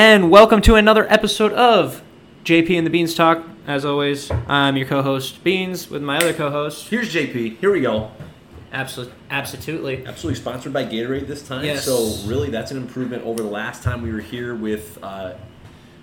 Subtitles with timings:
[0.00, 2.02] And welcome to another episode of
[2.44, 3.44] JP and the Beans Talk.
[3.66, 6.88] As always, I'm your co-host Beans with my other co-host.
[6.88, 7.58] Here's JP.
[7.58, 8.10] Here we go.
[8.72, 10.06] Absolutely, absolutely.
[10.06, 11.66] Absolutely sponsored by Gatorade this time.
[11.66, 11.84] Yes.
[11.84, 14.98] So really, that's an improvement over the last time we were here with.
[15.02, 15.34] Uh,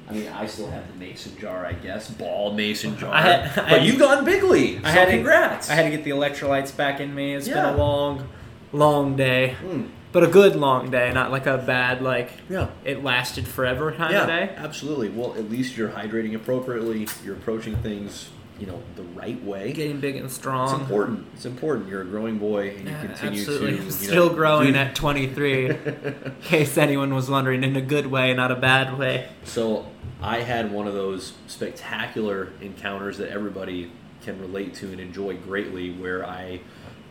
[0.08, 3.12] I mean, I still have the mason jar, I guess, ball mason jar.
[3.12, 4.78] I had- I but you've gone bigly.
[4.78, 5.72] I so had to- congrats.
[5.72, 7.34] I had to get the electrolytes back in me.
[7.34, 7.56] It's Yeah.
[7.66, 8.30] been a long,
[8.72, 12.70] long day, Mm, but a good long day, not like a bad like yeah.
[12.84, 14.54] it lasted forever kind Yeah, of day.
[14.58, 15.10] absolutely.
[15.10, 17.08] Well, at least you're hydrating appropriately.
[17.24, 19.74] You're approaching things, you know, the right way.
[19.74, 20.70] Getting big and strong.
[20.72, 21.28] It's important.
[21.34, 21.90] It's important.
[21.90, 23.78] You're a growing boy, and you continue absolutely.
[23.78, 23.84] to.
[23.84, 25.70] You still know, growing do- at 23.
[25.70, 29.28] in case anyone was wondering, in a good way, not a bad way.
[29.44, 29.86] So
[30.22, 33.92] I had one of those spectacular encounters that everybody
[34.24, 36.62] can relate to and enjoy greatly, where I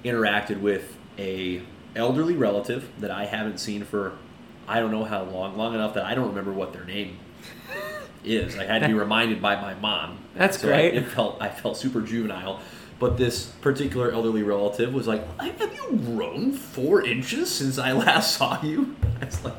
[0.05, 1.63] interacted with a
[1.97, 4.13] elderly relative that I haven't seen for
[4.69, 7.19] I don't know how long, long enough that I don't remember what their name
[8.25, 8.59] is.
[8.59, 10.19] I had to be reminded by my mom.
[10.35, 10.95] That's So great.
[10.95, 12.61] It felt I felt super juvenile.
[12.99, 18.37] But this particular elderly relative was like, "Have you grown four inches since I last
[18.37, 19.55] saw you?" I was like,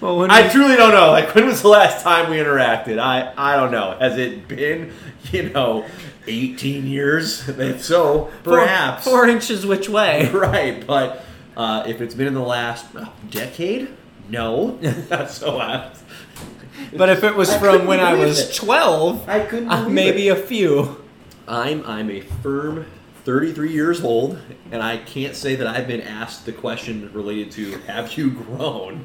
[0.00, 1.10] Well, when I we- truly don't know.
[1.10, 2.98] Like, when was the last time we interacted?
[2.98, 3.96] I I don't know.
[4.00, 4.92] Has it been,
[5.30, 5.84] you know,
[6.26, 7.48] 18 years?
[7.58, 9.04] If so, perhaps.
[9.04, 10.28] four inches which way?
[10.32, 11.24] right, but
[11.56, 13.88] uh, if it's been in the last uh, decade,
[14.28, 14.78] no.
[15.28, 15.90] so I,
[16.96, 18.54] But if it was I from when I was it.
[18.54, 20.36] 12, I couldn't uh, maybe it.
[20.38, 21.02] a few.
[21.48, 22.86] I'm I'm a firm
[23.24, 24.38] 33 years old,
[24.72, 29.04] and I can't say that I've been asked the question related to have you grown.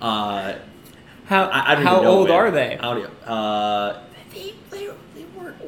[0.00, 0.54] Uh,
[1.26, 2.36] How I, I how old when.
[2.38, 2.76] are they?
[2.80, 4.85] How do you- uh, they, they, they weren't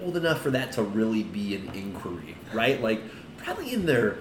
[0.05, 2.81] old enough for that to really be an inquiry, right?
[2.81, 3.01] Like,
[3.39, 4.19] probably in their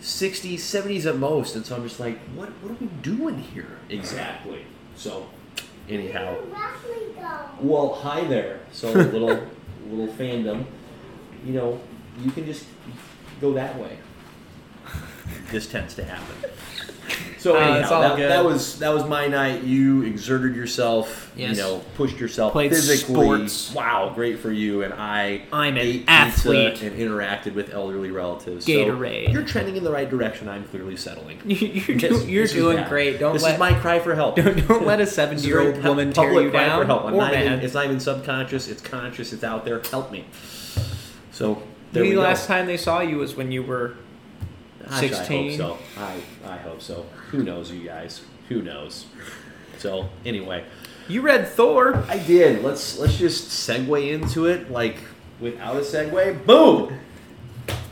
[0.00, 1.56] 60s, 70s at most.
[1.56, 4.64] And so I'm just like, what, what are we doing here exactly?
[4.96, 5.28] So,
[5.88, 6.36] anyhow.
[7.60, 8.60] Well, hi there.
[8.72, 9.46] So, a little,
[9.88, 10.64] little fandom.
[11.44, 11.80] You know,
[12.22, 12.66] you can just
[13.40, 13.98] go that way.
[15.50, 16.50] This tends to happen.
[17.38, 19.62] So Uh, anyhow, that, that was that was my night.
[19.62, 21.32] You exerted yourself.
[21.36, 21.56] Yes.
[21.56, 23.14] You know, pushed yourself Played physically.
[23.14, 23.72] sports.
[23.72, 24.82] Wow, great for you.
[24.82, 26.82] And I I'm an athlete.
[26.82, 28.66] and interacted with elderly relatives.
[28.66, 29.26] Gatorade.
[29.26, 30.48] So you're trending in the right direction.
[30.48, 31.38] I'm clearly settling.
[31.44, 31.56] You-
[31.88, 33.20] You're, This- you're this doing great.
[33.20, 34.36] Don't this let is my cry for help.
[34.36, 36.80] don't, don't let a This is 70 a year old woman tear you cry down
[36.82, 37.04] For help.
[37.04, 38.66] I'm not even, it's not even subconscious.
[38.68, 39.32] It's conscious.
[39.32, 39.80] It's out there.
[39.90, 40.24] Help me.
[41.32, 43.94] So there Maybe we the last time they saw you was when you were
[44.88, 45.60] Gosh, 16.
[45.60, 46.00] I hope so.
[46.02, 47.06] I, I hope so.
[47.30, 48.22] Who knows, you guys?
[48.48, 49.06] Who knows?
[49.78, 50.64] So anyway,
[51.08, 52.04] you read Thor.
[52.08, 52.64] I did.
[52.64, 54.96] Let's let's just segue into it like
[55.40, 56.44] without a segue.
[56.46, 56.98] Boom.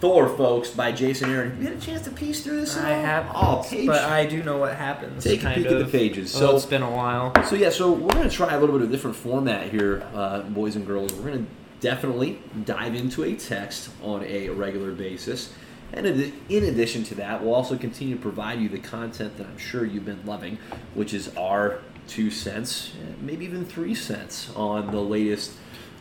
[0.00, 1.50] Thor, folks, by Jason Aaron.
[1.52, 2.76] Have you had a chance to piece through this?
[2.76, 3.02] I all?
[3.02, 3.86] have, Oh, page.
[3.86, 5.24] but I do know what happens.
[5.24, 6.30] Take a peek at the pages.
[6.32, 7.32] So So it's been a while.
[7.44, 10.40] So yeah, so we're gonna try a little bit of a different format here, uh,
[10.42, 11.12] boys and girls.
[11.14, 11.46] We're gonna
[11.80, 15.52] definitely dive into a text on a regular basis,
[15.96, 19.46] and in in addition to that, we'll also continue to provide you the content that
[19.46, 20.58] I'm sure you've been loving,
[20.94, 25.52] which is our two cents, maybe even three cents on the latest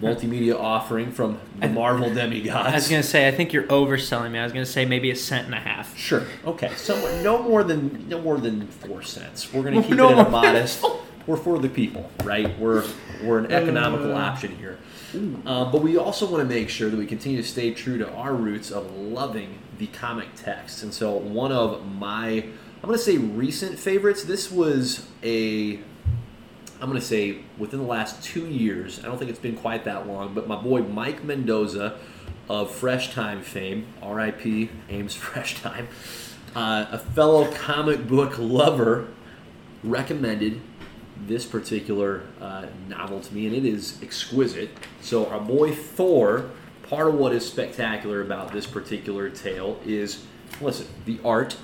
[0.01, 2.67] multimedia offering from the Marvel demigods.
[2.67, 4.39] I was gonna say, I think you're overselling me.
[4.39, 5.97] I was gonna say maybe a cent and a half.
[5.97, 6.23] Sure.
[6.45, 6.71] Okay.
[6.75, 9.51] So no more than no more than four cents.
[9.53, 10.85] We're going to keep No it at more a modest.
[11.25, 12.57] We're for the people, right?
[12.59, 12.83] We're
[13.23, 14.19] we're an economical Uh.
[14.19, 14.77] option here.
[15.15, 18.09] Um, but we also want to make sure that we continue to stay true to
[18.11, 20.83] our roots of loving the comic text.
[20.83, 22.45] And so one of my
[22.85, 24.23] I'm going to say recent favorites.
[24.23, 25.79] This was a
[26.81, 28.99] I'm going to say within the last two years.
[28.99, 31.97] I don't think it's been quite that long, but my boy Mike Mendoza
[32.47, 34.69] of Fresh Time fame, R.I.P.
[34.89, 35.87] Ames Fresh Time,
[36.55, 39.07] uh, a fellow comic book lover,
[39.83, 40.61] recommended
[41.27, 44.69] this particular uh, novel to me, and it is exquisite.
[45.01, 46.49] So, our boy Thor,
[46.83, 50.25] part of what is spectacular about this particular tale is
[50.61, 51.57] listen, the art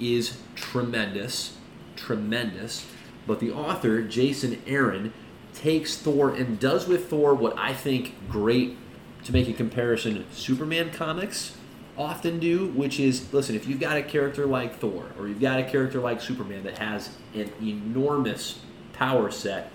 [0.00, 1.56] is tremendous,
[1.96, 2.86] tremendous,
[3.26, 5.12] but the author, Jason Aaron,
[5.54, 8.76] takes Thor and does with Thor what I think great,
[9.24, 11.56] to make a comparison, Superman comics
[11.98, 15.58] often do, which is listen, if you've got a character like Thor or you've got
[15.58, 18.60] a character like Superman that has an enormous
[18.96, 19.70] power set,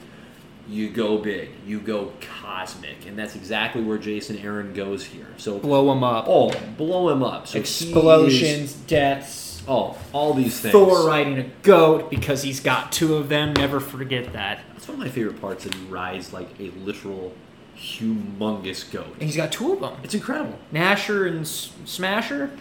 [0.68, 5.28] you go big, you go cosmic, and that's exactly where Jason Aaron goes here.
[5.38, 6.26] So, Blow him up.
[6.28, 7.48] oh, blow him up.
[7.48, 9.64] So he is- Explosions, deaths.
[9.68, 10.72] oh, all these things.
[10.72, 13.54] Thor riding a goat because he's got two of them.
[13.54, 14.62] Never forget that.
[14.74, 17.34] That's one of my favorite parts that he rides like a literal
[17.78, 19.08] humongous goat.
[19.14, 19.94] And he's got two of them.
[20.04, 20.58] It's incredible.
[20.74, 22.52] Gnasher and S- Smasher.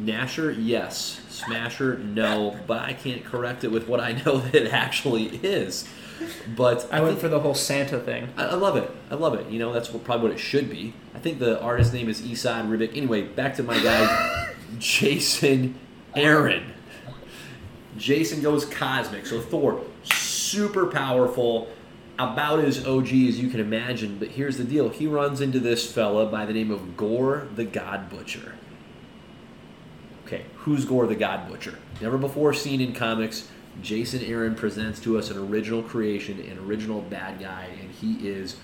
[0.00, 1.20] Gnasher, yes.
[1.46, 1.98] Smasher?
[1.98, 5.86] No, but I can't correct it with what I know that it actually is.
[6.56, 8.28] But I went think- for the whole Santa thing.
[8.36, 8.90] I, I love it.
[9.10, 9.48] I love it.
[9.48, 10.94] You know, that's what, probably what it should be.
[11.14, 12.96] I think the artist's name is Esad Ribic.
[12.96, 15.74] Anyway, back to my guy, Jason
[16.14, 16.72] Aaron.
[17.96, 19.26] Jason goes cosmic.
[19.26, 21.68] So Thor, super powerful,
[22.18, 24.18] about as OG as you can imagine.
[24.18, 27.64] But here's the deal: he runs into this fella by the name of Gore the
[27.64, 28.54] God Butcher.
[30.32, 31.78] Okay, who's Gore the God Butcher?
[32.00, 33.50] Never before seen in comics.
[33.82, 38.56] Jason Aaron presents to us an original creation, an original bad guy, and he is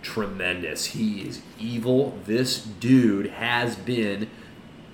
[0.00, 0.86] tremendous.
[0.86, 2.18] He is evil.
[2.24, 4.30] This dude has been,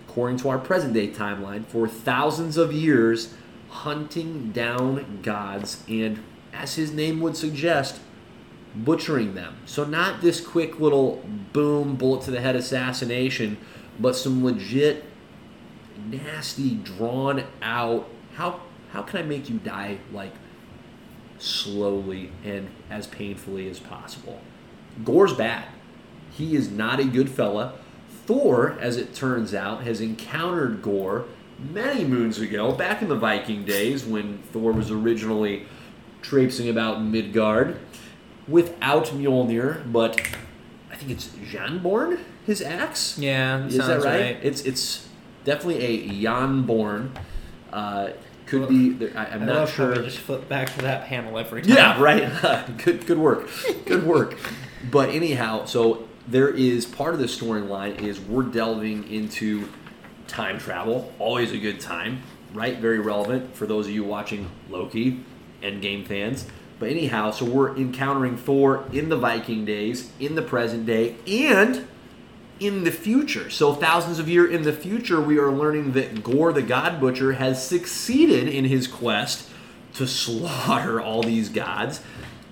[0.09, 3.33] according to our present day timeline, for thousands of years
[3.69, 6.21] hunting down gods and,
[6.53, 8.01] as his name would suggest,
[8.75, 9.59] butchering them.
[9.65, 13.59] So, not this quick little boom, bullet to the head assassination,
[14.01, 15.05] but some legit,
[16.11, 18.09] nasty, drawn out.
[18.35, 18.61] How
[18.91, 20.33] how can I make you die like
[21.39, 24.41] slowly and as painfully as possible?
[25.05, 25.67] Gore's bad.
[26.31, 27.75] He is not a good fella.
[28.27, 31.27] Thor, as it turns out, has encountered Gore
[31.59, 35.67] many moons ago, back in the Viking days when Thor was originally
[36.23, 37.79] traipsing about Midgard
[38.49, 40.21] without Mjolnir, but
[40.91, 43.19] I think it's Jarnbjorn, his axe.
[43.19, 44.39] Yeah, Is that sounds right?
[44.43, 45.06] It's it's
[45.47, 47.17] definitely a Jarnbjorn.
[47.73, 48.11] Uh,
[48.45, 48.91] could be.
[48.91, 49.95] there- I, I'm I not sure.
[49.97, 51.75] just flip back to that panel every time.
[51.75, 52.31] Yeah, right.
[52.85, 53.49] good, good work.
[53.87, 54.37] Good work.
[54.91, 59.69] But anyhow, so there is part of the storyline is we're delving into
[60.29, 61.13] time travel.
[61.19, 62.23] Always a good time,
[62.53, 62.79] right?
[62.79, 65.25] Very relevant for those of you watching Loki
[65.63, 66.47] and game fans.
[66.79, 71.89] But anyhow, so we're encountering Thor in the Viking days, in the present day, and
[72.61, 73.51] in the future.
[73.51, 77.35] So thousands of years in the future, we are learning that Gore the God Butcher
[77.35, 79.49] has succeeded in his quest
[79.95, 82.01] to slaughter all these gods,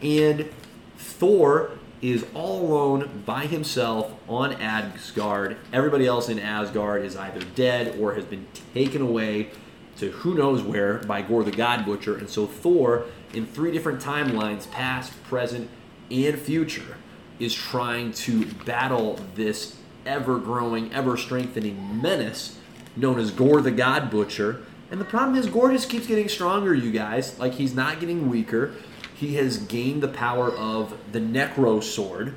[0.02, 0.48] and
[0.96, 1.72] Thor
[2.02, 5.56] is all alone by himself on Asgard.
[5.72, 9.50] Everybody else in Asgard is either dead or has been taken away
[9.96, 14.00] to who knows where by Gore the God Butcher, and so Thor, in three different
[14.00, 15.70] timelines, past, present,
[16.10, 16.96] and future,
[17.38, 22.58] is trying to battle this ever growing, ever strengthening menace
[22.96, 24.62] known as Gore the God Butcher.
[24.90, 27.38] And the problem is, Gore just keeps getting stronger, you guys.
[27.38, 28.74] Like, he's not getting weaker.
[29.14, 32.34] He has gained the power of the Necro Sword.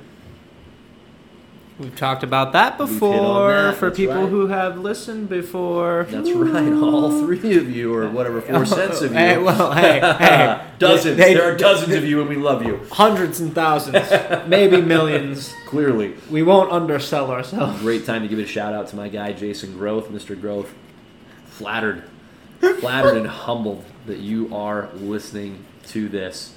[1.78, 4.28] We've talked about that We've hit on before that, for that's people right.
[4.28, 6.06] who have listened before.
[6.10, 9.18] That's right, all three of you, or whatever, four oh, cents of you.
[9.18, 10.60] Hey, well, hey, hey.
[10.80, 11.16] dozens.
[11.16, 12.80] They- there are dozens of you, and we love you.
[12.90, 14.10] Hundreds and thousands,
[14.48, 15.54] maybe millions.
[15.66, 16.14] Clearly.
[16.28, 17.80] We won't undersell ourselves.
[17.80, 20.38] Great time to give it a shout out to my guy Jason Growth, Mr.
[20.40, 20.74] Growth.
[21.46, 22.04] Flattered,
[22.80, 26.54] flattered and humbled that you are listening to this.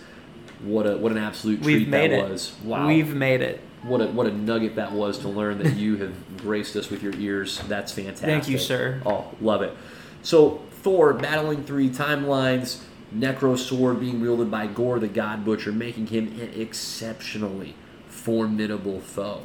[0.63, 2.29] What a what an absolute treat We've made that it.
[2.29, 2.53] was.
[2.63, 2.87] Wow.
[2.87, 3.61] We've made it.
[3.83, 7.01] What a what a nugget that was to learn that you have graced us with
[7.01, 7.59] your ears.
[7.67, 8.25] That's fantastic.
[8.25, 9.01] Thank you, sir.
[9.05, 9.75] Oh, love it.
[10.21, 12.81] So Thor battling three timelines,
[13.15, 17.75] Necro sword being wielded by Gore the God Butcher, making him an exceptionally
[18.07, 19.41] formidable foe.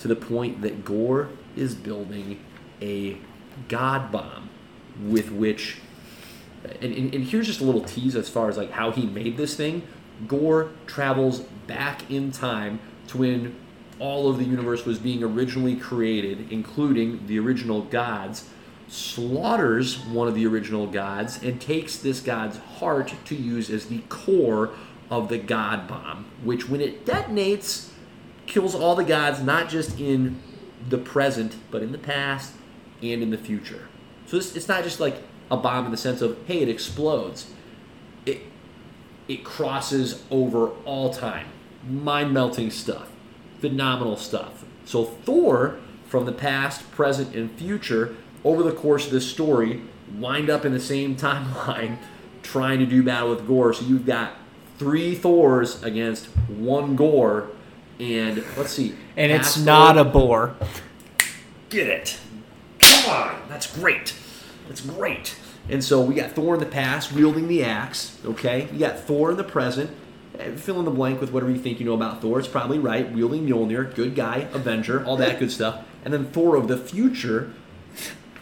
[0.00, 2.38] To the point that Gore is building
[2.80, 3.18] a
[3.68, 4.50] God bomb
[5.00, 5.78] with which
[6.64, 9.36] and, and, and here's just a little tease as far as like how he made
[9.36, 9.82] this thing.
[10.26, 13.56] Gore travels back in time to when
[13.98, 18.48] all of the universe was being originally created, including the original gods,
[18.88, 24.00] slaughters one of the original gods, and takes this god's heart to use as the
[24.08, 24.70] core
[25.10, 27.90] of the god bomb, which when it detonates,
[28.46, 30.40] kills all the gods, not just in
[30.88, 32.54] the present, but in the past
[33.02, 33.88] and in the future.
[34.26, 37.50] So this, it's not just like a bomb in the sense of, hey, it explodes.
[38.26, 38.42] It,
[39.26, 41.46] it crosses over all time.
[41.88, 43.08] Mind melting stuff.
[43.60, 44.64] Phenomenal stuff.
[44.84, 49.82] So Thor, from the past, present, and future, over the course of this story,
[50.16, 51.98] wind up in the same timeline
[52.42, 53.72] trying to do battle with Gore.
[53.74, 54.32] So you've got
[54.78, 57.50] three Thors against one Gore.
[58.00, 58.94] And let's see.
[59.16, 60.54] And it's past not a bore.
[61.68, 62.18] Get it.
[62.78, 63.42] Come on.
[63.48, 64.14] That's great.
[64.68, 65.36] That's great.
[65.68, 68.16] And so we got Thor in the past wielding the axe.
[68.24, 68.68] Okay.
[68.72, 69.90] You got Thor in the present.
[70.56, 72.38] Fill in the blank with whatever you think you know about Thor.
[72.38, 73.10] It's probably right.
[73.12, 75.84] Wielding Mjolnir, good guy, Avenger, all that good stuff.
[76.04, 77.52] And then Thor of the future,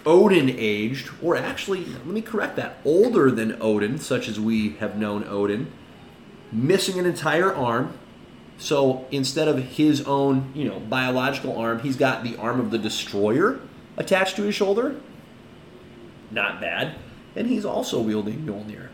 [0.05, 4.97] Odin aged, or actually, let me correct that, older than Odin, such as we have
[4.97, 5.73] known Odin,
[6.53, 7.99] missing an entire arm.
[8.59, 12.79] So instead of his own, you know, biological arm, he's got the arm of the
[12.79, 13.59] destroyer
[13.97, 14.97] attached to his shoulder.
[16.31, 16.97] Not bad.
[17.37, 18.89] and he's also wielding Mjolnir.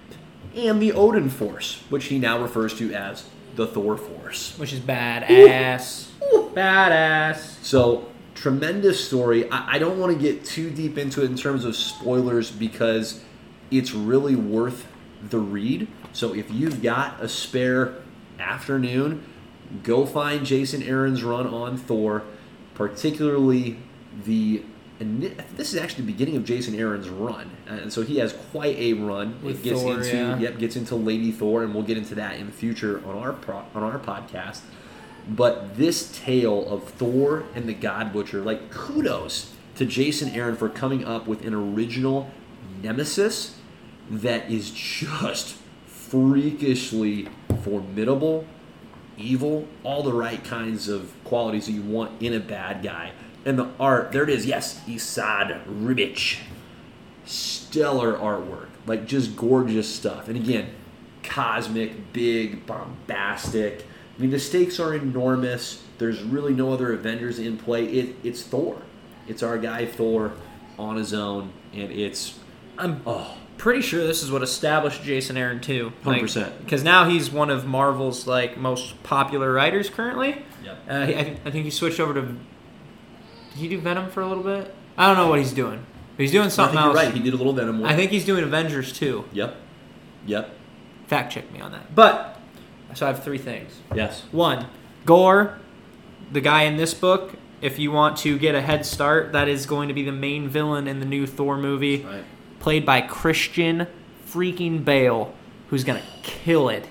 [0.55, 3.25] And the Odin Force, which he now refers to as
[3.57, 4.57] the Thor Force.
[4.59, 6.09] Which is badass.
[6.55, 7.63] Badass.
[7.63, 9.51] So, tremendous story.
[9.51, 13.23] I, I don't want to get too deep into it in terms of spoilers because
[13.71, 14.87] it's really worth
[15.23, 15.89] the read.
[16.13, 17.95] So, if you've got a spare
[18.39, 19.25] afternoon,
[19.83, 22.25] go find Jason Aaron's run on Thor,
[22.75, 23.79] particularly
[24.25, 24.65] the.
[25.03, 25.21] And
[25.57, 28.93] this is actually the beginning of Jason Aaron's run, and so he has quite a
[28.93, 29.43] run.
[29.43, 30.39] With it gets Thor, into yeah.
[30.39, 33.33] yep, gets into Lady Thor, and we'll get into that in the future on our
[33.33, 34.61] pro, on our podcast.
[35.29, 40.69] But this tale of Thor and the God Butcher, like kudos to Jason Aaron for
[40.69, 42.31] coming up with an original
[42.81, 43.59] nemesis
[44.09, 47.29] that is just freakishly
[47.65, 48.47] formidable,
[49.19, 53.11] evil, all the right kinds of qualities that you want in a bad guy.
[53.45, 56.39] And the art, there it is, yes, Esad Ribic.
[57.25, 60.29] Stellar artwork, like just gorgeous stuff.
[60.29, 60.71] And again,
[61.23, 63.87] cosmic, big, bombastic.
[64.17, 65.83] I mean, the stakes are enormous.
[65.99, 67.87] There's really no other Avengers in play.
[67.87, 68.83] It, it's Thor.
[69.29, 70.33] It's our guy Thor
[70.79, 72.39] on his own, and it's
[72.77, 75.93] I'm oh pretty sure this is what established Jason Aaron too.
[76.05, 76.59] 100%.
[76.65, 80.43] Because now he's one of Marvel's like most popular writers currently.
[80.65, 80.79] Yep.
[80.91, 82.37] Uh, I, think- I think he switched over to.
[83.53, 84.75] Did he do Venom for a little bit?
[84.97, 85.85] I don't know what he's doing.
[86.17, 87.07] But he's doing I something think you're else.
[87.07, 87.15] right.
[87.15, 87.91] He did a little Venom work.
[87.91, 89.25] I think he's doing Avengers too.
[89.33, 89.57] Yep.
[90.27, 90.51] Yep.
[91.07, 91.95] Fact check me on that.
[91.95, 92.39] But
[92.95, 93.79] so I have three things.
[93.95, 94.23] Yes.
[94.33, 94.67] One,
[95.07, 95.59] Gore,
[96.31, 97.35] the guy in this book.
[97.63, 100.49] If you want to get a head start, that is going to be the main
[100.49, 102.25] villain in the new Thor movie, Right.
[102.59, 103.87] played by Christian
[104.29, 105.33] freaking Bale,
[105.69, 106.89] who's gonna kill it.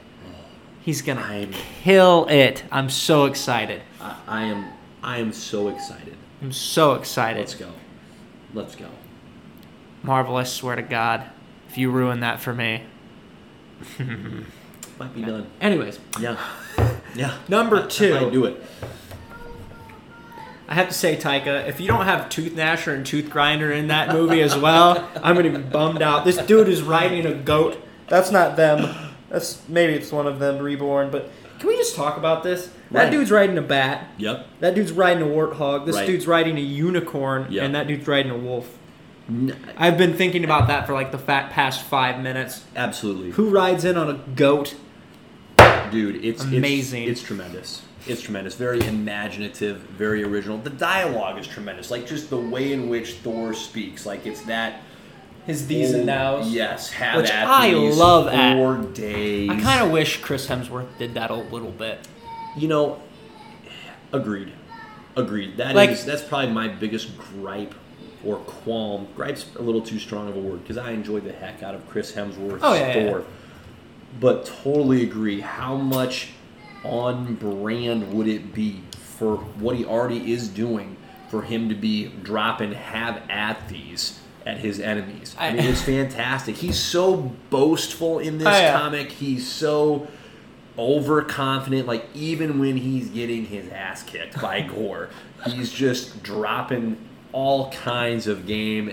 [0.82, 1.52] He's gonna I'm-
[1.84, 2.64] kill it.
[2.72, 3.82] I'm so excited.
[4.00, 4.66] I, I am.
[5.04, 6.16] I am so excited.
[6.42, 7.40] I'm so excited.
[7.40, 7.70] Let's go.
[8.54, 8.88] Let's go.
[10.04, 11.26] Marvel, I swear to God,
[11.70, 12.84] if you ruin that for me.
[15.00, 15.48] Might be done.
[15.60, 16.38] Anyways, Yeah.
[17.16, 17.36] Yeah.
[17.50, 18.14] Number That- that two.
[18.16, 18.64] might do it.
[20.70, 23.88] I have to say, Taika, if you don't have Tooth Gnasher and Tooth Grinder in
[23.90, 26.24] that movie as well, I'm gonna be bummed out.
[26.24, 27.78] This dude is riding a goat.
[28.08, 28.96] That's not them.
[29.30, 31.12] That's maybe it's one of them reborn.
[31.12, 31.30] But
[31.62, 32.70] can we just talk about this?
[32.92, 33.12] That Right.
[33.12, 34.08] dude's riding a bat.
[34.18, 34.48] Yep.
[34.60, 35.86] That dude's riding a warthog.
[35.86, 36.06] This Right.
[36.08, 37.64] dude's riding a unicorn, Yep.
[37.64, 38.68] and that dude's riding a wolf.
[39.78, 42.66] I've been thinking about that for like the fat past five minutes.
[42.76, 43.32] absolutely.
[43.32, 44.76] Who rides in on a goat?
[45.92, 47.04] dude it's Amazing.
[47.04, 52.30] it's, it's tremendous it's tremendous very imaginative very original the dialogue is tremendous like just
[52.30, 54.82] the way in which thor speaks like it's that
[55.46, 56.52] His these and oh, nows.
[56.54, 58.56] yes have Which at I these love at.
[58.56, 59.50] four days.
[59.50, 62.08] I kind of wish Chris Hemsworth did that a little bit.
[62.56, 63.02] you know
[64.14, 64.52] agreed.
[65.16, 65.58] Agreed.
[65.58, 67.74] That is Like- that's probably my biggest gripe
[68.26, 69.08] or qualm.
[69.16, 71.88] Gripe's a little too strong of a word because i enjoy the heck out of
[71.90, 73.24] chris hemsworth's Oh, yeah, yeah, thor
[74.20, 75.40] but totally agree.
[75.40, 76.30] How much
[76.84, 78.82] on brand would it be
[79.18, 80.98] for what he already is doing
[81.30, 85.36] for him to be dropping have at these at his enemies.
[85.40, 86.56] I, I- mean it's fantastic.
[86.56, 88.78] He's so boastful in this Oh, yeah.
[88.80, 89.12] comic.
[89.12, 90.08] He's so
[90.78, 91.88] overconfident.
[91.88, 95.10] Like even when he's getting his ass kicked by gore
[95.46, 96.98] he's just dropping
[97.34, 98.92] all kinds of game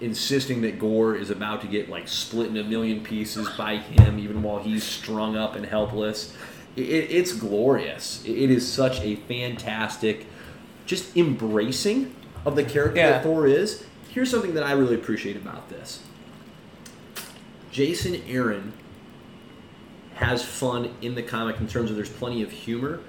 [0.00, 4.18] insisting that gore is about to get like split in a million pieces by him
[4.18, 6.34] even while he's strung up and helpless.
[6.76, 8.22] It, it's glorious.
[8.24, 10.26] It is such a fantastic
[10.86, 13.10] just embracing of the character Yeah.
[13.12, 16.02] that thor is here's something that i really appreciate about this
[17.70, 18.72] jason aaron
[20.14, 23.00] has fun in the comic in terms of there's plenty of humor,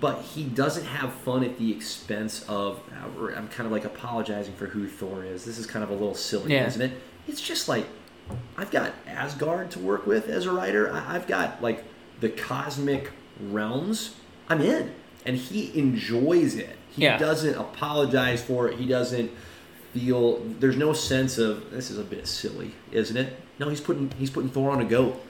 [0.00, 2.80] but he doesn't have fun at the expense of.
[3.36, 5.44] I'm kind of like apologizing for who Thor is.
[5.44, 6.68] This is kind of a little silly, Yeah.
[6.68, 6.92] isn't it?
[7.26, 7.84] It's just like
[8.56, 10.92] I've got Asgard to work with as a writer.
[10.92, 11.82] I- I've got like
[12.20, 14.14] the cosmic realms.
[14.48, 14.92] I'm in,
[15.26, 16.76] and he enjoys it.
[16.90, 17.18] He Yeah.
[17.18, 18.78] doesn't apologize for it.
[18.78, 19.32] He doesn't
[19.92, 20.38] feel.
[20.60, 23.36] There's no sense of this is a bit silly, isn't it?
[23.58, 25.22] No, he's putting he's putting Thor on a goat.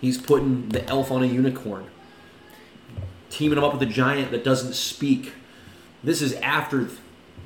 [0.00, 1.86] He's putting the elf on a unicorn.
[3.30, 5.32] Teaming him up with a giant that doesn't speak.
[6.02, 6.88] This is after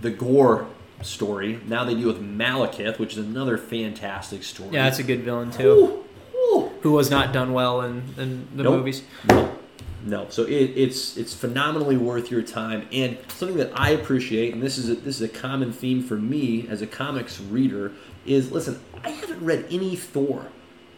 [0.00, 0.66] the Gore
[1.02, 1.60] story.
[1.66, 4.70] Now they deal with Malekith, which is another fantastic story.
[4.72, 6.04] Yeah, that's a good villain too.
[6.34, 6.70] Ooh, ooh.
[6.82, 8.76] Who was not done well in, in the Nope.
[8.78, 9.02] movies.
[9.28, 9.56] No,
[10.04, 10.28] no.
[10.30, 14.78] So it, it's it's phenomenally worth your time, and something that I appreciate, and this
[14.78, 17.92] is a, this is a common theme for me as a comics reader,
[18.26, 18.80] is listen.
[19.04, 20.46] I haven't read any Thor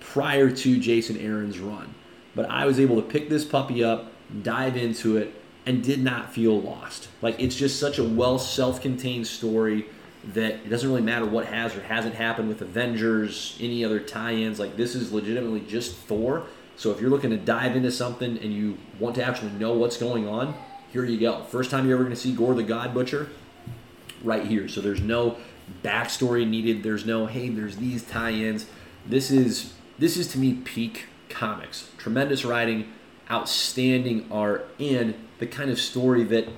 [0.01, 1.95] prior to Jason Aaron's run,
[2.35, 5.35] but I was able to pick this puppy up, dive into it,
[5.67, 7.09] and did not feel lost.
[7.23, 9.87] Like it's just such a well self-contained story.
[10.33, 14.59] that it doesn't really matter what has or hasn't happened with Avengers, any other tie-ins.
[14.59, 16.47] Like this is legitimately just Thor.
[16.77, 19.97] So if you're looking to dive into something and you want to actually know what's
[19.97, 20.55] going on,
[20.93, 21.43] here you go.
[21.45, 23.29] First time you're ever going to see Gore the God Butcher,
[24.23, 24.69] right here.
[24.69, 25.37] So there's no
[25.83, 26.83] backstory needed.
[26.83, 28.67] There's no hey, there's these tie-ins.
[29.07, 31.91] This is this is to me peak comics.
[31.99, 32.93] Tremendous writing,
[33.31, 36.49] outstanding art, and the kind of story that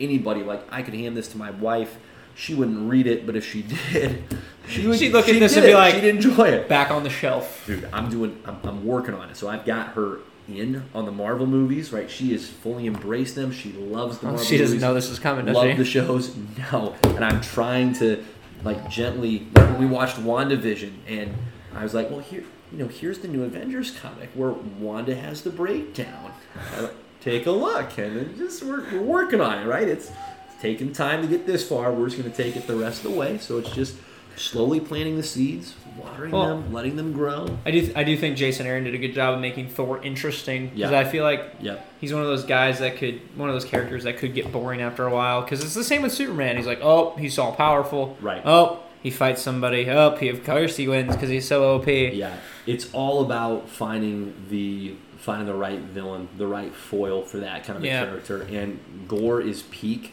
[0.00, 1.98] anybody like I could hand this to my wife.
[2.34, 3.62] She wouldn't read it, but if she
[3.92, 4.38] did,
[4.68, 4.98] she would.
[4.98, 5.74] She'd look at this and be it.
[5.74, 6.68] like- she'd enjoy it.
[6.68, 7.64] Back on the shelf.
[7.66, 8.40] Dude, I'm doing.
[8.44, 9.36] I'm, I'm working on it.
[9.36, 11.92] So I've got her in on the Marvel movies.
[11.92, 13.52] Right, she has fully embraced them.
[13.52, 14.44] She loves the Oh, Marvel.
[14.46, 15.76] she doesn't movies know this is coming, does love she?
[15.76, 16.34] the shows.
[16.72, 18.24] No, and I'm trying to
[18.64, 19.46] like gently.
[19.54, 21.34] Like when we watched WandaVision, and
[21.74, 25.42] I was like, well, here, you know, here's the new Avengers comic where Wanda has
[25.42, 26.32] the breakdown.
[26.80, 29.88] Like, Take a look, and then just we're, we're working on it, right?
[29.88, 31.92] It's, it's taking time to get this far.
[31.92, 33.38] We're just going to take it the rest of the way.
[33.38, 33.96] So it's just
[34.38, 37.58] slowly planting the seeds, watering Well- them, letting them grow.
[37.66, 37.90] I do.
[37.96, 40.98] I do think Jason Aaron did a good job of making Thor interesting because Yeah.
[41.00, 41.86] I feel like Yep.
[42.00, 44.80] he's one of those guys that could, one of those characters that could get boring
[44.80, 45.42] after a while.
[45.42, 46.56] Because it's the same with Superman.
[46.56, 48.16] He's like, oh, he's all powerful.
[48.20, 48.42] Right.
[48.44, 49.88] Oh, he fights somebody.
[49.90, 51.86] Oh, he of course he wins because he's so OP.
[52.14, 52.34] Yeah,
[52.66, 57.76] it's all about finding the finding the right villain, the right foil for that kind
[57.76, 58.02] of Yeah.
[58.02, 58.46] a character.
[58.50, 58.78] And
[59.08, 60.12] Gore is peak.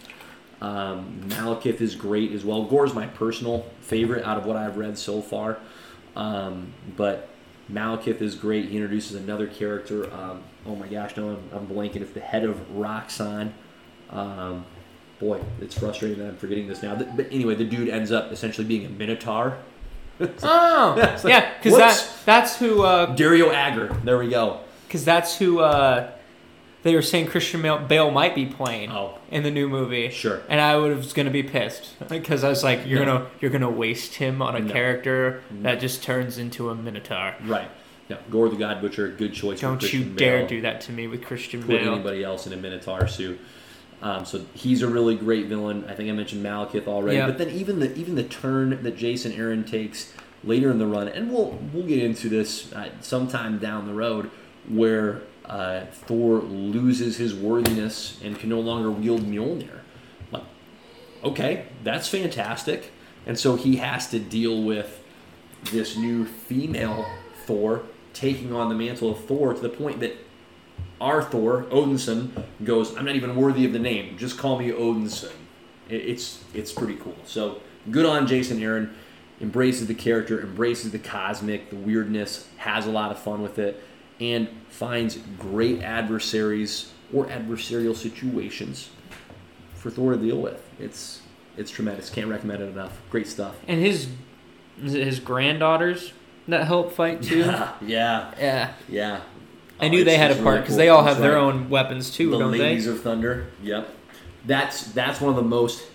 [0.62, 2.64] Um, Malekith is great as well.
[2.64, 5.58] Gore is my personal favorite out of what I've read so far.
[6.16, 7.30] Um, but
[7.72, 8.70] Malekith is great.
[8.70, 10.12] He introduces another character.
[10.14, 11.98] Um, oh my gosh, no, I'm, I'm blanking.
[11.98, 13.52] It's the head of Roxxon.
[14.12, 14.66] Um,
[15.20, 16.96] boy, it's frustrating that I'm forgetting this now.
[16.96, 19.58] But anyway, the dude ends up essentially being a Minotaur.
[20.44, 23.94] Oh, Yeah, it's like, yeah, because that that's who uh, Dario Agger.
[24.06, 24.62] There we go.
[24.88, 26.10] because that's who uh,
[26.86, 29.18] they were saying Christian Bale- Bale might be playing Oh.
[29.32, 30.10] in the new movie.
[30.12, 30.42] Sure.
[30.48, 33.06] And I would was gonna be pissed because I was like, you're No.
[33.06, 34.72] gonna you're gonna waste him on a No.
[34.72, 35.64] character No.
[35.64, 37.34] that just turns into a minotaur.
[37.46, 37.68] Right.
[38.08, 38.18] Yeah.
[38.30, 39.60] Gore the God Butcher, good choice.
[39.62, 40.48] Don't you Christian dare Bale.
[40.48, 41.94] do that to me with Christian Put Bale.
[41.96, 43.40] anybody else in a Minotaur suit.
[44.04, 45.86] Um, so he's a really great villain.
[45.90, 47.18] I think I mentioned Malekith already.
[47.18, 47.26] Yeah.
[47.26, 51.08] But then even the even the turn that Jason Aaron takes later in the run,
[51.08, 54.30] and we'll we'll get into this uh, sometime down the road,
[54.70, 59.80] where uh, Thor loses his worthiness and can no longer wield Mjolnir.
[60.32, 60.44] Like,
[61.24, 62.92] okay, that's fantastic.
[63.26, 65.04] And so he has to deal with
[65.72, 67.06] this new female
[67.46, 70.18] Thor taking on the mantle of Thor to the point that
[71.02, 74.18] our Thor, Odinson, goes, I'm not even worthy of the name.
[74.18, 75.34] Just call me Odinson.
[75.90, 77.16] It's it's pretty cool.
[77.26, 78.96] So good on Jason Aaron.
[79.42, 83.84] Embraces the character, embraces the cosmic, the weirdness, has a lot of fun with it,
[84.20, 88.90] and finds great adversaries or adversarial situations
[89.74, 90.62] for Thor to deal with.
[90.80, 91.22] It's
[91.58, 92.10] it's tremendous.
[92.10, 93.00] Can't recommend it enough.
[93.10, 93.56] Great stuff.
[93.68, 94.10] And his
[94.82, 96.14] his granddaughters
[96.48, 97.40] that help fight too.
[97.40, 98.74] Yeah, yeah, yeah.
[98.90, 99.22] yeah.
[99.80, 100.78] I Oh, knew they had a part really because cool.
[100.78, 101.42] they all That's have their right.
[101.42, 102.92] own weapons too, the don't Ladies they?
[102.92, 103.48] of Thunder.
[103.64, 103.90] Yep.
[104.46, 105.86] That's that's one of the most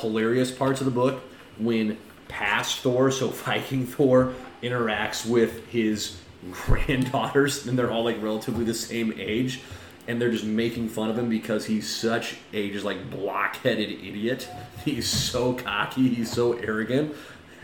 [0.00, 1.22] hilarious parts of the book
[1.58, 8.64] when past Thor, so Viking Thor, interacts with his granddaughters, and they're all like relatively
[8.64, 9.60] the same age,
[10.06, 14.48] and they're just making fun of him because he's such a just like blockheaded idiot.
[14.84, 17.14] He's so cocky, he's so arrogant,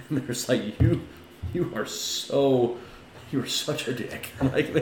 [0.08, 1.02] and they're just like you,
[1.52, 2.78] you are so.
[3.32, 4.30] You are such a dick.
[4.42, 4.74] Like,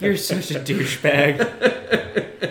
[0.00, 1.40] You're such a douchebag.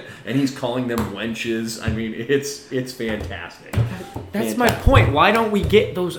[0.25, 1.81] and he's calling them wenches.
[1.81, 3.73] I mean, it's it's fantastic.
[4.33, 5.13] That's my point.
[5.13, 6.17] Why don't we get those?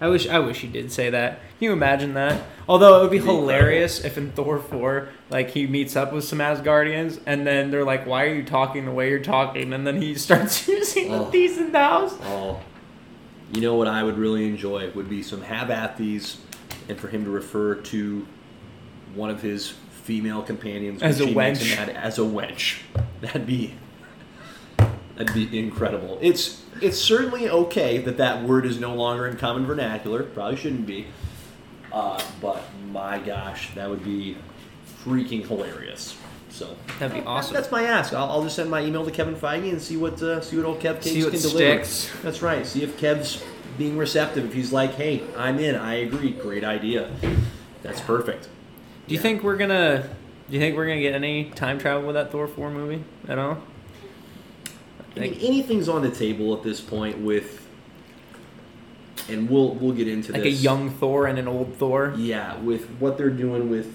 [0.00, 1.40] I wish I wish he did say that.
[1.58, 2.40] Can you imagine that?
[2.68, 6.38] Although it would be hilarious if in Thor four, like he meets up with some
[6.38, 10.00] Asgardians, and then they're like, "Why are you talking the way you're talking?" And then
[10.00, 11.24] he starts using Oh.
[11.24, 12.12] the these and thous.
[12.22, 12.60] Oh,
[13.52, 16.38] you know what I would really enjoy would be some have at these,
[16.88, 18.26] and for him to refer to
[19.14, 19.70] one of his
[20.04, 21.76] female companions As a wench.
[21.94, 22.78] as a wench.
[23.20, 23.74] That'd be
[25.16, 26.18] that'd be incredible.
[26.20, 30.22] It's it's certainly okay that that word is no longer in common vernacular.
[30.22, 31.06] Probably shouldn't be.
[31.92, 34.36] Uh, but my gosh, that would be
[35.04, 36.16] freaking hilarious.
[36.50, 37.54] So That'd be awesome.
[37.54, 38.12] That's my ask.
[38.12, 40.66] I'll, I'll just send my email to Kevin Feige and see what uh, see what
[40.66, 41.84] old Kev Cakes See what can deliver.
[41.84, 42.22] sticks.
[42.22, 42.66] That's right.
[42.66, 43.42] See if Kev's
[43.76, 44.44] being receptive.
[44.46, 45.76] If he's like, "Hey, I'm in.
[45.76, 46.30] I agree.
[46.30, 47.10] Great idea."
[47.82, 48.48] That's perfect.
[49.06, 50.08] Do you think we're gonna?
[50.48, 53.38] Do you think we're gonna get any time travel with that Thor four movie at
[53.38, 53.58] all?
[55.16, 57.66] I mean, anything's on the table at this point with,
[59.28, 62.14] and we'll we'll get into Like a young Thor and an old Thor.
[62.16, 63.94] yeah, with what they're doing with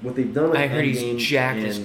[0.00, 1.82] what they've done with I heard he's jacked as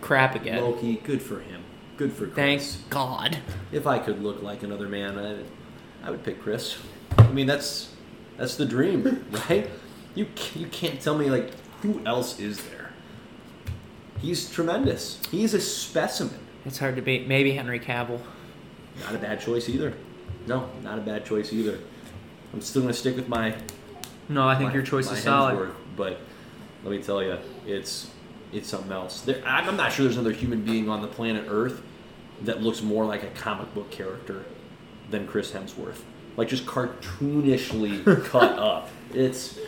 [0.00, 0.60] Crap again.
[0.62, 0.96] Loki.
[0.96, 1.62] Good for him.
[1.96, 2.76] Good for Chris.
[2.76, 3.38] Thank God.
[3.72, 6.76] If I could look like another man, I, I would pick Chris.
[7.16, 7.94] I mean, that's
[8.36, 9.68] that's the dream, right?
[10.14, 12.90] You you can't tell me like who else is there.
[14.20, 15.20] He's tremendous.
[15.30, 16.38] He's a specimen.
[16.66, 17.26] It's hard to beat.
[17.28, 18.20] Maybe Henry Cavill.
[19.00, 19.94] Not a bad choice either.
[20.46, 21.78] No, not a bad choice either.
[22.52, 23.54] I'm still gonna stick with my.
[24.28, 25.54] No, I think my- your choice is solid.
[25.56, 26.20] Hemsworth, but
[26.82, 28.10] let me tell you, it's
[28.52, 29.20] it's something else.
[29.22, 31.82] There, I'm I'm not sure there's another human being on the planet Earth
[32.42, 34.44] that looks more like a comic book character
[35.10, 36.00] than Chris Hemsworth.
[36.36, 38.88] Like just cartoonishly cut up.
[39.12, 39.58] It's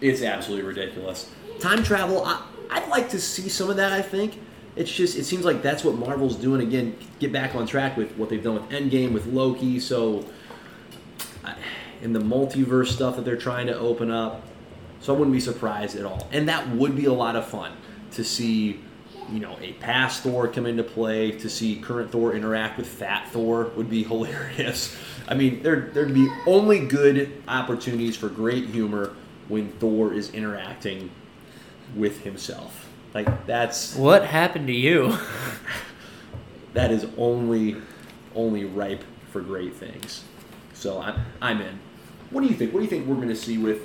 [0.00, 1.30] it's absolutely ridiculous.
[1.58, 3.92] Time travel, I, I'd like to see some of that.
[3.92, 4.38] I think
[4.80, 6.96] it's just it seems like that's what Marvel's doing again.
[7.18, 9.78] Get back on track with what they've done with Endgame with Loki.
[9.78, 10.24] So
[12.02, 14.42] in the multiverse stuff that they're trying to open up.
[15.00, 16.28] So I wouldn't be surprised at all.
[16.32, 17.72] And that would be a lot of fun
[18.12, 18.80] to see,
[19.30, 23.28] you know, a past Thor come into play, to see current Thor interact with Fat
[23.28, 24.96] Thor would be hilarious.
[25.28, 29.14] I mean, there there'd be only good opportunities for great humor
[29.48, 31.10] when Thor is interacting
[31.94, 32.89] with himself.
[33.14, 35.18] Like that's What happened to you?
[36.74, 37.76] that is only
[38.34, 40.24] only ripe for great things.
[40.74, 41.78] So I'm I'm in.
[42.30, 42.72] What do you think?
[42.72, 43.82] What do you think we're going to see with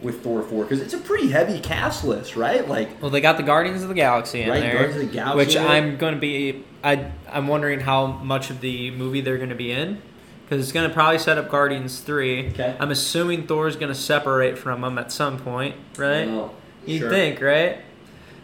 [0.00, 0.62] with Thor four?
[0.62, 2.66] Because it's a pretty heavy cast list, right?
[2.68, 5.14] Like Well, they got the Guardians of the Galaxy in Right, there, Guardians of the
[5.14, 5.56] Galaxy which.
[5.56, 6.64] I'm going to be.
[6.84, 10.00] I I'm wondering how much of the movie they're going to be in,
[10.44, 12.50] because it's going to probably set up Guardians three.
[12.50, 12.76] Okay.
[12.78, 16.28] I'm assuming Thor's going to separate from them at some point, right?
[16.28, 16.54] Oh,
[16.86, 17.10] You'd sure.
[17.10, 17.78] think, right?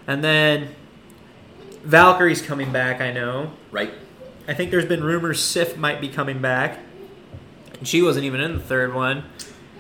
[0.06, 0.74] And then
[1.84, 3.00] Valkyrie's coming back.
[3.00, 3.52] I know.
[3.70, 3.92] right?
[4.46, 6.80] I think there's been rumors Sif might be coming back.
[7.82, 9.24] She wasn't even in the third one.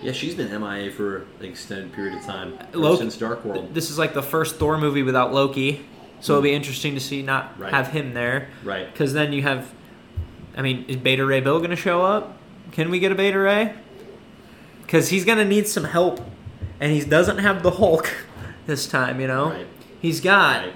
[0.02, 3.74] Yeah, she's been MIA for an extended period of time Loki- since Dark World.
[3.74, 5.84] This is like the first Thor movie without Loki,
[6.20, 6.56] so it'll be hmm.
[6.56, 7.72] interesting to see not Right.
[7.72, 8.48] have him there.
[8.62, 8.90] Right.
[8.92, 9.72] Because then you have,
[10.56, 12.36] I mean, is Beta Ray Bill going to show up?
[12.72, 13.72] Can we get a Beta Ray?
[14.82, 16.20] Because he's going to need some help,
[16.80, 18.10] and he doesn't have the Hulk
[18.66, 19.20] this time.
[19.20, 19.66] You know, Right.
[20.04, 20.68] He's got.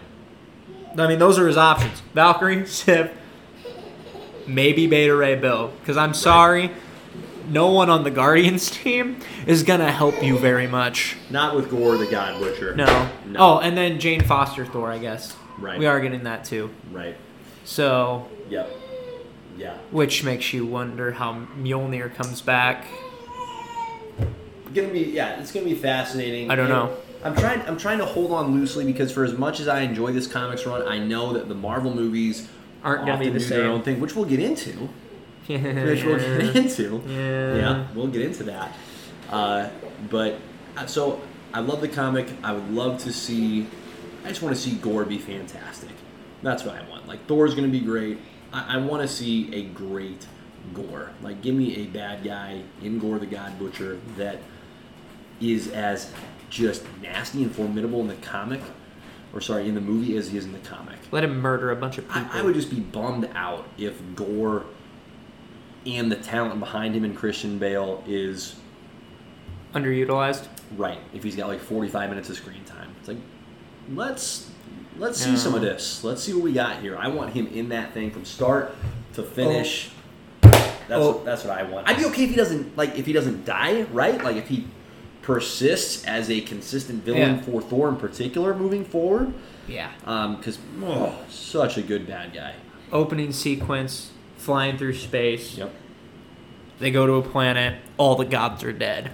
[0.97, 3.13] I mean, those are his options: Valkyrie, Sif,
[4.47, 5.71] maybe Beta Ray Bill.
[5.81, 6.71] Because I'm sorry,
[7.49, 11.17] no one on the Guardians team is going to help you very much.
[11.31, 12.75] Not with Gore the God Butcher.
[12.75, 13.11] No.
[13.27, 13.39] No.
[13.39, 15.37] Oh, and then Jane Foster Thor, I guess.
[15.59, 15.79] Right.
[15.79, 16.71] We are getting that too.
[16.91, 17.17] Right.
[17.65, 18.75] So, Yep.
[19.59, 19.77] Yeah.
[19.91, 22.87] which makes you wonder how Mjolnir comes back.
[24.73, 26.51] Gonna be yeah, it's gonna be fascinating.
[26.51, 26.97] I don't know.
[27.25, 30.13] I'm trying I'm trying to hold on loosely because for as much as I enjoy
[30.13, 32.49] this comics run, I know that the Marvel movies
[32.85, 34.89] Aren't gonna be the do their own thing, which we'll get into.
[35.49, 37.03] Which we'll get into.
[37.09, 37.55] Yeah.
[37.57, 38.71] Yeah, we'll get into that.
[39.31, 39.71] Uh,
[40.11, 40.39] but
[40.77, 41.23] uh, so
[41.55, 42.29] I love the comic.
[42.43, 43.67] I would love to see.
[44.25, 45.89] I just want to see Gore be fantastic.
[46.43, 47.09] That's what I want.
[47.09, 48.19] Like Thor's going to be great.
[48.53, 50.27] I, I want to see a great
[50.75, 51.13] Gore.
[51.23, 54.41] Like give me a bad guy in Gore the God Butcher that
[55.41, 56.13] is as
[56.51, 58.61] just nasty and formidable in the comic,
[59.35, 60.97] or sorry, in the movie as he is in the comic.
[61.13, 62.23] Let him murder a bunch of people.
[62.33, 64.65] I, I would just be bummed out if Gore
[65.87, 68.57] and the talent behind him in Christian Bale is
[69.75, 70.49] Underutilized.
[70.77, 70.99] right.
[71.13, 73.19] If he's got like 45 minutes of screen time, it's like
[73.95, 74.51] let's
[74.97, 76.03] let's see some of this.
[76.03, 76.97] Let's see what we got here.
[76.97, 78.75] I want him in that thing from start
[79.15, 79.91] to finish.
[80.43, 80.49] Oh.
[80.89, 81.13] That's Oh.
[81.13, 81.87] what, that's what I want.
[81.87, 84.23] I'd be okay if he doesn't like if he doesn't die, right?
[84.25, 84.67] Like if he
[85.29, 87.41] persists as a consistent villain Yeah.
[87.43, 89.35] for Thor in particular moving forward.
[89.69, 89.91] Yeah.
[90.01, 92.55] Because oh, such a good bad guy.
[92.91, 95.59] Opening sequence, flying through space.
[95.59, 95.71] Yep.
[96.79, 97.79] They go to a planet.
[97.99, 99.11] All the gods are dead.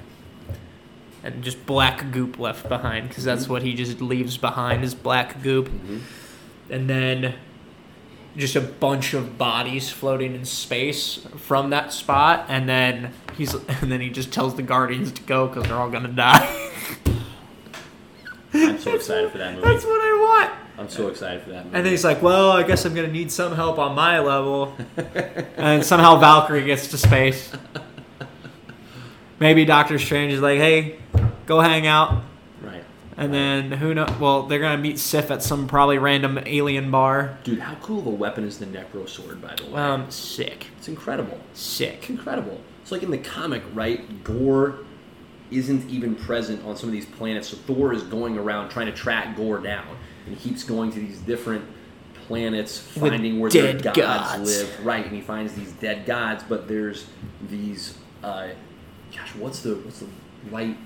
[1.24, 5.42] And just black goop left behind, because that's what he just leaves behind is black
[5.42, 5.68] goop.
[5.68, 6.00] Mhm.
[6.70, 7.35] and then
[8.37, 13.90] just a bunch of bodies floating in space from that spot and then he's and
[13.92, 16.70] then he just tells the guardians to go because they're all gonna die
[18.53, 19.66] I'm so excited for that movie.
[19.66, 21.77] that's what i want I'm so excited for that movie.
[21.77, 24.77] and then he's like well i guess i'm gonna need some help on my level
[25.57, 27.51] and somehow valkyrie gets to space
[29.40, 30.99] maybe doctor strange is like hey
[31.47, 32.23] go hang out
[32.62, 32.85] right.
[33.16, 37.37] and then who know well they're gonna meet sif at some probably random alien bar
[37.44, 39.81] Dude, how cool of a weapon is the Necro Sword, by the way?
[39.81, 41.38] um sick it's incredible.
[41.55, 42.61] sick It's incredible.
[42.85, 44.23] It's like in the comic, right?
[44.25, 44.81] Gore
[45.51, 48.92] isn't even present on some of these planets, so Thor is going around trying to
[48.92, 49.87] track Gore down,
[50.27, 51.64] and he keeps going to these different
[52.27, 54.62] planets, With finding where their gods, gods.
[54.62, 54.85] live.
[54.85, 57.07] Right, and he finds these dead gods, but there's
[57.49, 57.97] these.
[58.23, 58.49] Uh,
[59.16, 60.09] gosh, what's the what's the
[60.51, 60.77] right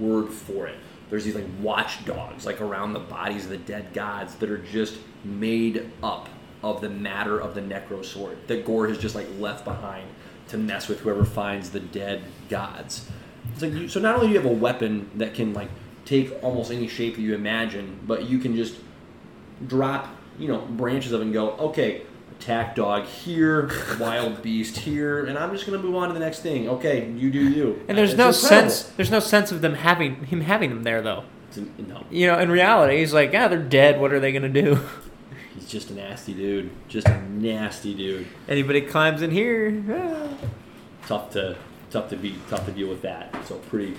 [0.00, 0.74] word for it?
[1.10, 4.98] There's these like watchdogs, like around the bodies of the dead gods that are just
[5.22, 6.28] made up
[6.64, 10.08] of the matter of the Necro Sword that Gore has just like left behind
[10.48, 13.08] to mess with whoever finds the dead gods.
[13.52, 15.68] It's like you, so not only do you have a weapon that can like
[16.04, 18.74] take almost any shape that you imagine, but you can just
[19.66, 22.02] drop you know branches of it and go okay
[22.38, 26.20] attack dog here wild beast here and i'm just going to move on to the
[26.20, 28.70] next thing okay you do you And there's It's no incredible.
[28.70, 28.82] sense.
[28.96, 31.24] There's no sense of them having him having them there though.
[31.48, 33.98] It's an- no You know, in reality, he's like, yeah, they're dead.
[33.98, 34.78] What are they gonna do?
[35.66, 36.70] he's just a nasty dude.
[36.88, 38.26] Just a nasty dude.
[38.48, 40.28] Anybody climbs in here, ah.
[41.06, 41.56] tough to
[41.90, 43.34] tough to beat tough to deal with that.
[43.46, 43.96] So pretty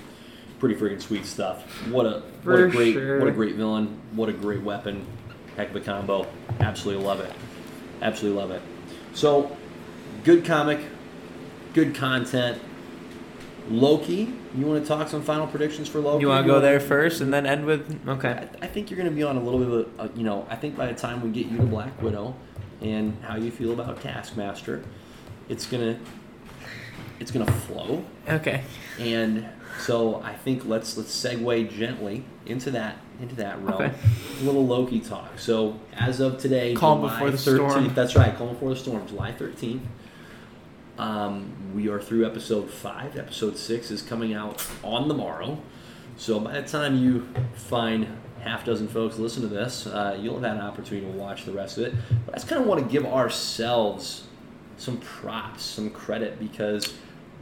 [0.60, 1.63] pretty freaking sweet stuff.
[1.89, 3.19] What a what a For great sure.
[3.19, 3.99] what a great villain.
[4.13, 5.06] What a great weapon.
[5.56, 6.27] Heck of a combo.
[6.60, 7.34] Absolutely love it.
[8.01, 8.62] Absolutely love it.
[9.13, 9.56] So
[10.23, 10.80] good comic
[11.73, 12.60] good content
[13.69, 16.80] loki you want to talk some final predictions for loki you want to go there
[16.80, 18.49] first and then end with I, okay.
[18.62, 20.56] I think you're going to be on a little bit of a, you know, I
[20.56, 22.36] think by the time we get you to Black Widow
[22.82, 24.84] and how you feel about Taskmaster,
[25.49, 26.01] it's going to
[27.19, 28.06] it's to flow.
[28.30, 28.63] Okay.
[28.99, 29.47] And
[29.80, 33.82] so I think let's let's segue gently into that into that realm.
[33.82, 33.93] Okay.
[34.39, 35.39] A little Loki talk.
[35.39, 37.93] So as of today, Calm July before the 13th, storm.
[37.93, 39.82] That's right, calm before the storm, July 13th.
[40.97, 43.17] Um, we are through episode five.
[43.17, 45.60] Episode six is coming out on the morrow.
[46.17, 48.07] So by the time you find
[48.41, 51.51] half dozen folks listen to this, uh, you'll have had an opportunity to watch the
[51.51, 51.93] rest of it.
[52.25, 54.23] But I just kind of want to give ourselves
[54.77, 56.93] some props, some credit because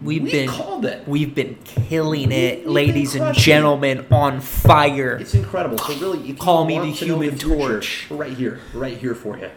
[0.01, 1.07] We've we been- called it.
[1.07, 5.15] We've been killing We've it, ladies and gentlemen, on fire.
[5.15, 5.77] It's incredible.
[5.77, 8.07] So really, Call me the Human future, Torch.
[8.09, 9.49] right here, right here for you.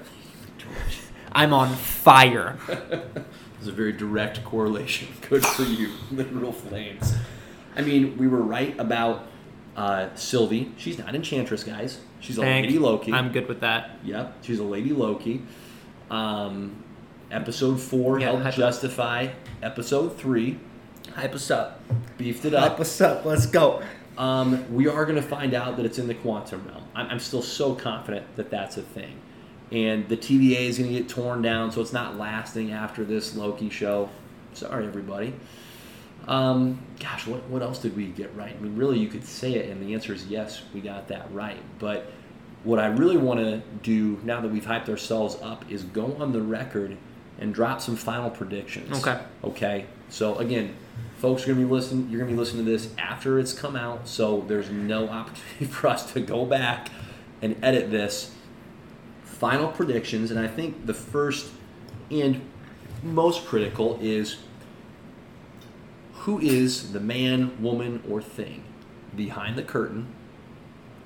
[1.32, 2.56] I'm on fire.
[3.58, 5.08] There's a very direct correlation.
[5.28, 7.14] Good for you, literal flames.
[7.76, 9.26] I mean, we were right about
[9.76, 10.72] uh, Sylvie.
[10.76, 12.00] She's not Enchantress, guys.
[12.20, 13.12] She's a Thank- Lady Loki.
[13.12, 13.98] I'm good with that.
[14.04, 15.42] Yep, she's a Lady Loki.
[16.10, 16.82] Um,
[17.30, 19.28] episode four Yeah, helped hype- justify
[19.62, 20.58] episode three.
[21.14, 21.80] Hype us up.
[22.16, 22.70] Beefed it up.
[22.72, 23.24] Hype us up.
[23.24, 23.82] Let's go.
[24.16, 26.82] Um, we are going to find out that it's in the quantum realm.
[26.94, 29.20] I'm, I'm still so confident that that's a thing.
[29.70, 33.36] And the TVA is going to get torn down, so it's not lasting after this
[33.36, 34.08] Loki show.
[34.54, 35.34] Sorry, everybody.
[36.26, 38.54] Um, gosh, what, what else did we get right?
[38.54, 41.32] I mean, really, you could say it, and the answer is yes, we got that
[41.32, 41.58] right.
[41.78, 42.10] But
[42.64, 46.32] what I really want to do now that we've hyped ourselves up is go on
[46.32, 46.96] the record
[47.38, 48.98] and drop some final predictions.
[48.98, 49.20] Okay.
[49.44, 49.86] Okay.
[50.08, 50.74] So again,
[51.18, 52.08] folks are gonna be listening.
[52.10, 55.86] You're gonna be listening to this after it's come out, so there's no opportunity for
[55.86, 56.90] us to go back
[57.40, 58.34] and edit this.
[59.38, 61.50] Final predictions, and I think the first
[62.10, 62.40] and
[63.04, 64.38] most critical is
[66.12, 68.64] who is the man, woman, or thing
[69.14, 70.08] behind the curtain,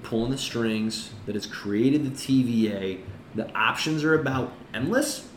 [0.02, 3.00] pulling the strings that has created the TVA.
[3.34, 5.28] The options are about endless.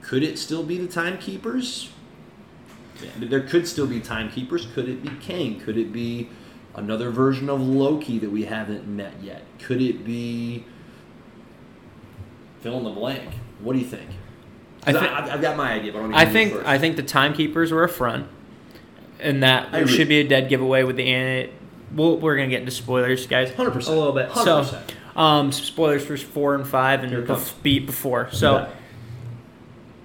[0.00, 1.90] Could it still be the timekeepers?
[3.18, 4.66] There could still be timekeepers.
[4.66, 5.58] Could it be Kang?
[5.58, 6.28] Could it be
[6.76, 9.42] another version of Loki that we haven't met yet?
[9.58, 10.64] Could it be
[12.60, 13.30] fill in the blank?
[13.60, 14.08] What do you think?
[14.86, 16.66] I I thi- have I've got my idea, but I want I think first.
[16.66, 18.26] I think the timekeepers were a front,
[19.18, 19.96] and that I there agree.
[19.96, 21.08] should be a dead giveaway with the.
[21.12, 21.50] an-
[21.92, 23.50] We'll, we're gonna get into spoilers, guys.
[23.50, 23.88] 100%.
[23.88, 24.30] A little bit.
[24.30, 24.44] 100%.
[24.44, 24.78] So,
[25.20, 27.50] um, spoilers for four and five and Here it the comes.
[27.64, 28.28] beat before.
[28.30, 28.58] So.
[28.58, 28.68] Yeah.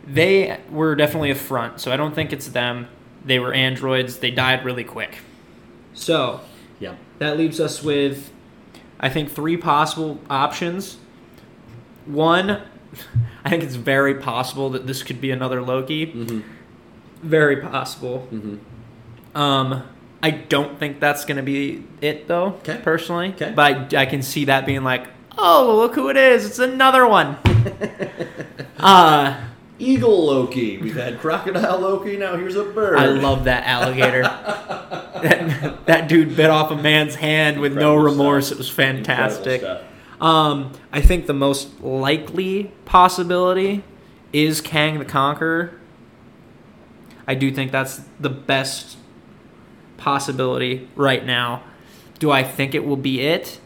[0.08, 2.88] they were definitely a front, so I don't think it's them.
[3.24, 4.18] They were androids.
[4.20, 5.18] They died really quick.
[5.94, 6.41] So
[6.80, 8.32] yeah, that leaves us with,
[9.00, 10.98] I think, three possible options.
[12.06, 12.62] One,
[13.46, 16.08] I think it's very possible that this could be another Loki.
[16.08, 16.41] mm-hmm.
[17.22, 18.28] Very possible.
[18.32, 19.38] Mm-hmm.
[19.38, 19.84] Um,
[20.22, 22.52] I don't think that's going to be it, though,
[22.84, 23.30] personally.
[23.30, 23.52] Okay.
[23.56, 26.46] But I, I can see that being like, oh, look who it is.
[26.46, 27.38] It's another one.
[28.80, 29.44] uh,
[29.78, 30.78] Eagle Loki.
[30.78, 32.18] We've had crocodile Loki.
[32.18, 32.98] Now here's a bird.
[32.98, 34.22] I love that alligator.
[35.22, 38.48] that, that dude bit off a man's hand with no remorse.
[38.48, 38.58] stuff.
[38.58, 39.63] It was fantastic.
[40.19, 43.84] Um, I think the most likely possibility
[44.32, 45.80] is Kang the Conqueror.
[47.28, 48.97] I do think that's the best
[49.97, 51.63] possibility right now.
[52.19, 53.60] Do I think it will be it?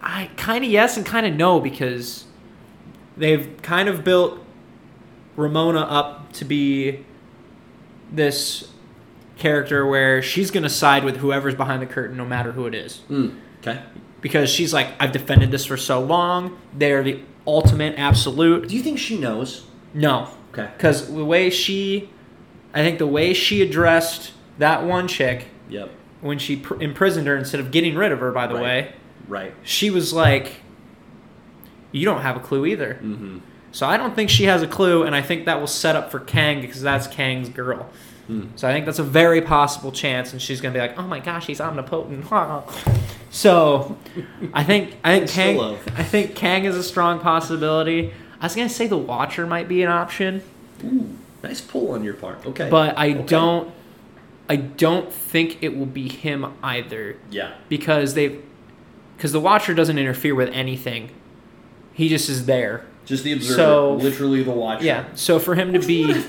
[0.00, 2.24] I kind of yes and kind of no because
[3.16, 4.38] they've kind of built
[5.36, 7.04] Ravonna up to be
[8.10, 8.70] this
[9.36, 12.74] character where she's going to side with whoever's behind the curtain no matter who it
[12.74, 13.82] is Mm, okay.
[14.22, 16.56] Because she's like I've defended this for so long.
[16.72, 18.68] They're the ultimate absolute.
[18.68, 19.66] Do you think she knows?
[19.92, 20.68] No, Okay.
[20.76, 22.08] because the way she,
[22.72, 25.90] I think the way she addressed that one chick Yep.
[26.22, 28.32] when she pr- imprisoned her instead of getting rid of her.
[28.32, 28.62] By the Right.
[28.62, 28.92] way,
[29.28, 29.54] Right.
[29.62, 30.52] she was like,
[31.90, 32.94] you don't have a clue either.
[33.02, 33.38] Mm-hmm.
[33.72, 36.10] So I don't think she has a clue, and I think that will set up
[36.10, 37.88] for Kang because that's Kang's girl.
[38.26, 38.44] Hmm.
[38.54, 41.18] So I think that's a very possible chance, and she's gonna be like, "Oh my
[41.20, 42.24] gosh, he's omnipotent."
[43.32, 43.96] so
[44.52, 45.78] I think I think Kang.
[45.96, 48.12] I think Kang is a strong possibility.
[48.40, 50.42] I was gonna say the Watcher might be an option,
[50.84, 52.44] Ooh, nice pull on your part.
[52.46, 52.68] Okay.
[52.70, 53.22] but I Okay.
[53.26, 53.72] don't
[54.50, 57.52] I don't think it will be him either Yeah.
[57.70, 58.38] because they
[59.16, 61.08] because the Watcher doesn't interfere with anything.
[61.94, 62.84] He just is there.
[63.06, 63.56] Just the observer.
[63.56, 64.84] So- literally the watcher.
[64.84, 65.04] Yeah.
[65.14, 66.22] So for him to Which be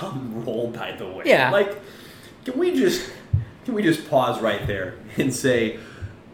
[0.00, 1.24] dumb role, by the way.
[1.26, 1.50] Yeah.
[1.50, 1.76] Like,
[2.46, 3.10] can we just
[3.66, 5.78] can we just pause right there and say,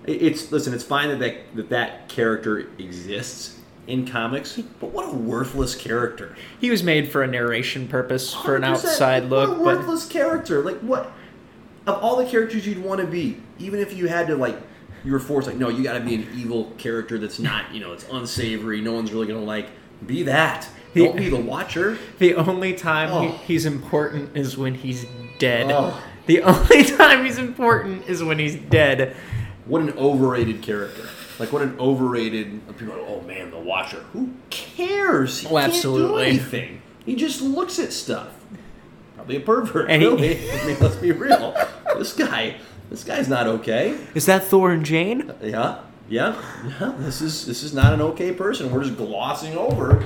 [0.07, 5.15] it's listen, it's fine that that that, that character exists in comics, but what a
[5.17, 6.35] worthless character.
[6.61, 8.67] He was made for a narration purpose, for an 100%.
[8.67, 10.63] outside What a look, but worthless character.
[10.63, 11.13] Like what?
[11.87, 14.57] Of all the characters you'd want to be, even if you had to like,
[15.05, 17.81] you were forced like, no, you got to be an evil character that's not, you
[17.81, 18.81] know, it's unsavory.
[18.81, 19.69] No one's really gonna like.
[20.07, 20.67] Be that.
[20.95, 21.99] He- Don't be the Watcher.
[22.19, 23.21] the only time Oh.
[23.21, 25.05] he, he's important is when he's
[25.39, 25.67] dead.
[25.71, 26.03] Oh.
[26.27, 29.15] The only time he's important is when he's dead.
[29.67, 31.09] What an overrated character.
[31.39, 32.77] Like what an overrated.
[32.79, 34.01] People are like, oh man, the Watcher.
[34.13, 35.41] Who cares?
[35.41, 36.09] He Oh, can't absolutely.
[36.13, 36.83] do anything.
[37.05, 38.29] He just looks at stuff.
[39.17, 39.91] Probably a pervert.
[39.91, 41.55] And he- I mean, let's be real.
[41.97, 42.57] This guy.
[42.91, 43.99] This guy's not okay.
[44.15, 45.33] Is that Thor and Jane?
[45.43, 46.41] Yeah, yeah,
[46.79, 46.95] yeah.
[46.99, 48.71] This is this is not an okay person.
[48.71, 50.05] We're just glossing over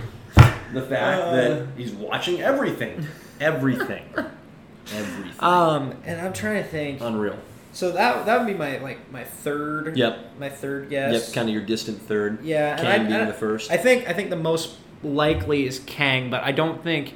[0.72, 1.32] the fact Uh.
[1.34, 3.04] that he's watching everything,
[3.40, 4.04] everything,
[4.94, 5.32] everything.
[5.40, 7.00] Um, and I'm trying to think.
[7.00, 7.36] Unreal.
[7.72, 9.96] So that that would be my like my third.
[9.96, 10.18] Yep.
[10.40, 11.12] My third guess.
[11.26, 11.34] Yep.
[11.34, 12.44] Kind of your distant third.
[12.44, 13.70] Yeah, and Kang I- being I- the first.
[13.70, 17.14] I think I think the most likely is Kang, but I don't think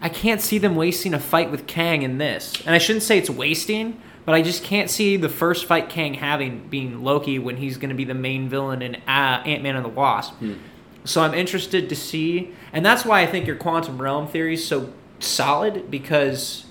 [0.00, 2.54] I can't see them wasting a fight with Kang in this.
[2.64, 6.14] And I shouldn't say it's wasting, but I just can't see the first fight Kang
[6.14, 9.74] having being Loki when he's going to be the main villain in uh, Ant Man
[9.76, 10.34] and the Wasp.
[10.34, 10.54] Hmm.
[11.04, 14.66] So I'm interested to see, and that's why I think your quantum realm theory is
[14.66, 16.64] so solid because,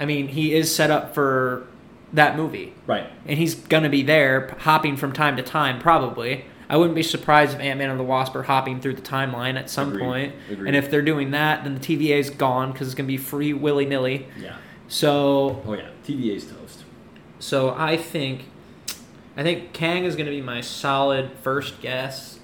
[0.00, 1.66] I mean, he is set up for
[2.14, 3.06] that movie right.
[3.26, 7.54] and he's gonna be there hopping from time to time probably i wouldn't be surprised
[7.54, 10.00] if ant-man and the wasp are hopping through the timeline at some Agreed.
[10.02, 10.68] point Agreed.
[10.68, 13.52] and if they're doing that then the tva is gone because it's gonna be free
[13.52, 14.56] willy-nilly Yeah.
[14.88, 15.88] so Oh yeah.
[16.06, 16.84] TVA's toast.
[17.38, 18.44] so i think
[19.36, 22.38] i think kang is gonna be my solid first guess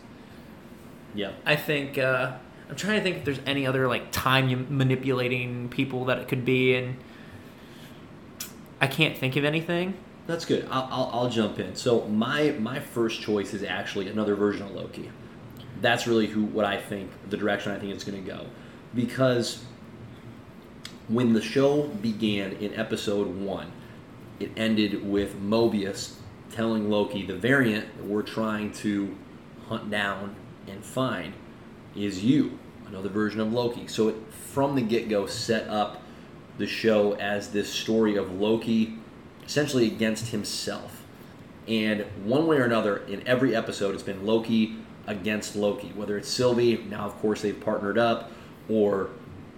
[1.14, 1.34] Yep.
[1.46, 2.32] i think uh
[2.68, 6.44] i'm trying to think if there's any other like time manipulating people that it could
[6.44, 6.96] be and
[8.80, 9.94] i can't think of anything
[10.26, 10.68] That's good.
[10.70, 11.74] I'll, I'll, I'll jump in.
[11.74, 15.10] So my my first choice is actually another version of Loki.
[15.80, 18.46] That's really who what I think the direction I think it's going to go,
[18.94, 19.64] because
[21.08, 23.72] when the show began in episode one,
[24.38, 26.14] it ended with Mobius
[26.50, 29.16] telling Loki the variant that we're trying to
[29.68, 30.36] hunt down
[30.68, 31.32] and find
[31.96, 33.88] is you, another version of Loki.
[33.88, 36.02] So it from the get go set up
[36.60, 38.98] the show as this story of Loki
[39.44, 41.02] essentially against himself.
[41.66, 45.88] And one way or another, in every episode, it's been Loki against Loki.
[45.88, 48.30] Whether it's Sylvie, now of course they've partnered up,
[48.68, 49.10] or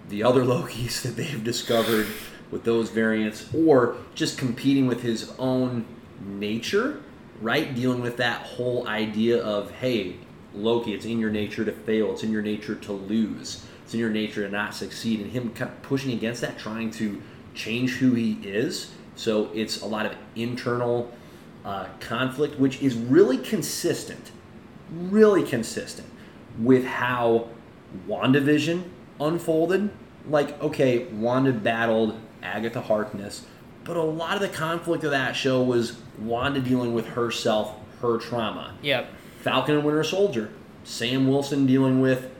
[0.09, 2.07] the other Lokis that they've discovered
[2.49, 5.85] with those variants, or just competing with his own
[6.25, 7.01] nature,
[7.41, 7.75] right?
[7.75, 10.15] Dealing with that whole idea of, hey,
[10.53, 13.99] Loki, it's in your nature to fail, it's in your nature to lose, it's in
[13.99, 17.21] your nature to not succeed, and him kind of pushing against that, trying to
[17.53, 18.91] change who he is.
[19.15, 21.13] So it's a lot of internal
[21.63, 24.31] uh, conflict, which is really consistent,
[24.91, 26.07] really consistent
[26.59, 27.49] with how
[28.07, 28.83] WandaVision
[29.19, 29.91] unfolded.
[30.27, 33.45] Like, okay, Wanda battled Agatha Harkness,
[33.83, 38.17] but a lot of the conflict of that show was Wanda dealing with herself, her
[38.17, 38.73] trauma.
[38.81, 39.07] yep
[39.41, 40.49] Falcon and Winter Soldier,
[40.85, 42.32] Sam Wilson dealing with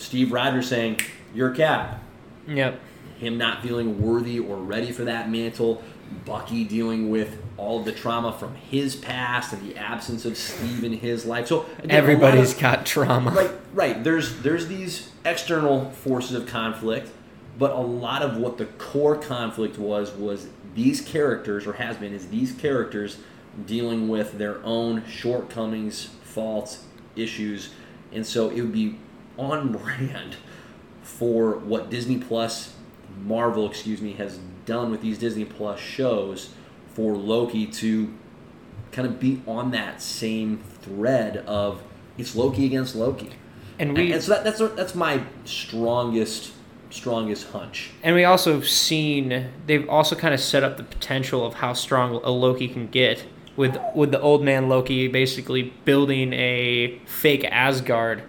[0.00, 1.00] Steve Rogers saying,
[1.34, 2.02] You're Cap.
[2.46, 2.80] yep
[3.18, 5.82] Him not feeling worthy or ready for that mantle.
[6.24, 10.82] Bucky dealing with all of the trauma from his past and the absence of Steve
[10.82, 11.46] in his life.
[11.46, 17.10] So again, everybody's of- got trauma right right there's there's these external forces of conflict
[17.58, 22.12] but a lot of what the core conflict was was these characters or has been
[22.12, 23.18] is these characters
[23.66, 27.70] dealing with their own shortcomings faults issues
[28.12, 28.96] and so it would be
[29.40, 30.36] on brand
[31.02, 32.74] for what disney plus
[33.22, 36.50] marvel excuse me has done with these disney plus shows
[36.94, 38.12] for loki to
[38.92, 41.82] kind of be on that same thread of
[42.18, 43.30] it's Loki against Loki,
[43.78, 46.52] and and, and so that, that's that's my strongest
[46.90, 47.90] strongest hunch.
[48.02, 51.72] And we also have seen they've also kind of set up the potential of how
[51.72, 53.24] strong a Loki can get
[53.56, 58.22] with with the old man Loki basically building a fake Asgard.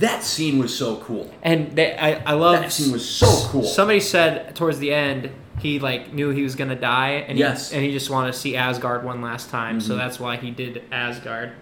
[0.00, 1.30] That scene was so cool.
[1.42, 3.62] And they, I, I love That scene was so cool.
[3.64, 7.70] Somebody said towards the end he like knew he was gonna die, and Yes.
[7.70, 9.98] he, and he just wanted to see Asgard one last time, so Mhm.
[9.98, 11.52] that's why he did Asgard.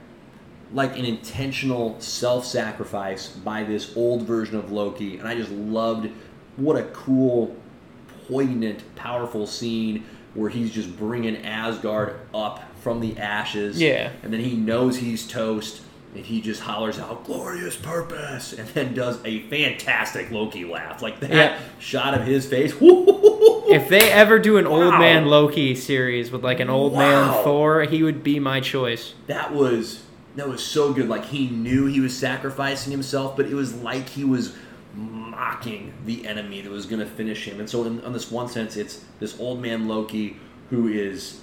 [0.73, 6.11] like an intentional self-sacrifice by this old version of Loki, and I just loved
[6.57, 7.57] what a cool,
[8.29, 13.81] poignant, powerful scene where he's just bringing Asgard up from the ashes.
[13.81, 14.11] Yeah.
[14.23, 15.81] and then he knows he's toast,
[16.15, 21.21] and he just hollers out "glorious purpose," and then does a fantastic Loki laugh, like
[21.21, 21.59] that Yeah.
[21.79, 22.75] shot of his face.
[23.71, 26.99] If they ever do an old man Loki series with like an old Wow.
[27.01, 29.13] man Thor, he would be my choice.
[29.27, 30.05] that was
[30.37, 31.07] that was so good.
[31.09, 34.55] Like he knew he was sacrificing himself, but it was like he was
[34.95, 37.61] mocking the enemy that was going to finish him.
[37.61, 40.37] And so, in, in this one sense, it's this old man Loki
[40.71, 41.41] who is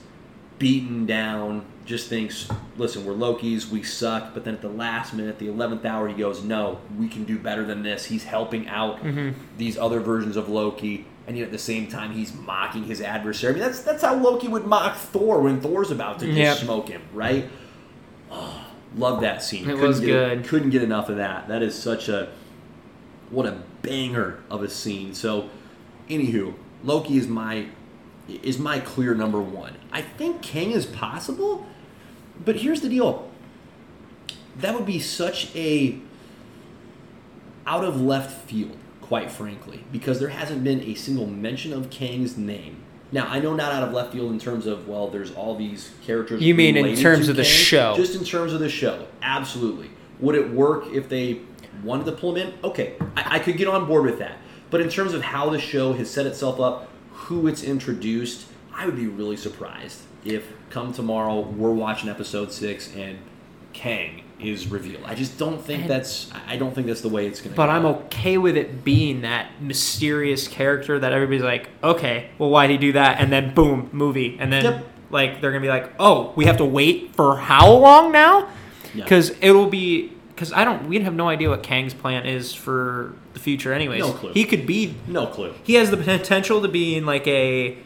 [0.59, 1.63] beaten down.
[1.86, 4.33] Just thinks, listen, we're Lokis, we suck.
[4.33, 7.38] But then at the last minute, the eleventh hour, he goes, no, we can do
[7.38, 8.05] better than this.
[8.05, 9.39] He's helping out mm-hmm.
[9.57, 11.05] these other versions of Loki.
[11.27, 13.53] And yet at the same time, he's mocking his adversary.
[13.53, 16.57] I mean, that's that's how Loki would mock Thor when Thor's about to just Yep.
[16.57, 17.49] smoke him, right?
[18.31, 18.65] Oh,
[18.95, 19.69] love that scene.
[19.69, 20.45] It was get, good.
[20.45, 21.47] Couldn't get enough of that.
[21.47, 22.29] That is such a
[23.29, 25.13] what a banger of a scene.
[25.13, 25.49] So,
[26.09, 27.67] anywho, Loki is my
[28.27, 29.75] is my clear number one.
[29.91, 31.65] I think Kang is possible,
[32.43, 33.29] but here's the deal.
[34.57, 35.99] That would be such a
[37.67, 42.38] out of left field, quite frankly, because there hasn't been a single mention of Kang's
[42.38, 42.83] name.
[43.11, 45.91] Now, I know not out of left field in terms of well, there's all these
[46.05, 46.41] characters.
[46.41, 47.95] You mean in terms of the show?
[47.95, 49.89] Just in terms of the show, absolutely.
[50.19, 51.41] Would it work if they
[51.83, 52.53] wanted to pull him in?
[52.63, 54.38] Okay, I, I could get on board with that.
[54.69, 58.86] But in terms of how the show has set itself up, who it's introduced, I
[58.86, 63.17] would be really surprised if come tomorrow we're watching episode six and
[63.71, 65.03] Kang is revealed.
[65.05, 66.30] I just don't think And- that's.
[66.49, 67.55] I don't think that's the way it's going to.
[67.55, 67.71] Be But go.
[67.71, 72.78] I'm okay with it being that mysterious character that everybody's like, okay, well, why'd he
[72.78, 73.21] do that?
[73.21, 74.36] And then boom, movie.
[74.39, 74.86] And then Yep.
[75.11, 78.49] like they're gonna be like, oh, we have to wait for how long now?
[78.93, 79.03] Yeah.
[79.05, 80.88] Because it'll be because I don't.
[80.89, 83.71] We have no idea what Kang's plan is for the future.
[83.71, 84.34] Anyways, No clue.
[84.34, 84.95] he could be.
[85.07, 85.53] no clue.
[85.63, 87.78] He has the potential to be in like a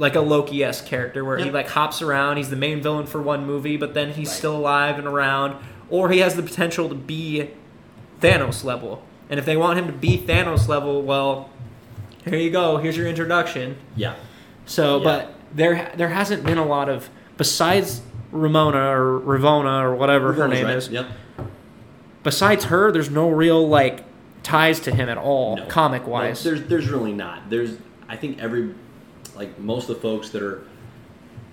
[0.00, 2.38] like a Loki esque character where he like hops around.
[2.38, 4.36] He's the main villain for one movie, but then he's Right.
[4.36, 5.54] still alive and around.
[5.88, 7.50] Or he has the potential to be
[8.20, 9.02] Thanos level.
[9.28, 11.50] And if they want him to be Thanos level, well,
[12.24, 12.78] here you go.
[12.78, 13.76] Here's your introduction.
[13.94, 14.14] Yeah.
[14.66, 15.04] So, Yeah.
[15.04, 18.00] but there there hasn't been a lot of besides
[18.32, 20.76] Ramona or Ravonna or whatever her name right.
[20.76, 20.88] is.
[20.88, 21.06] Yep.
[22.22, 24.04] Besides her, there's no real like
[24.42, 25.66] ties to him at all, No.
[25.66, 26.42] comic No, wise.
[26.44, 27.50] there's there's really not.
[27.50, 27.76] There's
[28.08, 28.70] I think every
[29.40, 30.62] like most of the folks that are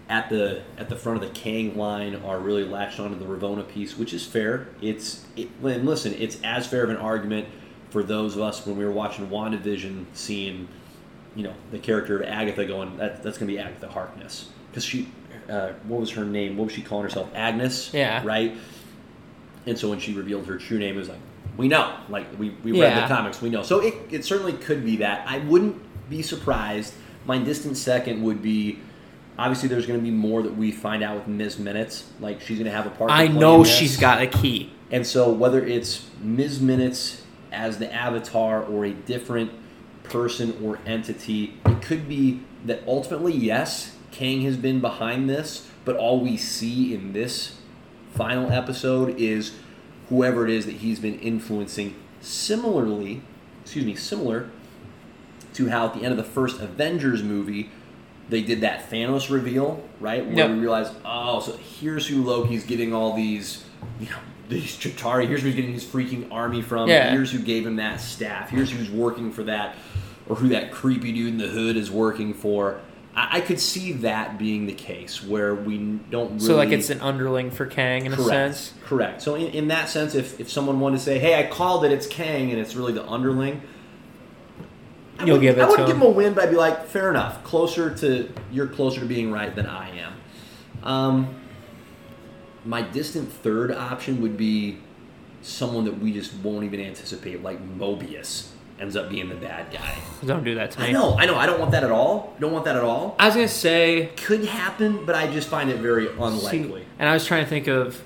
[0.09, 3.65] at the at the front of the Kang line are really latched onto the Ravonna
[3.65, 4.67] piece, which is fair.
[4.81, 7.47] It's it, and listen, it's as fair of an argument
[7.91, 10.67] for those of us when we were watching WandaVision, seeing
[11.33, 15.07] you know the character of Agatha going that that's gonna be Agatha Harkness because she
[15.49, 16.57] uh, what was her name?
[16.57, 17.29] What was she calling herself?
[17.33, 17.93] Agnes.
[17.93, 18.21] Yeah.
[18.25, 18.57] Right.
[19.65, 21.19] And so when she revealed her true name, it was like,
[21.57, 21.95] we know.
[22.09, 23.01] Like, we, we read Yeah.
[23.07, 23.63] the comics, we know.
[23.63, 25.25] So it, it certainly could be that.
[25.27, 26.93] I wouldn't be surprised.
[27.27, 28.79] My distant second would be
[29.37, 31.59] obviously there's going to be more that we find out with Ms.
[31.59, 32.09] Minutes.
[32.19, 34.73] Like, she's going to have a part I know she's got a key.
[34.89, 36.61] And so whether it's Ms.
[36.61, 39.51] Minutes as the avatar or a different
[40.03, 45.95] person or entity, it could be that ultimately, yes, Kang has been behind this, but
[45.95, 47.59] all we see in this
[48.13, 49.53] final episode is
[50.09, 53.21] whoever it is that he's been influencing similarly,
[53.61, 54.49] excuse me, similar
[55.57, 57.69] to how at the end of the first Avengers movie,
[58.29, 60.25] they did that Thanos reveal, right?
[60.25, 60.49] Where Yep.
[60.51, 63.63] we realized, oh, so here's who Loki's getting all these,
[63.99, 64.17] you know,
[64.49, 65.27] these Chitauri.
[65.27, 66.89] Here's he's getting his freaking army from.
[66.89, 67.11] Yeah.
[67.11, 68.49] Here's who gave him that staff.
[68.49, 69.75] Here's who's working for that,
[70.27, 72.79] or who that creepy dude in the hood is working for.
[73.15, 75.77] I, I could see that being the case where we
[76.09, 76.39] don't really.
[76.39, 78.73] So like it's an underling for Kang in a sense.
[78.85, 79.21] Correct.
[79.21, 81.91] So in, in that sense, if, if someone wanted to say, "Hey, I called it,
[81.91, 83.61] it's Kang," and it's really the underling,
[85.25, 86.01] You'll would- give it I would to give him.
[86.01, 87.43] him a win, but I'd be like, "Fair enough.
[87.43, 90.13] Closer to you're closer to being right than I am."
[90.83, 91.27] Um,
[92.65, 94.77] my distant third option would be
[95.41, 98.47] someone that we just won't even anticipate, like Mobius
[98.79, 99.95] ends up being the bad guy.
[100.25, 100.87] Don't do that to me.
[100.87, 102.35] I know, I know, I don't want that at all.
[102.39, 103.15] Don't want that at all.
[103.17, 106.85] I was gonna say Could happen, but I just find it very See, unlikely.
[106.99, 108.01] and I was trying to think of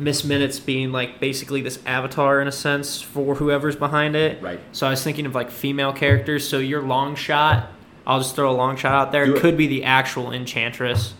[0.00, 4.42] Miss Minutes being like basically this avatar in a sense for whoever's behind it.
[4.42, 4.58] Right.
[4.72, 6.48] So I was thinking of like female characters.
[6.48, 7.68] So your long shot,
[8.06, 9.26] I'll just throw a long shot out there.
[9.26, 9.40] Do it.
[9.40, 11.14] Could be the actual Enchantress.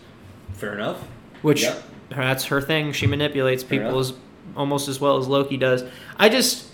[0.53, 0.97] Fair enough.
[1.41, 1.83] which Yep.
[2.09, 2.91] that's her thing.
[2.91, 4.11] She manipulates Fair people enough.
[4.11, 4.17] as
[4.57, 5.83] almost as well as Loki does.
[6.17, 6.67] I just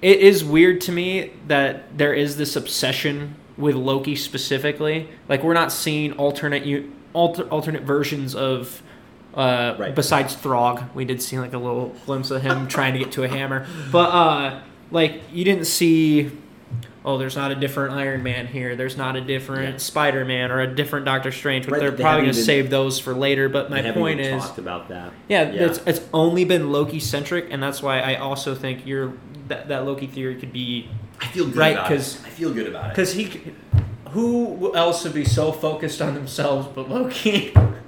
[0.00, 5.08] it is weird to me that there is this obsession with Loki specifically.
[5.28, 8.82] Like we're not seeing alternate u- alter, alternate versions of
[9.34, 9.94] uh, Right.
[9.94, 10.82] besides Throg.
[10.94, 13.66] We did see like a little glimpse of him trying to get to a hammer,
[13.90, 14.60] but uh,
[14.90, 16.30] like you didn't see.
[17.04, 18.76] Oh, there's not a different Iron Man here.
[18.76, 19.76] There's not a different Yeah.
[19.78, 21.64] Spider Man or a different Doctor Strange.
[21.66, 23.48] But Right, they're they probably going to save those for later.
[23.48, 25.12] But my point is, talked about that.
[25.28, 25.62] yeah, Yeah.
[25.66, 29.14] It's, it's only been Loki centric, and that's why I also think you're
[29.48, 30.88] that, that Loki theory could be
[31.20, 32.24] I feel good Right, because.
[32.24, 32.88] I feel good about it.
[32.90, 33.52] because he,
[34.10, 37.52] who else would be so focused on themselves but Loki?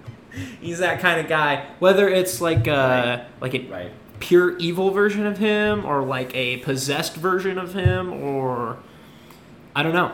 [0.65, 1.67] He's that kind of guy.
[1.79, 3.91] Whether it's like uh like a Right.
[4.21, 8.79] pure evil version of him, or like a possessed version of him, or
[9.77, 10.13] I don't know.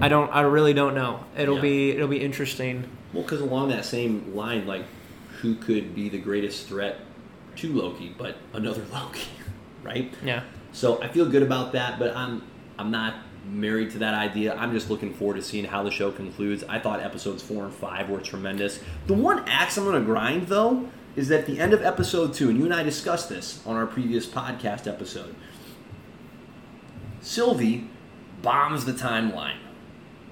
[0.00, 0.30] I don't.
[0.34, 1.20] I really don't know.
[1.36, 1.60] It'll Yeah.
[1.62, 1.90] be.
[1.90, 2.84] It'll be interesting.
[3.12, 4.84] Well, because along that same line, like,
[5.42, 7.00] who could be the greatest threat
[7.56, 9.26] to Loki but another Loki,
[9.82, 10.12] right?
[10.24, 10.42] Yeah.
[10.72, 12.42] So I feel good about that, but I'm
[12.78, 13.14] I'm not
[13.44, 14.54] married to that idea.
[14.54, 16.64] I'm just looking forward to seeing how the show concludes.
[16.68, 18.80] I thought episodes four and five were tremendous.
[19.06, 22.48] The one axe I'm going to grind though is that the end of episode two,
[22.48, 25.34] and you and I discussed this on our previous podcast episode.
[27.20, 27.88] Sylvie
[28.42, 29.58] bombs the timeline.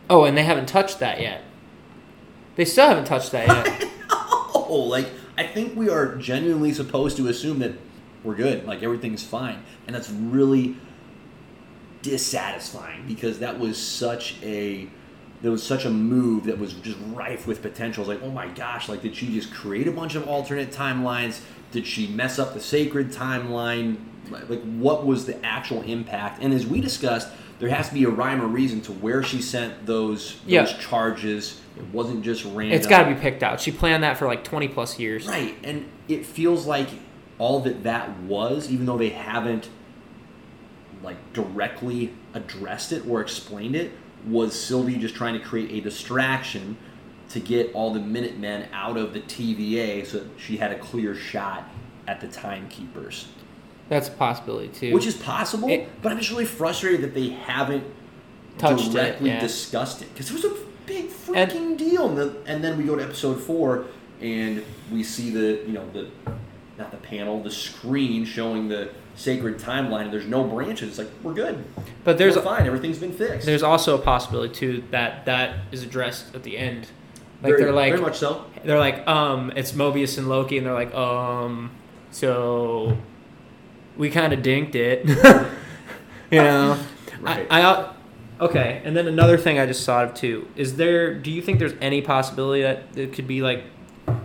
[0.09, 1.43] Oh, and they haven't touched that yet.
[2.57, 3.85] They still haven't touched that yet.
[4.71, 7.73] Oh, like I think we are genuinely supposed to assume that
[8.23, 10.77] we're good, like everything's fine, and that's really
[12.11, 14.89] dissatisfying because that was such a
[15.41, 18.03] there was such a move that was just rife with potential.
[18.03, 21.41] It's like, oh my gosh, like did she just create a bunch of alternate timelines?
[21.71, 23.99] Did she mess up the sacred timeline?
[24.31, 26.43] Like, like, what was the actual impact?
[26.43, 27.29] And as we discussed,
[27.61, 30.65] there has to be a rhyme or reason to where she sent those those Yeah.
[30.65, 31.61] charges.
[31.77, 32.73] It wasn't just random.
[32.73, 33.61] it's got to be picked out.
[33.61, 35.27] She planned that for like 20 plus years.
[35.29, 36.89] Right, and it feels like
[37.39, 39.69] all that that was, even though they haven't
[41.03, 43.93] like directly addressed it or explained it,
[44.27, 46.77] was Sylvie just trying to create a distraction
[47.31, 51.15] to get all the Minutemen out of the TVA so that she had a clear
[51.15, 51.65] shot
[52.07, 53.29] at the timekeepers.
[53.89, 54.95] That's a possibility too.
[54.95, 57.85] Which is possible, It- but I'm just really frustrated that they haven't
[58.59, 59.41] Touched it, directly yeah.
[59.41, 60.53] discussed it because it was a
[60.87, 62.09] big And- freaking deal.
[62.09, 63.85] And, the, and then we go to episode four
[64.21, 66.09] and we see the you know the
[66.77, 70.05] not the panel, the screen showing the sacred timeline.
[70.05, 70.91] And there's no branches.
[70.91, 71.65] It's like we're good.
[72.05, 72.67] but there's we're fine.
[72.67, 73.45] Everything's been fixed.
[73.45, 76.87] there's also a possibility too that that is addressed at the end.
[77.43, 78.47] Like very, they're like very much so.
[78.65, 81.71] they're like um it's Mobius and Loki and they're like um
[82.11, 82.97] so
[83.97, 85.07] we kind of dinked it.
[86.31, 86.79] you know.
[87.21, 87.49] Right.
[87.51, 87.95] I, I
[88.41, 91.15] okay, and then another thing I just thought of too is there.
[91.15, 93.65] Do you think there's any possibility that it could be like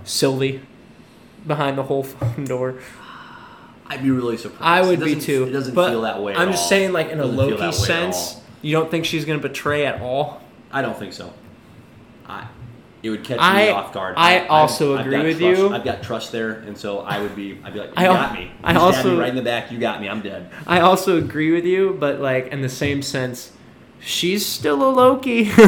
[0.03, 0.61] Sylvie
[1.47, 2.75] behind the whole fucking door?
[3.93, 4.61] I'd be really surprised.
[4.63, 5.43] I would be too.
[5.45, 6.35] It doesn't but feel that way.
[6.35, 6.69] I'm just all.
[6.69, 9.85] saying, like in a Doesn't feel that Loki sense, you don't think she's gonna betray
[9.85, 10.41] at all.
[10.71, 11.31] I don't think so.
[12.27, 12.47] I
[13.03, 14.15] it would catch I- me off guard.
[14.17, 15.69] I I've- also I've agree got with trust- you.
[15.73, 17.59] I've got trust there, and so I would be.
[17.63, 18.43] I'd be like, you I got me.
[18.43, 19.71] You I also- me right in the back.
[19.71, 20.07] You got me.
[20.09, 20.49] I'm dead.
[20.65, 23.51] I also agree with you, but like in the same sense,
[23.99, 25.51] she's still a Loki.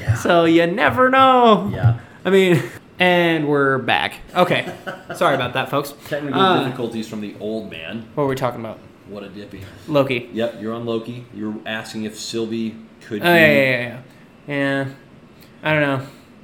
[0.00, 0.14] Yeah.
[0.14, 1.70] so you never know.
[1.72, 1.98] Yeah.
[2.24, 2.62] I mean,
[3.00, 4.16] and we're back.
[4.36, 4.72] Okay.
[5.16, 5.94] Sorry about that, folks.
[6.06, 8.06] Technical Uh, difficulties from the old man.
[8.14, 8.78] What were we talking about?
[9.08, 9.62] What a dippy.
[9.88, 10.28] Loki.
[10.32, 11.24] Yep, you're on Loki.
[11.34, 13.22] You're asking if Sylvie could.
[13.22, 14.00] Oh, be, yeah, yeah, yeah,
[14.46, 14.84] yeah.
[14.84, 14.88] Yeah.
[15.62, 15.80] I don't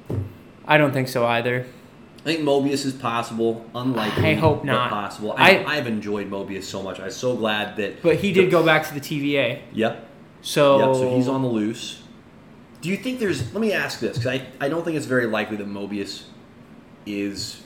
[0.09, 0.17] know.
[0.67, 1.65] I don't think so either.
[2.19, 3.65] I think Mobius is possible.
[3.73, 4.25] Unlikely.
[4.31, 4.89] I hope but not.
[4.89, 5.33] possible.
[5.37, 6.99] I, I- I've enjoyed Mobius so much.
[6.99, 8.01] I'm so glad that.
[8.01, 9.61] But he did go back to the TVA.
[9.71, 10.05] Yep.
[10.41, 10.95] So, Yep.
[10.95, 12.01] So he's on the loose.
[12.81, 13.53] Do you think there's?
[13.53, 16.23] Let me ask this because I I don't think it's very likely that Mobius
[17.07, 17.61] is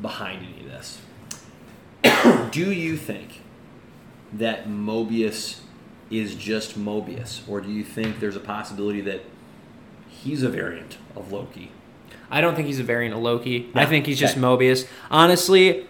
[0.00, 2.50] behind any of this.
[2.52, 3.40] do you think
[4.32, 5.60] that Mobius
[6.10, 9.22] is just Mobius, or do you think there's a possibility that
[10.08, 11.72] he's a variant of Loki?
[12.30, 13.70] I don't think he's a variant of Loki.
[13.74, 14.42] I think he's just okay.
[14.42, 14.88] Mobius.
[15.10, 15.86] Honestly,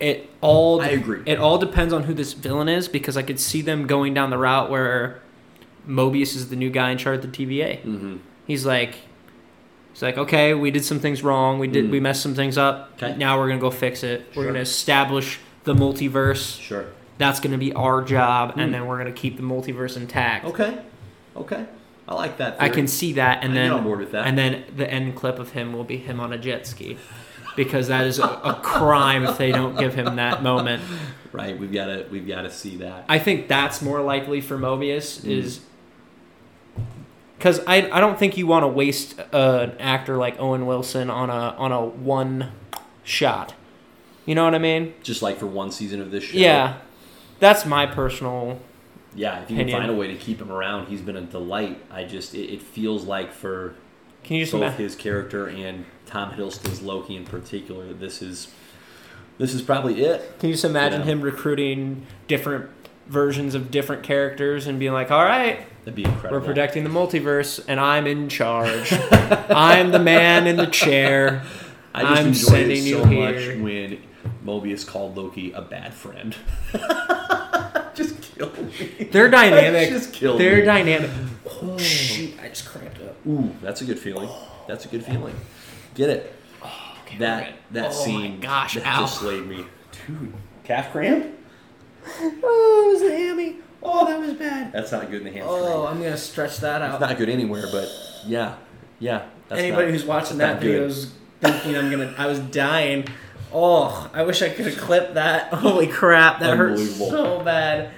[0.00, 1.22] it all I agree.
[1.26, 4.30] It all depends on who this villain is because I could see them going down
[4.30, 5.20] the route where
[5.86, 7.82] Mobius is the new guy in charge of the TVA.
[7.82, 8.16] Mm-hmm.
[8.46, 8.96] He's like,
[9.94, 11.58] he's like, okay, we did some things wrong.
[11.58, 11.90] We did Mm.
[11.90, 12.90] we messed some things up.
[13.02, 13.16] Okay.
[13.16, 14.26] Now we're gonna go fix it.
[14.36, 16.60] We're gonna establish the multiverse.
[16.60, 16.84] Sure.
[17.16, 18.62] That's gonna be our job, Mm.
[18.64, 20.44] and then we're gonna keep the multiverse intact.
[20.46, 20.78] Okay.
[21.36, 21.64] Okay.
[22.06, 22.56] I like that.
[22.60, 24.26] I can see that, and I then on board with that.
[24.26, 26.98] and then the end clip of him will be him on a jet ski,
[27.56, 30.82] because that is a, a crime if they don't give him that moment.
[31.32, 31.58] Right.
[31.58, 32.04] We've got to.
[32.10, 33.06] We've got to see that.
[33.08, 35.30] I think that's more likely for Mobius Mm.
[35.30, 35.60] is
[37.44, 41.10] because I, I don't think you want to waste uh, an actor like Owen Wilson
[41.10, 42.52] on a on a one
[43.02, 43.52] shot.
[44.24, 44.94] You know what I mean?
[45.02, 46.38] Just like for one season of this show.
[46.38, 46.78] Yeah,
[47.40, 48.60] that's my personal.
[49.14, 49.68] Yeah, if you Opinion.
[49.68, 51.78] can find a way to keep him around, he's been a delight.
[51.90, 53.74] I just it, it feels like for
[54.22, 54.78] Can you just both imagine?
[54.82, 58.54] his character and Tom Hiddleston's Loki in particular, this is
[59.36, 60.38] this is probably it.
[60.38, 61.08] Can you just imagine Yeah.
[61.08, 62.70] him recruiting different
[63.08, 66.40] versions of different characters and being like, "All right, That'd be incredible.
[66.40, 68.92] we're protecting the multiverse, and I'm in charge.
[69.50, 71.42] I'm the man in the chair."
[71.96, 73.32] I just I'm enjoyed sending it you so here.
[73.54, 74.02] much when
[74.44, 76.34] Mobius called Loki a bad friend.
[77.94, 79.08] just killed me.
[79.12, 79.90] They're dynamic.
[79.90, 80.64] Just killed They're me.
[80.64, 81.10] dynamic.
[81.46, 82.34] Oh, oh shoot!
[82.42, 83.14] I just cramped up.
[83.26, 84.28] Ooh, that's a good feeling.
[84.66, 85.34] That's a good feeling.
[85.94, 86.34] Get it?
[86.64, 88.40] Oh, okay, That that oh scene.
[88.40, 88.74] gosh!
[88.74, 89.00] that ow.
[89.02, 89.64] just slayed me.
[90.06, 90.32] Dude,
[90.64, 91.26] calf cramp?
[92.42, 93.56] Oh, it was the hammy.
[93.82, 94.72] Oh, that was bad.
[94.72, 95.60] That's not good in the hamstring.
[95.62, 97.00] Oh, I'm gonna stretch that out.
[97.00, 97.88] It's not good anywhere, but
[98.26, 98.56] yeah,
[98.98, 99.26] yeah.
[99.48, 100.90] That's Anybody not- who's watching that video good.
[100.90, 102.14] is thinking I'm gonna.
[102.16, 103.06] I was dying.
[103.52, 105.52] Oh, I wish I could have clipped that.
[105.54, 107.90] Holy crap, that hurt so bad.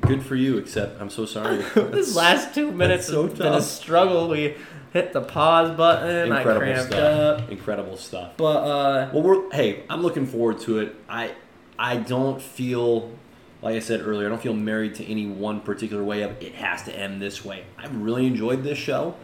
[0.00, 1.56] Good for you, except I'm so sorry.
[1.74, 4.28] this last two minutes so has been a struggle.
[4.28, 4.54] We
[4.92, 6.30] hit the pause button.
[6.32, 7.40] I Incredible cramped stuff.
[7.42, 7.50] up.
[7.50, 8.32] Incredible stuff.
[8.36, 10.94] But uh, Well, we're hey, I'm looking forward to it.
[11.08, 11.32] I
[11.78, 13.10] I don't feel
[13.62, 14.26] like I said earlier.
[14.26, 17.44] I don't feel married to any one particular way of it has to end this
[17.44, 17.64] way.
[17.78, 19.14] I've really enjoyed this show,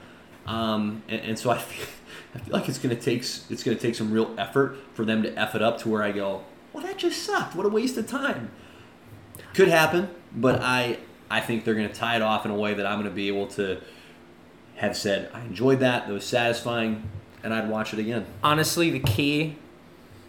[0.46, 1.86] um, and, and so I feel,
[2.34, 5.38] I feel like it's gonna take it's gonna take some real effort for them to
[5.38, 6.42] f it up to where I go,
[6.72, 7.55] well, that just sucked.
[7.55, 8.50] What a waste of time.
[9.55, 10.98] Could happen, but I
[11.30, 13.46] I think they're gonna tie it off in a way that I'm gonna be able
[13.48, 13.80] to
[14.76, 16.07] have said I enjoyed that.
[16.07, 17.09] That was satisfying,
[17.42, 18.26] and I'd watch it again.
[18.42, 19.57] honestly, the key,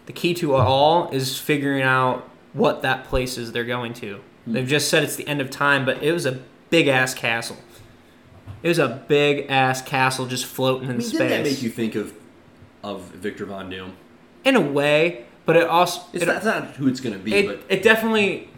[0.05, 4.21] the key to it all is figuring out what that place is they're going to.
[4.45, 4.53] Hmm.
[4.53, 6.39] They've just said it's the end of time, but it was a
[6.69, 7.57] big ass castle.
[8.61, 11.17] It was a big ass castle just floating in I mean, space.
[11.19, 12.13] didn't that make you think of
[12.83, 13.93] of Victor Von Doom?
[14.45, 17.19] in a way, but it also It's it, not, it's not who it's going to
[17.23, 18.49] be, it, but it definitely.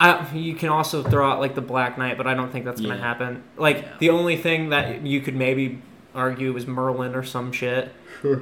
[0.00, 2.80] I, you can also throw out like the Black Knight, but I don't think that's
[2.80, 3.00] gonna Yeah.
[3.00, 3.42] happen.
[3.58, 3.88] Like Yeah.
[3.98, 5.82] the only thing that you could maybe
[6.14, 7.92] argue it was Merlin or some shit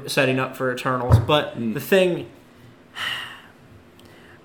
[0.06, 1.18] setting up for Eternals.
[1.18, 1.74] But Mm.
[1.74, 2.26] the thing,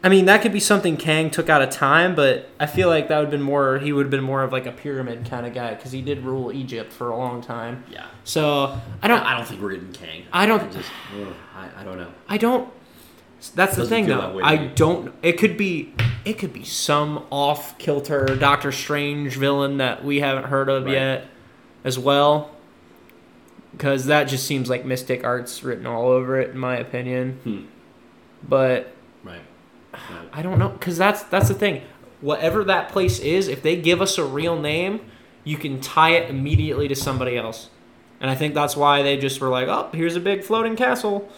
[0.05, 3.07] I mean, that could be something Kang took out of time, but I feel like
[3.07, 3.77] that would have been more.
[3.79, 6.23] He would have been more of like a pyramid kind of guy because he did
[6.25, 7.85] rule Egypt for a long time.
[7.89, 9.19] yeah, So I I don't.
[9.19, 9.27] don't.
[9.27, 10.23] I don't think we're getting Kang.
[10.33, 10.89] I don't- just.
[11.17, 12.09] ugh, I, I don't know.
[12.27, 12.67] I don't.
[13.55, 14.35] That's the thing, though.
[14.35, 14.71] way I me.
[14.75, 15.13] don't.
[15.21, 15.93] It could be.
[16.25, 20.93] It could be some off kilter Doctor Strange villain that we haven't heard of Right.
[20.93, 21.25] yet,
[21.85, 22.51] as well.
[23.73, 27.39] Because that just seems like mystic arts written all over it, in my opinion.
[27.43, 27.61] Hmm.
[28.47, 28.93] But
[29.23, 29.41] Right.
[29.93, 30.29] Right.
[30.31, 31.81] I don't know, because that's that's the thing.
[32.21, 35.01] Whatever that place is, if they give us a real name,
[35.43, 37.69] you can tie it immediately to somebody else.
[38.21, 41.29] And I think that's why they just were like, "Oh, here's a big floating castle."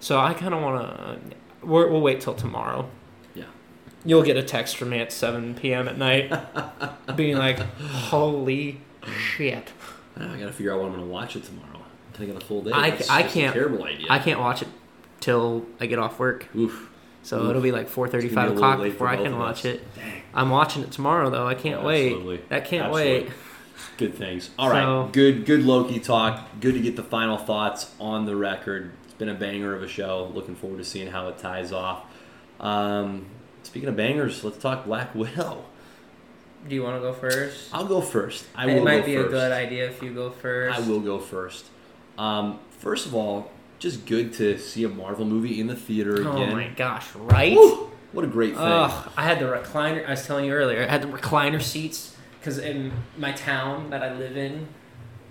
[0.00, 1.36] So I kind of want to.
[1.66, 2.88] We'll wait till tomorrow.
[3.34, 3.44] Yeah.
[4.04, 5.86] You'll get a text from me at 7 p.m.
[5.86, 6.32] at night,
[7.16, 9.72] being like, "Holy shit!"
[10.16, 11.68] I got to figure out what I'm going to watch it tomorrow.
[11.76, 12.70] I'm taking a full day.
[12.72, 14.06] I- That's I can't- terrible idea.
[14.10, 14.68] I can't watch it
[15.20, 16.90] till I get off work, Oof.
[17.22, 17.50] so Oof.
[17.50, 19.82] it'll be like 4:35 be 5 a little o'clock before I can watch it.
[19.94, 20.22] Dang.
[20.34, 21.46] I'm watching it tomorrow though.
[21.46, 22.08] I can't Oh, wait.
[22.12, 22.40] absolutely.
[22.48, 23.12] That can't Absolutely.
[23.24, 23.30] wait.
[23.98, 24.50] Good things.
[24.58, 24.82] All right.
[24.82, 25.46] So- Good.
[25.46, 26.40] Good Loki talk.
[26.60, 28.92] Good to get the final thoughts on the record.
[29.04, 30.30] It's been a banger of a show.
[30.34, 32.02] Looking forward to seeing how it ties off.
[32.60, 33.26] Um,
[33.62, 35.64] speaking of bangers, let's talk Black Widow.
[36.68, 37.68] Do you want to go first?
[37.72, 38.44] I'll go first.
[38.54, 39.26] I it will might go be first.
[39.28, 40.78] a good idea if you go first.
[40.78, 41.64] I will go first.
[42.18, 46.26] Um, first of all, just good to see a Marvel movie in the theater again.
[46.26, 47.12] Oh my gosh!
[47.16, 47.56] Right?
[47.56, 47.90] Woo!
[48.12, 48.62] What a great thing.
[48.62, 50.06] I had the recliner.
[50.06, 50.82] I was telling you earlier.
[50.84, 54.68] I had the recliner seats because in my town that I live in,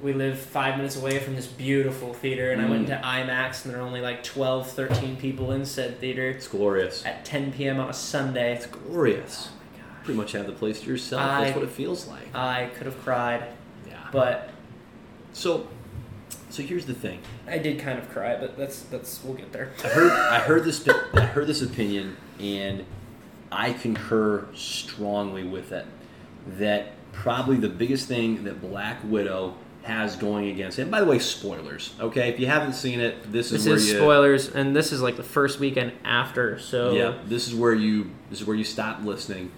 [0.02, 3.00] we live five minutes away from this beautiful theater, and I went Mm.
[3.02, 7.06] to IMAX, and there are only like 12, 13 people in said theater It's glorious.
[7.06, 7.80] at 10 p.m.
[7.80, 8.54] on a Sunday.
[8.56, 9.50] It's glorious.
[10.04, 11.22] Pretty much have the place to yourself.
[11.22, 12.34] I- That's what it feels like.
[12.36, 13.44] I could have cried,
[13.88, 13.96] Yeah.
[14.12, 14.50] but
[15.34, 15.68] So,
[16.50, 17.20] so here's the thing.
[17.48, 18.36] I did kind of cry.
[18.40, 19.72] But that's that's we'll get there.
[19.84, 22.84] I heard I heard this I heard this opinion and
[23.52, 25.86] I concur strongly with it.
[26.58, 30.84] That probably the biggest thing that Black Widow has going against it.
[30.84, 31.94] And by the way, spoilers.
[32.00, 34.76] Okay, if you haven't seen it, this is where This where is you spoilers, and
[34.76, 36.60] this is like the first weekend after.
[36.60, 39.52] So yeah this is where you this is where you stop listening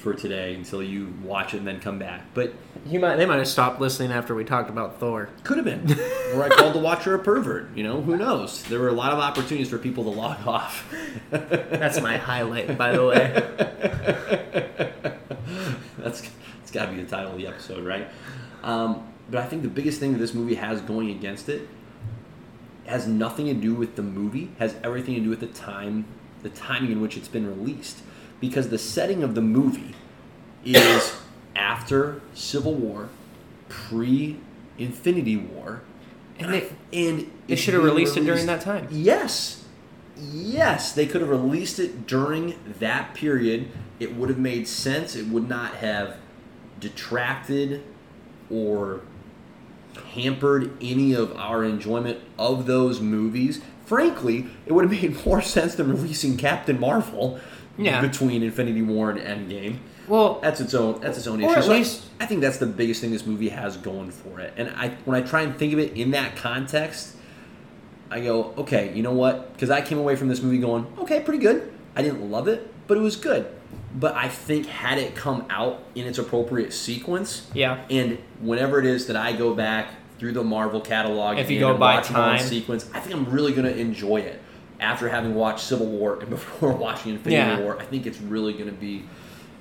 [0.00, 2.22] for today until you watch it and then come back.
[2.32, 2.54] But
[2.86, 5.28] you might they might have stopped listening after we talked about Thor.
[5.44, 5.92] could have been.
[6.34, 7.76] or I called the watcher a pervert.
[7.76, 8.62] You know, who knows?
[8.64, 10.92] There were a lot of opportunities for people to log off.
[11.30, 13.34] That's my highlight, by the way.
[15.98, 18.08] that's that's got to be the title of the episode, right?
[18.62, 21.68] Um, but I think the biggest thing that this movie has going against it
[22.86, 26.06] has nothing to do with the movie, has everything to do with the time,
[26.42, 28.02] the timing in which it's been released.
[28.40, 29.94] Because the setting of the movie
[30.64, 31.16] is
[31.56, 33.10] after Civil War,
[33.68, 34.38] pre
[34.78, 35.82] Infinity War,
[36.38, 38.88] And they, and they should have being released it during that time.
[38.90, 39.64] Yes.
[40.16, 43.68] Yes, they could have released it during that period.
[43.98, 45.14] It would have made sense.
[45.14, 46.16] It would not have
[46.78, 47.82] detracted
[48.50, 49.00] or
[50.12, 53.60] hampered any of our enjoyment of those movies.
[53.84, 57.40] Frankly, it would have made more sense than releasing Captain Marvel
[57.80, 58.00] Yeah.
[58.00, 59.76] between Infinity War and Endgame.
[60.08, 61.00] Well, That's its own.
[61.00, 61.58] That's its own Or issue.
[61.58, 64.40] at So I- least- I, think that's the biggest thing this movie has going for
[64.40, 64.52] it.
[64.56, 67.14] And I, when I try and think of it in that context,
[68.10, 69.52] I go, okay, you know what?
[69.52, 71.72] Because I came away from this movie going, okay, pretty good.
[71.94, 73.46] I didn't love it, but it was good.
[73.94, 77.84] But I think had it come out in its appropriate sequence, yeah.
[77.90, 81.76] and whenever it is that I go back through the Marvel catalog If you go
[81.76, 82.46] by watch them all in time.
[82.46, 84.40] sequence, I think I'm really going to enjoy it
[84.80, 87.60] after having watched Civil War and before watching Infinity Yeah.
[87.60, 87.78] War.
[87.80, 89.04] I think it's really going to be,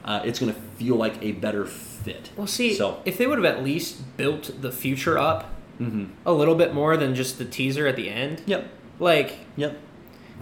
[0.05, 2.31] uh, it's going to feel like a better fit.
[2.35, 6.09] Well, see, so if they would have at least built the future up mhm.
[6.25, 9.77] a little bit more than just the teaser at the end, yep, like, yep,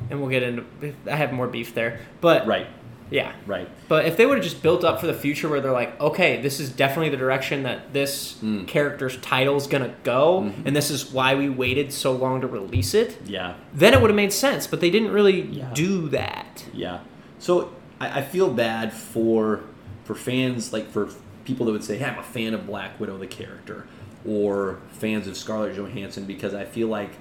[0.09, 0.63] and we'll get into.
[1.09, 2.67] I have more beef there, but right,
[3.09, 3.31] yeah.
[3.45, 5.99] right, But if they would have just built up for the future, where they're like,
[6.01, 8.67] okay, this is definitely the direction that this Mm.
[8.67, 10.65] character's title's gonna go, Mhm.
[10.65, 14.09] and this is why we waited so long to release it, yeah, then it would
[14.09, 14.67] have made sense.
[14.67, 15.69] But they didn't really Yeah.
[15.73, 16.65] do that.
[16.73, 16.99] yeah.
[17.39, 17.69] So
[18.01, 19.61] I, I feel bad for
[20.03, 21.09] for fans, like for
[21.43, 23.85] people that would say, "Hey, I'm a fan of Black Widow, the character,"
[24.25, 27.11] or fans of Scarlett Johansson, because I feel like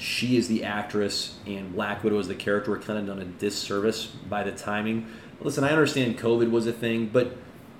[0.00, 2.70] she is the actress and Black Widow is the character.
[2.70, 5.06] We're kind of done a disservice by the timing.
[5.40, 7.36] Listen, I understand COVID was a thing, but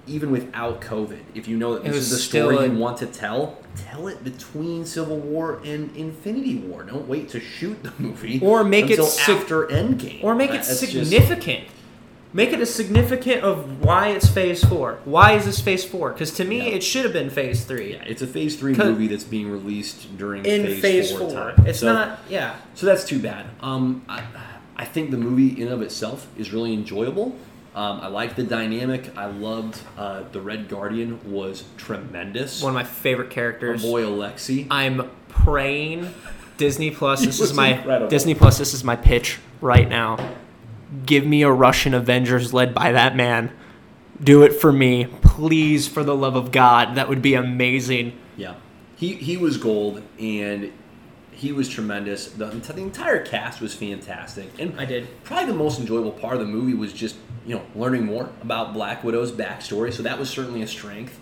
[0.06, 3.06] even without COVID, if you know that this is the story a- you want to
[3.06, 6.82] tell, tell it between Civil War and Infinity War.
[6.84, 10.54] Don't wait to shoot the movie Or make it sig- after Endgame, Or make it
[10.64, 11.64] That's just- significant.
[12.32, 14.98] Make it a significant of why it's Phase Four.
[15.04, 16.12] Why is this Phase Four?
[16.12, 16.76] Because to me, Yeah.
[16.76, 17.92] it should have been Phase Three.
[17.94, 21.30] Yeah, it's a Phase Three movie that's being released during In Phase, Phase Four, Four,
[21.52, 21.64] time.
[21.66, 22.20] it's So- not.
[22.28, 22.54] Yeah.
[22.74, 23.46] So that's too bad.
[23.60, 24.22] Um, I,
[24.76, 27.34] I think the movie in and of itself is really enjoyable.
[27.74, 29.10] Um, I like the dynamic.
[29.16, 32.62] I loved uh, the Red Guardian was tremendous.
[32.62, 33.82] One of my favorite Our characters.
[33.82, 34.66] boy Alexi.
[34.70, 36.12] I'm praying
[36.56, 37.24] Disney Plus.
[37.26, 38.08] This is my incredible.
[38.08, 38.58] Disney Plus.
[38.58, 40.16] This is my pitch right now.
[41.06, 43.52] Give me a Russian Avengers led by that man.
[44.22, 46.94] Do it for me, please, for the love of God.
[46.94, 48.18] That would be amazing.
[48.36, 48.54] Yeah,
[48.96, 50.72] he he was gold, and
[51.32, 52.26] he was tremendous.
[52.26, 55.08] The, the entire cast was fantastic, and I did.
[55.24, 57.16] probably the most enjoyable part of the movie was just
[57.46, 59.92] you know learning more about Black Widow's backstory.
[59.92, 61.18] So that was certainly a strength.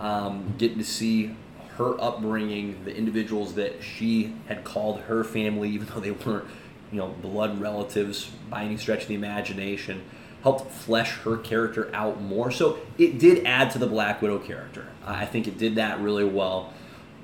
[0.00, 1.34] Um, getting to see
[1.76, 6.46] her upbringing, the individuals that she had called her family, even though they weren't
[6.94, 10.02] you know blood relatives by any stretch of the imagination,
[10.42, 12.50] helped flesh her character out more.
[12.52, 14.86] So it did add to the Black Widow character.
[15.04, 16.72] I think it did that really well.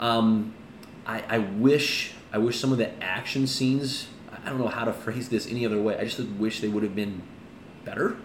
[0.01, 0.55] Um,
[1.07, 4.09] I, I wish I wish some of the action scenes.
[4.45, 5.97] I don't know how to phrase this any other way.
[5.99, 7.23] I just wish they would have been
[7.85, 8.17] better.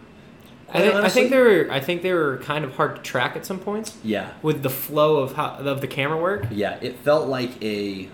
[0.68, 1.68] I, think, I think they were.
[1.70, 4.70] I think they were kind of hard to track at some points Yeah, with the
[4.70, 6.48] flow of how of the camera work.
[6.50, 6.80] yeah.
[6.82, 8.10] It felt like a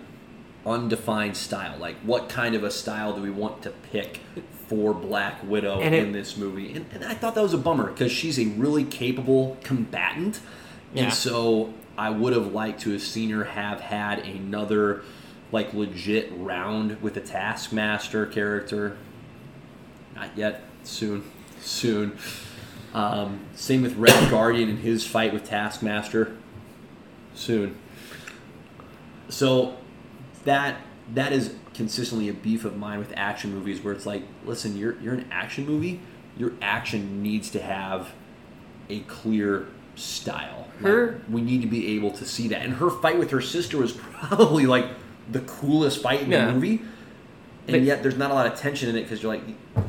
[0.65, 1.77] undefined style.
[1.79, 4.19] Like, what kind of a style do we want to pick
[4.67, 6.73] for Black Widow it- in this movie?
[6.73, 10.39] And, and I thought that was a bummer because she's a really capable combatant,
[10.93, 11.03] Yeah.
[11.05, 15.01] and so I would have liked to have seen her have had another
[15.51, 18.97] like legit round with the Taskmaster character.
[20.15, 20.63] Not yet.
[20.83, 21.23] Soon.
[21.59, 22.17] Soon.
[22.93, 26.35] Um, same with Red Guardian and his fight with Taskmaster.
[27.35, 27.75] Soon.
[29.29, 29.75] So
[30.45, 30.77] that
[31.13, 34.99] that is consistently a beef of mine with action movies where it's like, listen, you're
[35.01, 35.99] you're an action movie.
[36.37, 38.09] Your action needs to have
[38.89, 40.67] a clear style.
[40.81, 42.61] Like, Her- we need to be able to see that.
[42.61, 44.85] And her fight with her sister was probably like
[45.29, 46.45] the coolest fight in Yeah.
[46.47, 46.81] the movie.
[47.67, 49.43] And But- yet there's not a lot of tension in it because you're like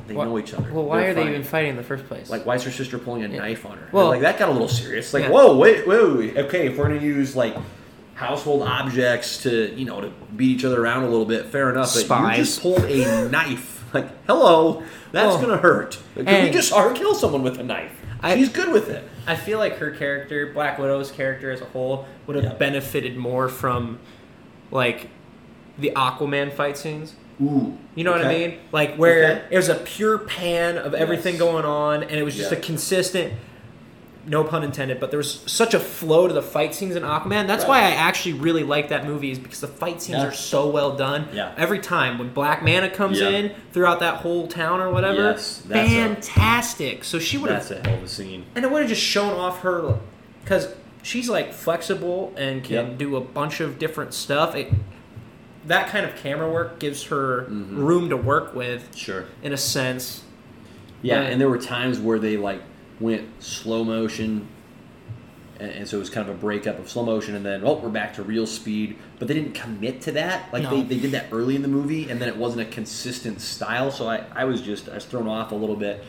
[0.09, 0.71] they Why- know each other.
[0.73, 2.29] Well, why They're are they even fighting in the first place?
[2.29, 3.39] Like, why is her sister pulling a Yeah.
[3.39, 3.89] knife on her?
[3.93, 5.15] Well- like that got a little serious.
[5.15, 5.31] Like, Yeah.
[5.31, 6.37] whoa, wait, wait, wait.
[6.37, 7.57] Okay, if we're gonna use like
[8.15, 11.95] household objects to, you know, to beat each other around a little bit, fair enough.
[12.09, 13.71] But you just pulled a knife.
[13.93, 15.99] Like, hello, that's Well, gonna hurt.
[16.17, 17.93] Like, we and- just saw her kill someone with a knife.
[18.23, 19.07] I- She's good with it.
[19.27, 22.55] I feel like her character, Black Widow's character as a whole, would have Yeah.
[22.55, 23.99] benefited more from
[24.71, 25.11] like
[25.79, 27.17] the Aquaman fight scenes.
[27.43, 28.59] Ooh, You know what I mean?
[28.73, 29.43] Like where Okay.
[29.51, 31.43] it was a pure pan of everything Yes.
[31.43, 32.57] going on, and it was just Yeah.
[32.57, 33.35] a consistent.
[34.27, 37.47] No pun intended, but there was such a flow to the fight scenes in Aquaman.
[37.49, 37.69] That's Right.
[37.69, 40.29] why I actually really like that movie, is because the fight scenes Yeah.
[40.29, 41.27] are so well done.
[41.33, 41.51] Yeah.
[41.57, 43.31] Every time when Black Manta comes Yeah.
[43.31, 47.03] in throughout that whole town or whatever, Yes, that's a- fantastic.
[47.05, 48.45] so she would have That's a hell of a scene.
[48.55, 49.95] and it would have just shown off her
[50.45, 50.69] because
[51.03, 52.99] she's like flexible and can Yep.
[52.99, 54.55] do a bunch of different stuff.
[54.55, 54.73] It,
[55.67, 57.77] that kind of camera work gives her Mhm.
[57.77, 59.25] room to work with, Sure.
[59.43, 60.23] in a sense.
[61.03, 62.63] Yeah, and there were times where they like
[63.03, 64.49] went slow motion,
[65.59, 67.75] and, and so it was kind of a breakup of slow motion, and then oh,
[67.75, 68.97] we're back to real speed.
[69.19, 70.53] But they didn't commit to that.
[70.53, 73.41] Like they, they did that early in the movie, and then it wasn't a consistent
[73.41, 73.91] style.
[73.91, 76.03] So I, I was just I was thrown off a little bit,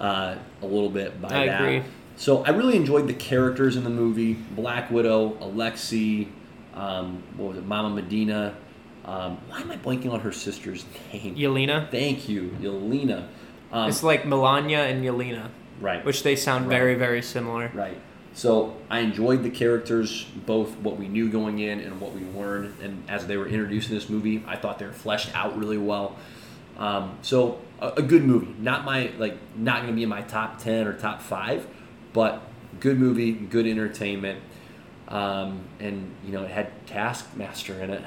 [0.00, 1.60] uh, a little bit by I that.
[1.62, 1.82] agree.
[2.16, 6.28] So I really enjoyed the characters in the movie: Black Widow, Alexi,
[6.74, 8.56] um, what was it, Mama Medina.
[9.04, 11.34] Um, why am I blanking on her sister's name?
[11.36, 11.90] Yelena.
[11.90, 13.26] Thank you, Yelena.
[13.72, 15.48] Um, It's like Melania and Yelena,
[15.80, 16.04] right.
[16.04, 16.76] which they sound Right.
[16.78, 17.70] very, very similar.
[17.74, 17.98] Right.
[18.34, 22.74] So I enjoyed the characters, both what we knew going in and what we learned,
[22.82, 25.78] and as they were introduced in this movie, I thought they were fleshed out really
[25.78, 26.16] well.
[26.78, 30.22] Um, so a, a good movie, not my like, not going to be in my
[30.22, 31.66] top ten or top five,
[32.12, 32.42] but
[32.78, 34.40] good movie, good entertainment,
[35.08, 38.02] um, and you know it had Taskmaster in it.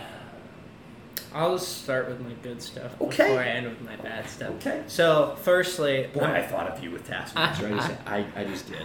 [1.33, 3.23] I'll just start with my good stuff Okay.
[3.27, 4.51] before I end with my bad stuff.
[4.55, 4.83] Okay.
[4.87, 7.67] So, firstly, Boy, I thought of you with Taskmaster.
[7.67, 8.81] I just, I, I just did.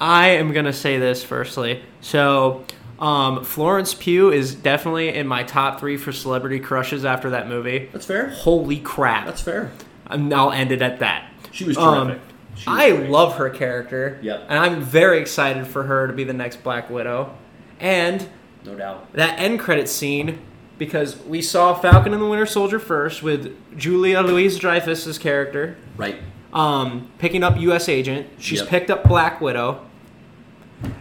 [0.00, 1.82] I am gonna say this firstly.
[2.00, 2.64] So,
[2.98, 7.88] um, Florence Pugh is definitely in my top three for celebrity crushes after that movie.
[7.92, 8.30] That's fair.
[8.30, 9.26] Holy crap!
[9.26, 9.70] That's fair.
[10.06, 11.30] And I'll end it at that.
[11.52, 12.18] She was Um.
[12.54, 13.10] She was I great.
[13.10, 14.18] love her character.
[14.22, 14.46] Yep.
[14.48, 17.34] And I'm very excited for her to be the next Black Widow.
[17.80, 18.28] And
[18.64, 19.12] no doubt.
[19.14, 20.38] that end credit scene,
[20.84, 26.16] because we saw Falcon and the Winter Soldier first with Julia Louise Dreyfus's character Right.
[26.52, 27.88] um, picking up U.S.
[27.88, 28.26] Agent.
[28.38, 28.68] She's Yep.
[28.68, 29.80] picked up Black Widow,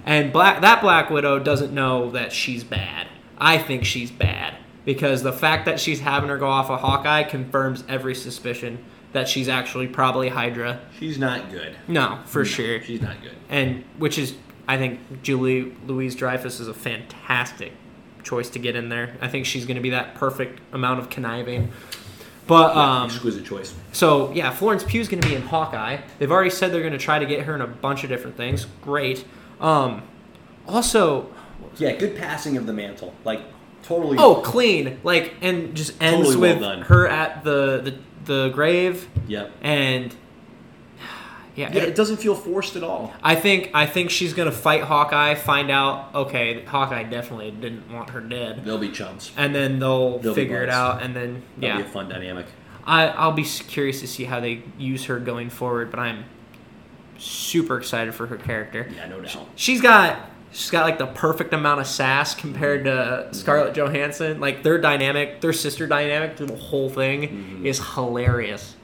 [0.05, 3.07] and Black that Black Widow doesn't know that she's bad.
[3.39, 4.53] I think she's bad
[4.85, 8.77] because the fact that she's having her go off of Hawkeye confirms every suspicion
[9.13, 10.79] that she's actually probably Hydra.
[10.99, 11.75] She's not good.
[11.87, 12.81] No, for sure.
[12.83, 13.35] She's not good.
[13.49, 14.35] And which is,
[14.67, 17.73] I think Julie Louise Dreyfus is a fantastic
[18.23, 19.15] choice to get in there.
[19.21, 21.71] I think she's going to be that perfect amount of conniving.
[22.47, 23.73] But um, Exquisite choice.
[23.93, 25.97] so yeah, Florence Pugh's going to be in Hawkeye.
[26.19, 28.35] They've already said they're going to try to get her in a bunch of different
[28.35, 28.65] things.
[28.81, 29.23] Great.
[29.61, 30.01] Um,
[30.67, 31.29] also,
[31.77, 33.13] Yeah, good passing of the mantle.
[33.23, 33.41] Like
[33.83, 34.17] totally.
[34.19, 34.99] oh, clean.
[35.03, 39.51] Like and just ends Totally with her at the, the the grave Yep.
[39.61, 40.15] and
[41.55, 41.69] yeah.
[41.73, 43.13] Yeah, it- it doesn't feel forced at all.
[43.23, 45.35] I think I think she's gonna fight Hawkeye.
[45.35, 49.31] Find out okay, Hawkeye definitely didn't want her dead, They'll be chums.
[49.37, 51.01] and then they'll, They'll figure it out.
[51.03, 52.45] And then yeah, That'll be a fun dynamic.
[52.85, 55.91] I I'll be curious to see how they use her going forward.
[55.91, 56.25] But I'm
[57.17, 58.89] super excited for her character.
[58.95, 59.47] Yeah, no doubt.
[59.55, 60.17] She's got
[60.51, 64.39] she's got like the perfect amount of sass compared to Scarlett Johansson.
[64.39, 67.65] Like their dynamic, their sister dynamic through the whole thing Mhm.
[67.65, 68.75] is hilarious.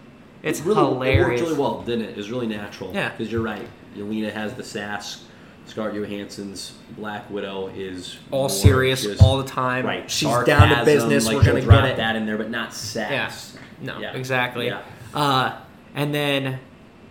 [0.48, 2.10] It's really, It worked really well, didn't it?
[2.12, 2.91] It was really natural.
[2.93, 3.10] Yeah.
[3.10, 3.68] Because you're right.
[3.95, 5.24] Yelena has the sass.
[5.66, 9.86] Scarlett Johansson's Black Widow is all serious just- all the time.
[9.86, 10.10] Right.
[10.10, 11.26] She's down to business.
[11.28, 11.98] Like We're gonna drop get it.
[11.98, 13.58] that in there, but not sass.
[13.82, 14.14] No, Yeah.
[14.14, 14.68] exactly.
[14.68, 14.80] Yeah.
[15.14, 15.54] Uh,
[15.93, 16.60] and then,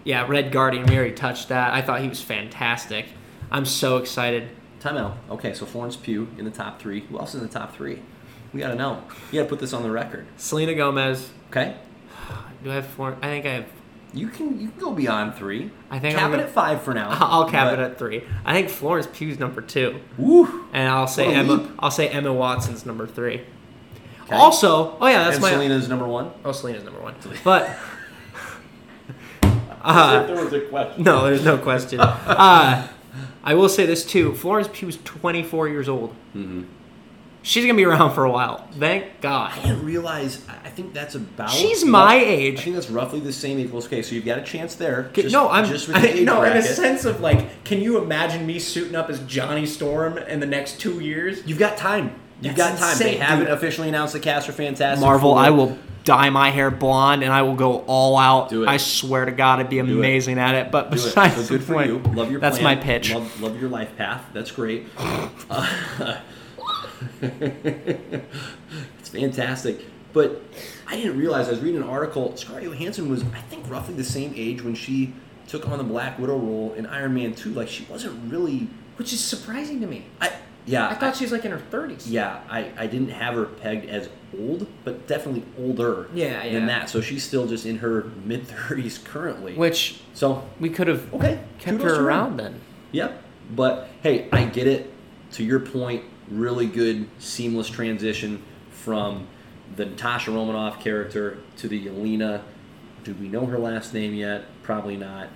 [0.04, 0.86] yeah, Red Guardian.
[0.86, 1.74] We already touched that.
[1.74, 3.06] I thought he was fantastic.
[3.52, 4.48] I'm so excited.
[4.80, 5.16] Time out.
[5.30, 7.00] Okay, so Florence Pugh in the top three.
[7.00, 8.00] Who else is in the top three?
[8.54, 9.02] We gotta know.
[9.32, 10.26] You gotta put this on the record.
[10.38, 11.30] Selena Gomez.
[11.50, 11.74] Okay.
[12.66, 13.16] Do I have four?
[13.22, 13.66] I think I have.
[14.12, 15.70] You can you can go beyond three.
[15.88, 17.10] I think cap I'm it gonna- at five for now.
[17.12, 18.24] I'll cap but- it at three.
[18.44, 20.64] I think Florence Pugh's number two, Woo.
[20.72, 21.52] and I'll say Emma.
[21.52, 21.70] leap.
[21.78, 23.42] I'll say Emma Watson's number three.
[24.24, 24.34] Okay.
[24.34, 25.50] Also, oh yeah, that's and my.
[25.52, 26.32] Selena's number one.
[26.44, 27.14] Oh, Selena's number one.
[27.44, 27.70] But.
[29.88, 31.04] Uh, there was a question.
[31.04, 32.00] no, there's no question.
[32.00, 32.88] Uh,
[33.44, 34.34] I will say this too.
[34.34, 36.10] Florence Pugh's 24 years old.
[36.34, 36.64] Mm-hmm.
[37.46, 38.66] She's gonna be around for a while.
[38.76, 39.52] Thank God.
[39.56, 40.44] I didn't realize.
[40.48, 41.48] I I think that's about.
[41.48, 42.58] She's my age.
[42.58, 43.70] I think that's roughly the same age.
[43.72, 45.10] Okay, so you've got a chance there.
[45.14, 48.02] Just- no, I'm just with the age no in a sense of like, can you
[48.02, 51.46] imagine me suiting up as Johnny Storm in the next two years?
[51.46, 52.18] You've got time.
[52.40, 52.98] You've That's got time.
[52.98, 53.54] They haven't dude.
[53.54, 55.00] officially announced the cast for Fantastic.
[55.00, 55.38] Marvel, Four.
[55.38, 58.50] I will dye my hair blonde and I will go all out.
[58.50, 58.68] Do it.
[58.68, 59.82] I swear to God, I'd be it.
[59.88, 60.70] amazing at it.
[60.72, 61.02] But Do it.
[61.04, 61.98] besides So good for point, you.
[62.12, 62.40] Love your.
[62.40, 62.76] that's plan.
[62.76, 63.14] my pitch.
[63.14, 64.24] Love, love your life path.
[64.34, 64.86] That's great.
[65.48, 66.18] Uh,
[68.98, 69.80] it's fantastic.
[70.12, 70.42] But
[70.86, 71.48] I didn't realize.
[71.48, 72.36] I was reading an article.
[72.36, 75.12] Scarlett Johansson was, I think, roughly the same age when she
[75.46, 77.50] took on the Black Widow role in Iron Man Two.
[77.50, 78.68] Like she wasn't really.
[78.96, 80.06] Which is surprising to me.
[80.20, 80.32] I
[80.66, 80.88] yeah.
[80.88, 82.04] I thought she was like in her 30s.
[82.06, 86.52] Yeah, I, I didn't have her pegged as old, but definitely older Yeah, yeah.
[86.52, 86.90] than that.
[86.90, 89.54] So she's still just in her mid thirties currently.
[89.54, 92.60] Which so we could have okay, kept her around then.
[92.92, 93.22] Yep.
[93.54, 94.92] But hey, I get it.
[95.32, 99.26] To your point, really good seamless transition from
[99.76, 102.42] the Natasha Romanoff character to the Yelena.
[103.04, 104.44] Do we know her last name yet?
[104.62, 105.28] Probably not.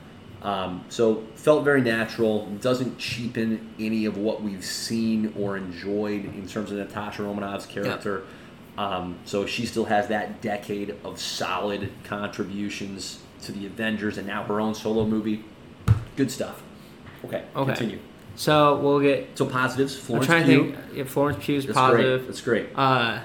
[0.42, 2.46] Um, so felt very natural.
[2.60, 8.22] Doesn't cheapen any of what we've seen or enjoyed in terms of Natasha Romanoff's character.
[8.78, 14.42] Um, so she still has that decade of solid contributions to the Avengers and now
[14.44, 15.44] her own solo movie.
[16.16, 16.62] Good stuff.
[17.24, 17.72] Okay, Okay.
[17.74, 17.98] continue.
[18.36, 19.36] So we'll get.
[19.36, 19.94] So positives.
[19.96, 20.58] I'm Florence trying Pugh.
[20.72, 20.96] to think.
[20.96, 22.20] Yeah, Florence Pugh's That's positive.
[22.20, 22.26] great.
[22.26, 22.68] That's great.
[22.74, 23.20] Uh,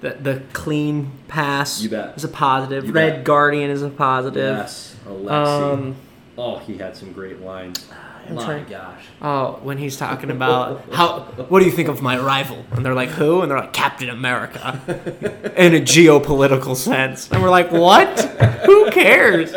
[0.00, 2.16] the the clean pass You bet.
[2.16, 2.86] is a positive.
[2.86, 3.24] You Red bet.
[3.24, 4.56] Guardian is a positive.
[4.56, 5.34] Yes, Alexei.
[5.34, 5.96] Um,
[6.38, 7.86] oh, he had some great lines.
[8.28, 9.02] I'm My trying- gosh.
[9.20, 12.64] Oh, when he's talking about how, what do you think of my rival?
[12.70, 13.40] And they're like, who?
[13.42, 14.80] And they're like, Captain America,
[15.56, 17.28] in a geopolitical sense.
[17.32, 18.20] And we're like, what?
[18.66, 19.52] Who cares?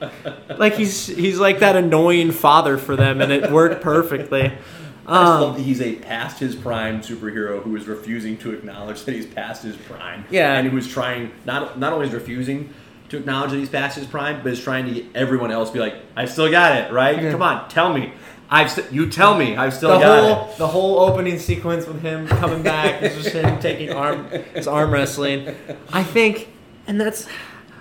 [0.58, 4.42] Like he's he's like that annoying father for them, and it worked perfectly.
[5.06, 8.52] I just love Um, that he's a past his prime superhero who is refusing to
[8.54, 10.24] acknowledge that he's past his prime.
[10.30, 10.54] Yeah.
[10.54, 12.72] and who is trying not not only is refusing
[13.10, 15.74] to acknowledge that he's past his prime, but is trying to get everyone else to
[15.74, 17.20] be like, "I still got it, right?
[17.22, 17.30] Yeah.
[17.32, 18.12] Come on, tell me.
[18.50, 21.86] I've st- you tell me I've still the got whole it." the whole opening sequence
[21.86, 25.54] with him coming back is just him taking arm his arm wrestling.
[25.92, 26.48] I think,
[26.86, 27.26] and that's,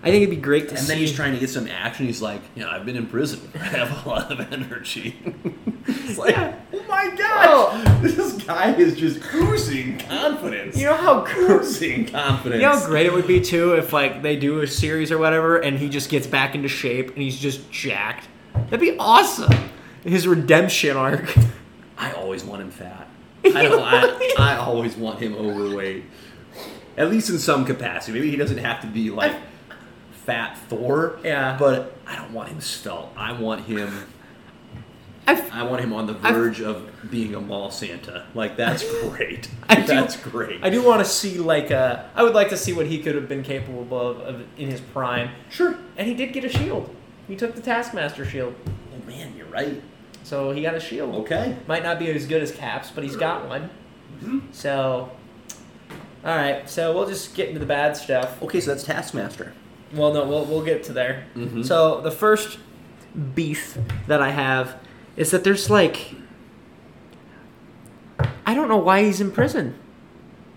[0.04, 0.76] I think it'd be great to see.
[0.76, 0.88] And see.
[0.88, 2.06] then he's trying to get some action.
[2.06, 3.39] He's like, "You know, I've been in prison.
[3.56, 5.16] I have a lot of energy."
[5.88, 10.78] it's like, oh my gosh, this guy is just oozing confidence.
[10.78, 12.62] you know how oozing confidence.
[12.62, 15.18] You know how great it would be too if like they do a series or
[15.18, 18.28] whatever and he just gets back into shape and he's just jacked.
[18.54, 19.54] That'd be awesome.
[20.04, 21.34] His redemption arc.
[21.97, 23.08] I always want him fat.
[23.45, 23.82] I don't.
[23.82, 26.04] I, I always want him overweight.
[26.97, 28.14] At least in some capacity.
[28.14, 29.36] Maybe he doesn't have to be like
[30.26, 31.20] fat Thor.
[31.24, 31.56] Yeah.
[31.60, 33.12] But I don't want him svelte.
[33.18, 33.92] I want him.
[35.28, 38.26] I've, I want him on the I've- verge of being a mall Santa.
[38.34, 39.50] Like that's great.
[39.70, 40.62] I do- that's great.
[40.64, 42.10] I do want to see like a.
[42.16, 44.82] I would like to see what he could have been capable of, of in his
[44.82, 45.30] prime.
[45.50, 45.78] Sure.
[45.98, 46.94] And he did get a shield.
[47.28, 49.82] He took the Taskmaster shield, Oh man, you're right.
[50.24, 51.16] so he got a shield.
[51.24, 51.56] Okay.
[51.68, 53.70] Might not be as good as Caps, but he's got one.
[54.20, 54.40] Mm-hmm.
[54.52, 55.10] So,
[56.26, 56.70] all right.
[56.70, 58.42] So we'll just get into the bad stuff.
[58.44, 59.54] Okay, so that's Taskmaster.
[59.96, 61.26] Well, no, we'll we'll get to there.
[61.36, 61.66] Mhm.
[61.66, 62.58] So the first
[63.36, 63.78] beef
[64.08, 64.76] that I have
[65.16, 66.16] is that there's like
[68.46, 69.76] I don't know why he's in prison.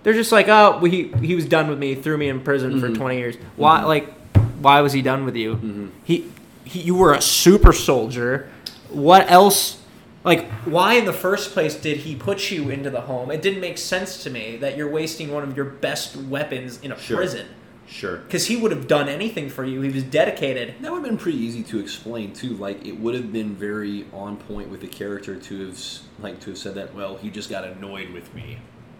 [0.02, 2.88] They're just like, oh, he he was done with me, threw me in prison for
[2.88, 2.96] Mhm.
[2.96, 3.36] 20 years.
[3.56, 4.12] Why like
[4.60, 5.56] why was he done with you?
[5.56, 5.88] Mhm.
[6.04, 6.26] He,
[6.64, 8.48] he you were a super soldier.
[8.88, 9.78] What else
[10.24, 13.30] like why in the first place did he put you into the home?
[13.30, 16.90] It didn't make sense to me that you're wasting one of your best weapons in
[16.92, 17.16] a Sure.
[17.18, 17.46] prison.
[17.88, 18.16] Sure.
[18.18, 19.80] Because he would have done anything for you.
[19.80, 20.74] He was dedicated.
[20.80, 22.50] That would have been pretty easy to explain too.
[22.56, 25.80] Like it would have been very on point with the character to have
[26.18, 26.94] like to have said that.
[26.94, 28.58] Well, he just got annoyed with me,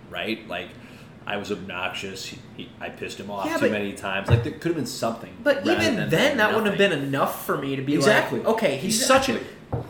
[0.09, 0.47] right?
[0.49, 0.69] Like
[1.27, 2.27] I was obnoxious.
[2.27, 4.29] He, he, I pissed him off Yeah, too but- many times.
[4.29, 5.35] Like there could have been something.
[5.43, 8.39] But even then, that wouldn't have been enough for me to be Exactly.
[8.39, 9.41] like, okay, he's such a.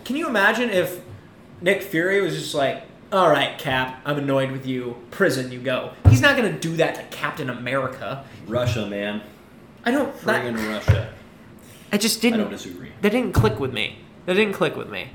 [0.05, 1.01] Can you imagine if
[1.61, 2.83] Nick Fury was just like,
[3.13, 4.97] all right, Cap, I'm annoyed with you.
[5.11, 5.93] Prison, you go.
[6.09, 8.25] He's not gonna do that to Captain America.
[8.47, 9.23] Russia, man.
[9.85, 10.15] I don't.
[10.19, 11.13] Friggin' That, Russia.
[11.93, 12.41] I just didn't.
[12.41, 12.91] I don't disagree.
[13.03, 13.99] That didn't click with me.
[14.27, 15.11] That didn't click with me.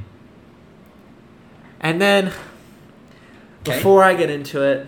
[1.80, 3.76] And then, Okay.
[3.76, 4.88] before I get into it,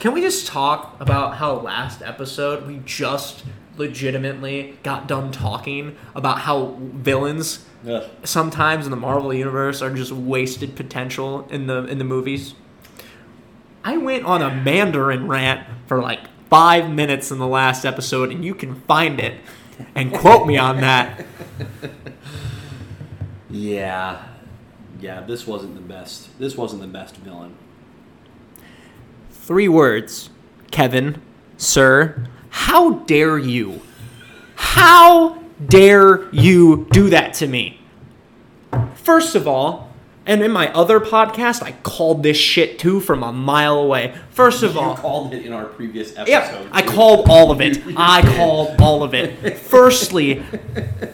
[0.00, 3.44] can we just talk about how last episode we just
[3.80, 8.04] legitimately got done talking about how villains Ugh.
[8.22, 12.54] sometimes in the Marvel universe are just wasted potential in the in the movies.
[13.82, 18.44] I went on a Mandarin rant for like five minutes in the last episode, and
[18.44, 19.40] you can find it
[19.94, 21.26] and quote me on that.
[23.50, 24.24] Yeah.
[25.00, 25.22] Yeah.
[25.22, 26.38] This wasn't the best.
[26.38, 27.56] This wasn't the best villain.
[29.30, 30.30] Three words,
[30.70, 31.20] Kevin,
[31.56, 32.28] sir.
[32.50, 33.80] How dare you?
[34.56, 37.80] How dare you do that to me?
[38.94, 39.90] First of all,
[40.26, 44.14] and in my other podcast, I called this shit too from a mile away.
[44.30, 46.28] First of you all, called it in our previous episode.
[46.30, 47.82] Yeah, I called all of it.
[47.96, 49.58] I called all of it.
[49.58, 50.42] Firstly,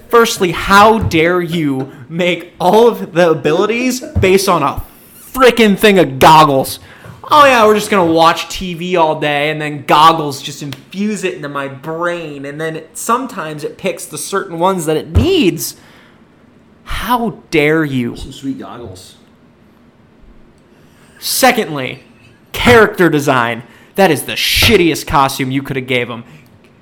[0.08, 4.82] firstly, how dare you make all of the abilities based on a
[5.14, 6.80] freaking thing of goggles?
[7.28, 11.34] Oh yeah, we're just gonna watch TV all day, and then goggles just infuse it
[11.34, 15.76] into my brain, and then it, sometimes it picks the certain ones that it needs.
[16.84, 18.14] How dare you?
[18.16, 19.16] Some sweet goggles.
[21.18, 22.04] Secondly,
[22.52, 23.64] character design.
[23.96, 26.24] That is the shittiest costume you could have gave him.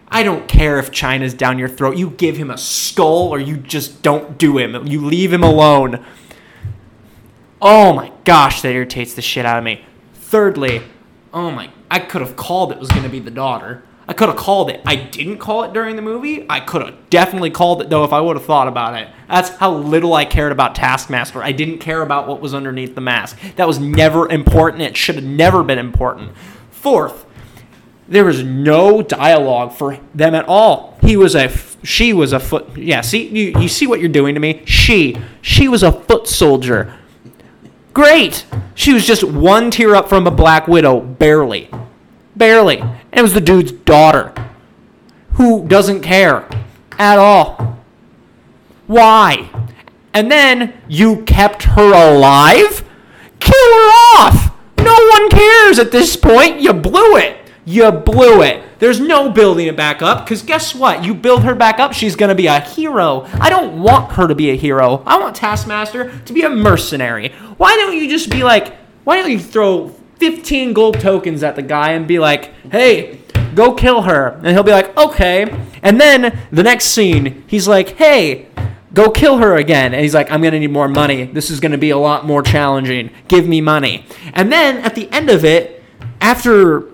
[0.08, 1.96] I don't care if China's down your throat.
[1.96, 4.86] You give him a skull or you just don't do him.
[4.86, 6.04] You leave him alone.
[7.62, 9.84] Oh my gosh, that irritates the shit out of me.
[10.34, 10.82] Thirdly,
[11.32, 13.84] oh my, I could have called it was going to be the daughter.
[14.08, 14.80] I could have called it.
[14.84, 16.44] I didn't call it during the movie.
[16.50, 19.06] I could have definitely called it though if I would have thought about it.
[19.28, 21.40] That's how little I cared about Taskmaster.
[21.40, 23.38] I didn't care about what was underneath the mask.
[23.54, 24.82] That was never important.
[24.82, 26.32] It should have never been important.
[26.72, 27.26] Fourth,
[28.08, 30.98] there was no dialogue for them at all.
[31.00, 31.48] He was a
[31.84, 34.64] she was a foot yeah, see you, you see what you're doing to me?
[34.66, 36.98] She she was a foot soldier.
[37.94, 38.44] Great.
[38.74, 41.70] She was just one tier up from a Black Widow, barely.
[42.36, 42.80] Barely.
[42.80, 44.34] And it was the dude's daughter
[45.34, 46.48] who doesn't care
[46.98, 47.78] at all.
[48.86, 49.48] Why?
[50.12, 52.84] And then you kept her alive?
[53.40, 54.50] Kill her off!
[54.78, 56.60] No one cares at this point.
[56.60, 57.43] You blew it.
[57.64, 58.62] You blew it.
[58.78, 61.04] There's no building it back up because guess what?
[61.04, 63.26] You build her back up, she's going to be a hero.
[63.40, 65.02] I don't want her to be a hero.
[65.06, 67.30] I want Taskmaster to be a mercenary.
[67.56, 69.88] Why don't you just be like, why don't you throw
[70.18, 73.20] 15 gold tokens at the guy and be like, hey,
[73.54, 74.40] go kill her?
[74.42, 75.54] And he'll be like, okay.
[75.82, 78.48] And then the next scene, he's like, hey,
[78.92, 79.92] go kill her again.
[79.92, 81.24] And he's like, I'm going to need more money.
[81.24, 83.10] This is going to be a lot more challenging.
[83.28, 84.06] Give me money.
[84.32, 85.82] And then at the end of it,
[86.20, 86.93] after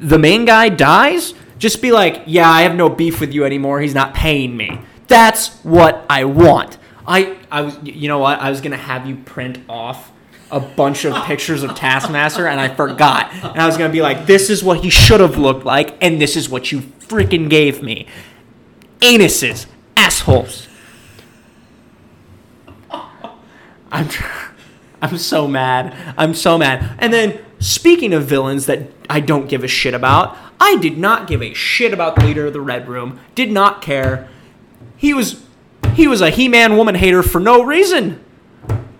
[0.00, 3.80] the main guy dies, just be like, yeah, I have no beef with you anymore.
[3.80, 4.80] He's not paying me.
[5.08, 6.78] That's what I want.
[7.06, 8.38] I, I was, you know what?
[8.38, 10.12] I was gonna have you print off
[10.50, 13.32] a bunch of pictures of Taskmaster, and I forgot.
[13.32, 16.20] And I was gonna be like, this is what he should have looked like, and
[16.20, 18.06] this is what you freaking gave me.
[19.00, 20.68] Anuses, assholes.
[23.90, 24.08] I'm,
[25.02, 26.14] I'm so mad.
[26.16, 26.96] I'm so mad.
[26.98, 31.26] And then speaking of villains that I don't give a shit about, I did not
[31.26, 33.20] give a shit about the leader of the Red Room.
[33.34, 34.28] Did not care.
[34.96, 35.44] He was
[35.94, 38.24] he was a He-Man woman hater for no reason.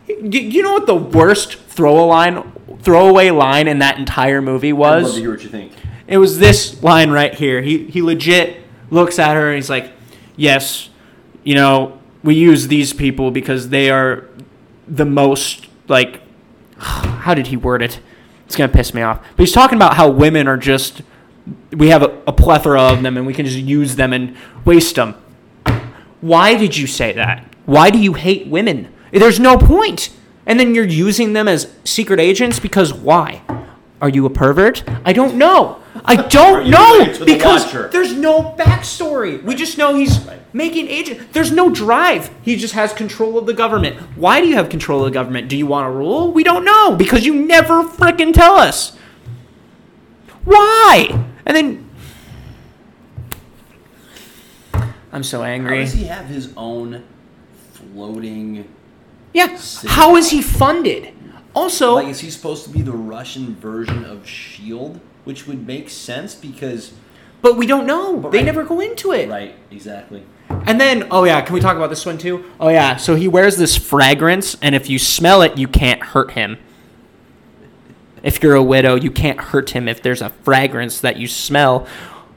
[0.08, 5.04] You, you know what the worst throw line throwaway line in that entire movie was?
[5.04, 5.72] I'd love to hear what you think.
[6.06, 7.60] It was this line right here.
[7.62, 9.92] He he legit looks at her and he's like,
[10.36, 10.88] "Yes,
[11.44, 14.28] you know, we use these people because they are
[14.86, 16.22] the most like
[16.78, 18.00] how did he word it?
[18.48, 19.20] It's to piss me off.
[19.36, 21.02] But he's talking about how women are just
[21.70, 24.34] we have a, a plethora of them and we can just use them and
[24.64, 25.14] waste them.
[26.22, 27.44] Why did you say that?
[27.66, 28.90] Why do you hate women?
[29.12, 30.08] There's no point.
[30.46, 33.42] And then you're using them as secret agents because why?
[34.00, 34.82] Are you a pervert?
[35.04, 35.82] I don't know.
[36.08, 37.88] I don't know to the because Watcher?
[37.88, 39.42] there's no backstory.
[39.42, 41.32] We just know he's making agent.
[41.32, 42.30] There's no drive.
[42.42, 43.96] He just has control of the government.
[44.16, 45.48] Why do you have control of the government?
[45.48, 46.32] Do you want to rule?
[46.32, 48.96] We don't know because you never frickin' tell us.
[50.44, 51.26] Why?
[51.44, 51.90] And then
[55.12, 55.80] I'm so How angry.
[55.80, 57.04] does he have his own
[57.72, 58.66] floating?
[59.34, 59.56] Yeah.
[59.56, 59.88] City.
[59.92, 61.12] How is he funded?
[61.54, 65.00] Also, Like, is he supposed to be the Russian version of Shield?
[65.28, 66.94] Which would make sense because,
[67.42, 68.18] but we don't know.
[68.30, 68.46] They right.
[68.46, 69.28] never go into it.
[69.28, 69.54] right?
[69.70, 70.24] Exactly.
[70.48, 72.46] And then, oh yeah, can we talk about this one too?
[72.58, 76.30] Oh yeah, so he wears this fragrance, and if you smell it, you can't hurt
[76.30, 76.56] him.
[78.22, 81.86] If you're a widow, you can't hurt him if there's a fragrance that you smell.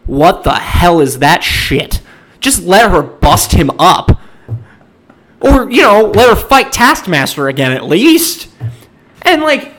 [0.05, 2.01] What the hell is that shit?
[2.41, 4.19] Just let her bust him up.
[5.39, 8.49] Or, you know, let her fight Taskmaster again at least.
[9.21, 9.75] And like,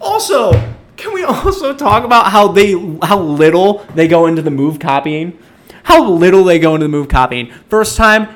[0.00, 2.72] also, can we also talk about how they
[3.02, 5.38] how little they go into the move copying?
[5.84, 7.52] How little they go into the move copying.
[7.68, 8.28] First time,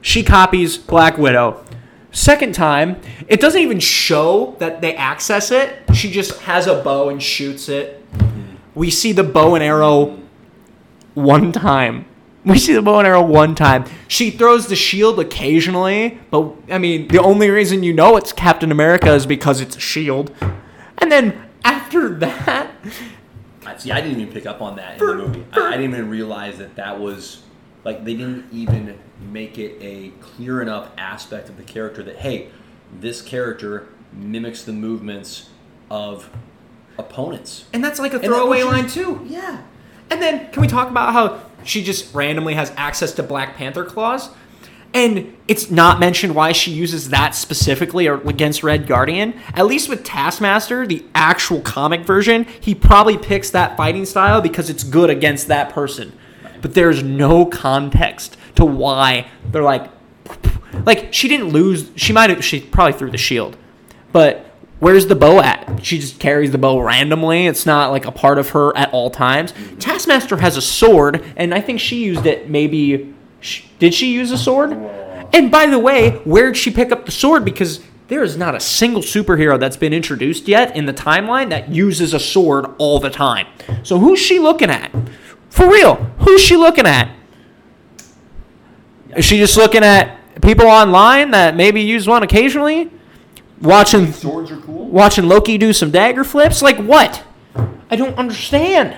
[0.00, 1.64] she copies Black Widow.
[2.12, 5.74] Second time, it doesn't even show that they access it.
[5.94, 8.04] She just has a bow and shoots it.
[8.74, 10.18] We see the bow and arrow
[11.14, 12.06] one time.
[12.44, 13.84] We see the bow and arrow one time.
[14.06, 18.70] She throws the shield occasionally, but I mean, the only reason you know it's Captain
[18.70, 20.30] America is because it's a shield.
[20.98, 21.43] And then
[21.94, 22.70] after that,
[23.66, 25.44] I- See, I didn't even pick up on that in the movie.
[25.52, 27.42] I, I didn't even realize that that was
[27.82, 28.98] like they didn't even
[29.32, 32.48] make it a clear enough aspect of the character that hey,
[33.00, 35.48] this character mimics the movements
[35.90, 36.28] of
[36.98, 37.64] opponents.
[37.72, 39.24] and that's like a throwaway line too.
[39.28, 39.62] Yeah.
[40.10, 43.84] And then can we talk about how she just randomly has access to Black Panther
[43.84, 44.28] claws?
[44.94, 49.34] And it's not mentioned why she uses that specifically or against Red Guardian.
[49.52, 54.70] At least with Taskmaster, the actual comic version, he probably picks that fighting style because
[54.70, 56.16] it's good against that person.
[56.62, 59.90] But there's no context to why they're like
[60.86, 63.56] like she didn't lose she might have she probably threw the shield.
[64.12, 65.82] But Where's the bow at?
[65.82, 67.46] She just carries the bow randomly.
[67.46, 69.54] It's not like a part of her at all times.
[69.78, 73.14] Taskmaster has a sword, and I think she used it maybe.
[73.44, 74.72] Sh- Did she use a sword?
[75.32, 77.44] And by the way, where'd she pick up the sword?
[77.44, 81.68] Because there is not a single superhero that's been introduced yet in the timeline that
[81.70, 83.46] uses a sword all the time.
[83.82, 84.90] So who's she looking at?
[85.50, 87.10] For real, who's she looking at?
[89.16, 92.90] Is she just looking at people online that maybe use one occasionally?
[93.60, 94.86] Watching Swords are cool.
[94.88, 96.60] watching Loki do some dagger flips?
[96.62, 97.22] Like what?
[97.90, 98.96] I don't understand.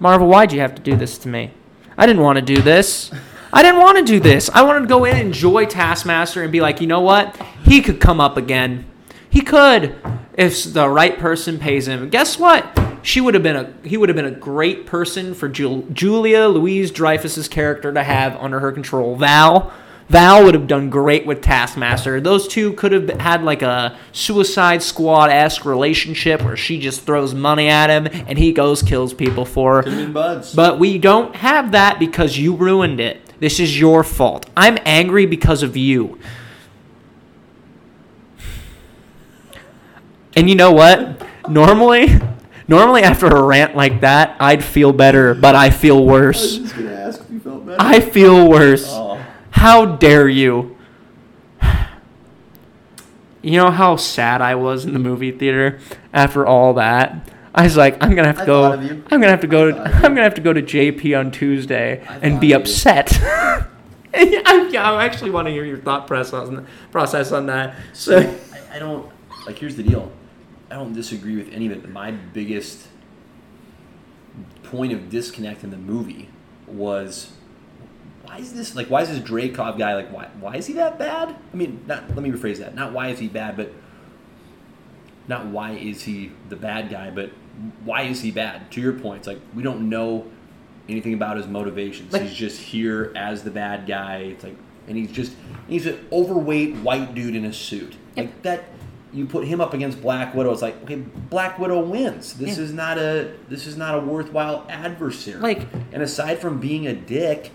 [0.00, 1.50] Marvel, why'd you have to do this to me?
[1.96, 3.10] I didn't want to do this.
[3.52, 4.48] I didn't want to do this.
[4.50, 7.36] I wanted to go in and enjoy Taskmaster and be like, you know what?
[7.64, 8.84] He could come up again.
[9.30, 9.96] He could
[10.34, 12.08] if the right person pays him.
[12.10, 12.78] Guess what?
[13.02, 16.46] She would have been a he would have been a great person for Jul- Julia
[16.48, 19.16] Louise Dreyfus's character to have under her control.
[19.16, 19.72] Val
[20.08, 22.20] Val would have done great with Taskmaster.
[22.20, 27.34] Those two could have had like a Suicide Squad esque relationship where she just throws
[27.34, 30.42] money at him and he goes kills people for her.
[30.54, 33.20] But we don't have that because you ruined it.
[33.38, 34.48] This is your fault.
[34.56, 36.18] I'm angry because of you.
[40.34, 41.22] And you know what?
[41.48, 42.18] Normally,
[42.66, 46.58] normally after a rant like that, I'd feel better, but I feel worse.
[46.58, 47.76] just gonna ask if you felt better.
[47.80, 48.86] I feel worse.
[48.88, 49.07] Oh.
[49.58, 50.76] How dare you?
[53.42, 55.80] You know how sad I was in the movie theater
[56.12, 57.28] after all that?
[57.52, 58.72] I was like, I'm gonna have to I go.
[58.72, 59.66] I'm gonna have to go.
[59.66, 59.96] To, thought of you.
[60.04, 63.18] I'm gonna have to go to JP on Tuesday I and be upset.
[64.14, 67.74] I, yeah, I actually want to hear your thought process on that.
[67.94, 69.10] So, I, I don't
[69.44, 69.58] like.
[69.58, 70.12] Here's the deal.
[70.70, 71.88] I don't disagree with any of it.
[71.88, 72.86] My biggest
[74.62, 76.28] point of disconnect in the movie
[76.68, 77.32] was
[78.28, 80.98] why is this like why is this Dreykov guy like why why is he that
[80.98, 81.34] bad?
[81.52, 82.74] I mean, not let me rephrase that.
[82.74, 83.72] Not why is he bad, but
[85.26, 87.30] not why is he the bad guy, but
[87.84, 88.70] why is he bad?
[88.72, 90.26] To your point, it's like we don't know
[90.88, 92.12] anything about his motivations.
[92.12, 94.18] Like- he's just here as the bad guy.
[94.18, 94.56] It's like,
[94.86, 95.32] and he's just
[95.68, 97.96] he's an overweight white dude in a suit.
[98.16, 98.64] Like that,
[99.12, 100.52] you put him up against Black Widow.
[100.52, 102.34] It's like, okay, Black Widow wins.
[102.34, 102.64] This Yeah.
[102.64, 105.40] is not a this is not a worthwhile adversary.
[105.40, 107.50] Like- and aside from being a dick,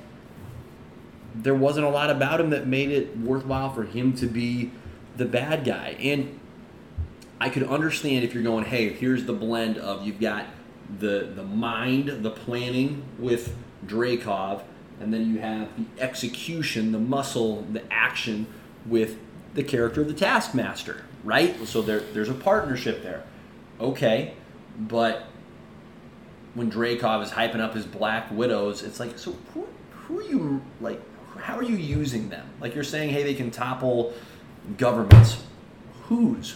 [1.36, 4.72] there wasn't a lot about him that made it worthwhile for him to be
[5.18, 5.96] the bad guy.
[6.00, 6.40] And
[7.40, 10.46] I could understand if you're going, hey, here's the blend of you've got
[11.00, 13.56] the the mind, the planning with
[13.86, 14.64] Dreykov,
[15.00, 18.48] and then you have the execution, the muscle, the action
[18.86, 19.18] with
[19.54, 21.56] the character of the Taskmaster, right?
[21.68, 23.24] So there there's a partnership there.
[23.80, 24.34] Okay,
[24.78, 25.26] but
[26.54, 30.62] when Dreykov is hyping up his Black Widows, it's like, so who, who are you
[30.80, 31.02] like?
[31.44, 32.48] How are you using them?
[32.62, 34.14] Like you're saying, hey, they can topple
[34.78, 35.44] governments.
[36.04, 36.56] Whose?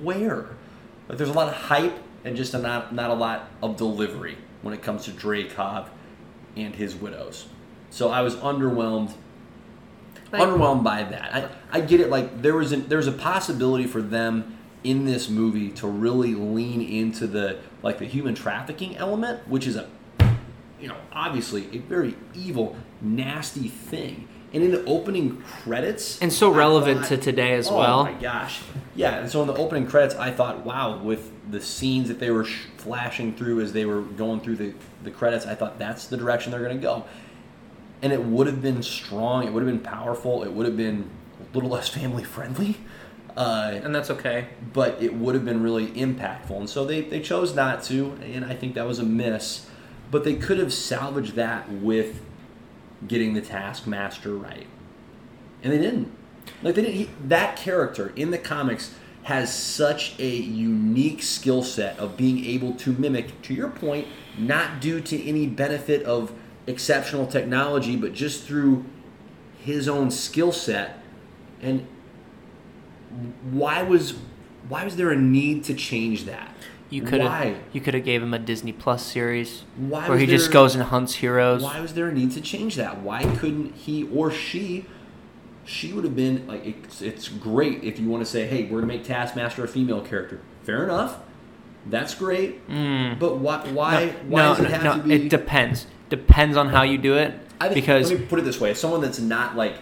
[0.00, 0.50] Where?
[1.08, 4.38] Like there's a lot of hype and just a not not a lot of delivery
[4.62, 5.88] when it comes to Dreykov
[6.56, 7.48] and his widows.
[7.90, 9.12] So I was underwhelmed.
[10.30, 11.34] Like- underwhelmed by that.
[11.72, 12.08] I, I get it.
[12.08, 16.36] Like there was an, there was a possibility for them in this movie to really
[16.36, 19.88] lean into the like the human trafficking element, which is a
[20.80, 24.28] you know obviously a very evil, nasty thing.
[24.52, 28.00] And in the opening credits, and so relevant thought- to today as oh well.
[28.00, 28.60] Oh my gosh,
[28.94, 29.18] yeah.
[29.18, 32.44] And so in the opening credits, I thought, wow, with the scenes that they were
[32.44, 34.72] sh- flashing through as they were going through the
[35.04, 37.04] the credits, I thought that's the direction they're going to go.
[38.00, 39.46] And it would have been strong.
[39.46, 40.42] It would have been powerful.
[40.42, 41.10] It would have been
[41.40, 42.78] a little less family friendly.
[43.36, 44.46] Uh, And that's okay.
[44.72, 46.56] but it would have been really impactful.
[46.56, 49.66] And so they, they chose not to, and I think that was a miss.
[50.10, 52.20] But they could have salvaged that with
[53.06, 54.66] getting the Taskmaster right.
[55.62, 56.12] And they didn't.
[56.62, 56.96] Like they didn't.
[56.96, 58.94] He, that character in the comics
[59.24, 64.08] has such a unique skill set of being able to mimic, to your point,
[64.38, 66.32] not due to any benefit of
[66.66, 68.84] exceptional technology, but just through
[69.58, 71.02] his own skill set.
[71.60, 71.86] And
[73.50, 74.14] why was
[74.68, 76.54] why was there a need to change that?
[76.90, 80.26] You could have you could have gave him a Disney Plus series Why where he
[80.26, 81.62] just goes and hunts heroes.
[81.62, 83.02] Why was there a need to change that?
[83.02, 84.86] Why couldn't he or she?
[85.66, 88.80] She would have been like, it's, it's great if you want to say, hey, we're
[88.80, 90.40] gonna make Taskmaster a female character.
[90.62, 91.18] Fair enough,
[91.84, 92.66] that's great.
[92.68, 93.18] Mm.
[93.18, 93.58] But why?
[93.70, 94.04] Why?
[94.06, 95.14] no, why no, does it have no, to be?
[95.14, 95.86] it depends.
[96.08, 97.34] Depends on how you do it.
[97.60, 99.74] I think, because let me put it this way: if someone that's not like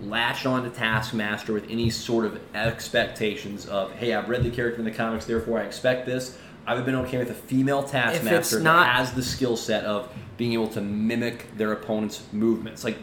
[0.00, 4.78] latched on to Taskmaster with any sort of expectations of, hey, I've read the character
[4.78, 6.38] in the comics, therefore I expect this.
[6.66, 10.52] I've been okay with a female Taskmaster not- that has the skill set of being
[10.54, 12.84] able to mimic their opponent's movements.
[12.84, 12.98] Like,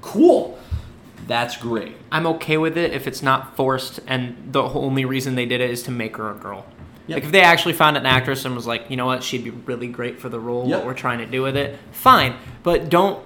[0.00, 0.58] cool.
[1.26, 1.96] that's great.
[2.10, 5.70] I'm okay with it if it's not forced, and the only reason they did it
[5.70, 6.64] is to make her a girl.
[7.06, 7.16] Yep.
[7.16, 9.50] Like if they actually found an actress and was like, you know what, she'd be
[9.50, 10.68] really great for the role.
[10.68, 10.78] Yep.
[10.78, 12.36] What we're trying to do with it, fine.
[12.62, 13.24] But don't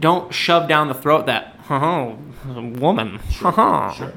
[0.00, 2.18] don't shove down the throat that oh,
[2.78, 3.18] woman.
[3.34, 3.92] Haha.
[3.92, 4.12] Sure.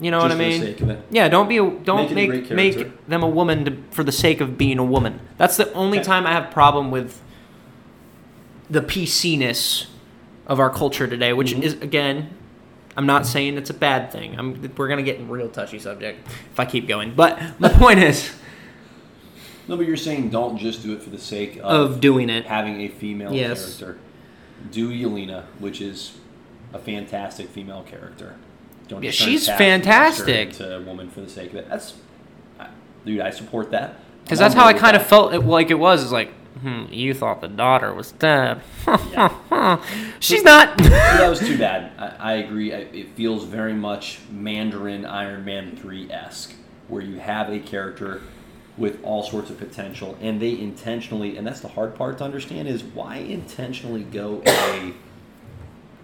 [0.00, 0.60] You know Just what I for the mean?
[0.62, 1.02] sake of it.
[1.10, 4.40] Yeah, don't be a, don't Make make make them a woman to, for the sake
[4.40, 5.20] of being a woman.
[5.36, 6.06] That's the only Okay.
[6.06, 7.20] time I have problem with
[8.70, 9.88] the PC-ness
[10.46, 11.62] of our culture today, which Mhm.
[11.62, 12.30] is again,
[12.96, 14.36] I'm not saying it's a bad thing.
[14.38, 17.12] I'm we're gonna get in real touchy subject if I keep going.
[17.14, 18.32] But my point is
[19.68, 22.46] No, but you're saying don't just do it for the sake of, of doing it.
[22.46, 23.76] having a female Yes.
[23.78, 23.98] character.
[24.70, 26.16] Do Yelena, which is
[26.72, 28.36] a fantastic female character.
[28.88, 30.58] Don't Yeah, she's fantastic.
[30.60, 31.68] a woman for the sake of it.
[31.68, 31.94] That's,
[32.58, 32.68] I,
[33.04, 33.96] dude, I support that.
[34.24, 36.02] Because that's how I kind of felt it, like it was.
[36.04, 38.60] Is like, hmm, you thought the daughter was dead.
[40.20, 40.76] She's not.
[40.78, 41.92] That was too bad.
[41.98, 42.72] I, I agree.
[42.74, 46.52] I, it feels very much Mandarin Iron Man 3 esque,
[46.88, 48.20] where you have a character
[48.78, 52.68] with all sorts of potential, and they intentionally, and that's the hard part to understand,
[52.68, 54.92] is why intentionally go a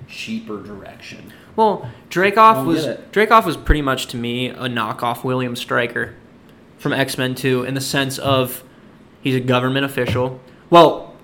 [0.08, 1.32] cheaper direction?
[1.56, 2.86] Well, Dreykov Don't was.
[3.12, 6.14] Dreykov was pretty much to me a knockoff William Stryker
[6.78, 8.62] from X Men Two in the sense of
[9.22, 10.40] he's a government official.
[10.70, 11.14] Well,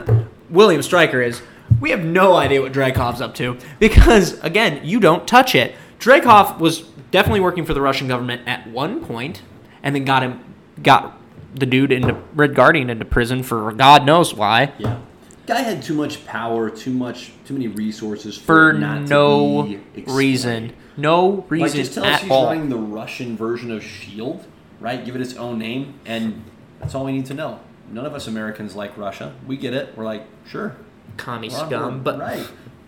[0.50, 1.42] William Stryker is.
[1.80, 5.74] We have no idea what Dreykov's up to because again, you don't touch it.
[5.98, 9.42] Dreykov was definitely working for the Russian government at one point,
[9.82, 10.51] and then got him
[10.82, 11.18] got
[11.54, 14.72] the dude into Red Guardian into prison for God knows why.
[14.78, 14.98] Yeah.
[15.46, 19.74] Guy had too much power, too much, too many resources for, For no to be
[20.00, 20.16] explained.
[20.18, 20.72] reason.
[20.96, 22.46] No Like, reason just tell us he's all.
[22.46, 24.44] running the Russian version of Shield,
[24.78, 25.04] right?
[25.04, 26.44] Give it its own name, and
[26.80, 27.58] that's all we need to know.
[27.90, 29.34] None of us Americans like Russia.
[29.46, 29.96] We get it.
[29.96, 30.76] We're like, sure,
[31.16, 32.46] Commie scum, but right,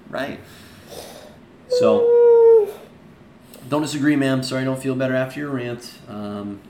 [0.09, 0.39] right.
[1.81, 2.71] So,
[3.69, 4.43] don't disagree, ma'am.
[4.43, 5.95] Sorry, I don't feel better after your rant.
[6.09, 6.61] Um,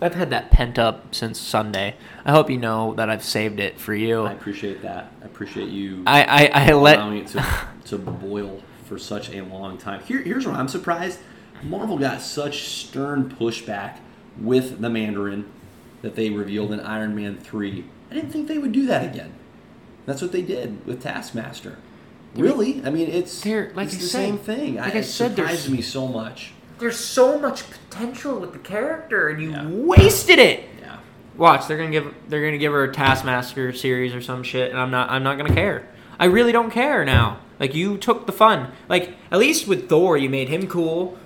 [0.00, 1.96] I've had that pent up since Sunday.
[2.24, 4.22] I hope you know that I've saved it for you.
[4.22, 5.12] I appreciate that.
[5.22, 7.44] I appreciate you I I, I let it to,
[7.86, 10.00] to boil for such a long time.
[10.04, 11.18] Here, here's where I'm surprised.
[11.62, 13.98] Marvel got such stern pushback
[14.38, 15.50] with the Mandarin
[16.02, 17.84] that they revealed in Iron Man 3.
[18.10, 19.32] I didn't think they would do that again.
[20.06, 21.78] That's what they did with Taskmaster.
[22.34, 22.82] Really?
[22.84, 24.76] I mean, it's, like it's the said- same thing.
[24.76, 26.52] like I, I it said, there's- surprises me so much.
[26.78, 29.66] There's so much potential with the character, and you Yeah.
[29.66, 30.64] wasted it.
[30.80, 30.96] Yeah.
[31.36, 34.80] Watch, they're gonna give they're gonna give her a Taskmaster series or some shit, and
[34.80, 35.86] I'm not I'm not gonna care.
[36.18, 37.38] I really don't care now.
[37.60, 38.68] Like you took the fun.
[38.88, 41.16] Like at least with Thor, you made him cool.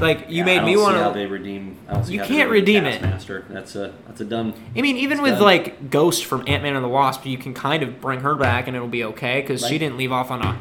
[0.00, 1.18] Like you Yeah, made I me don't want to.
[1.18, 1.76] they redeem.
[1.88, 2.92] I don't see You how they can't redeem it.
[3.00, 3.44] Taskmaster.
[3.50, 4.54] That's a that's a done.
[4.76, 5.42] I mean, even with done.
[5.42, 8.66] like Ghost from Ant Man and the Wasp, you can kind of bring her back
[8.66, 10.58] and it'll be okay because she didn't leave off on a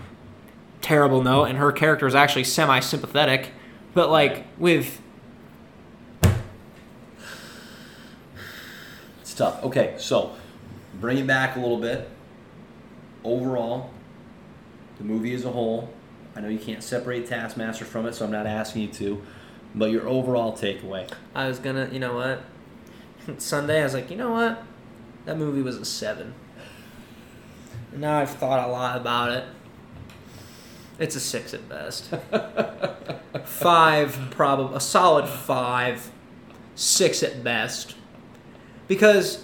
[0.82, 3.52] terrible note, and her character is actually semi sympathetic.
[3.94, 5.02] But like with
[9.32, 9.64] It's tough.
[9.64, 10.34] Okay, so
[11.00, 12.10] bring it back a little bit.
[13.24, 13.90] Overall,
[14.98, 15.90] the movie as a whole,
[16.36, 19.22] I know you can't separate Taskmaster from it, so I'm not asking you to,
[19.74, 21.10] but your overall takeaway.
[21.34, 22.44] I was gonna, you know what?
[23.40, 24.64] Sunday, I was like, you know what?
[25.24, 26.34] That movie was a seven.
[27.94, 29.46] And now I've thought a lot about it.
[31.02, 32.10] It's a six at best.
[33.44, 36.12] five, probably a solid five,
[36.76, 37.96] six at best.
[38.88, 39.44] Because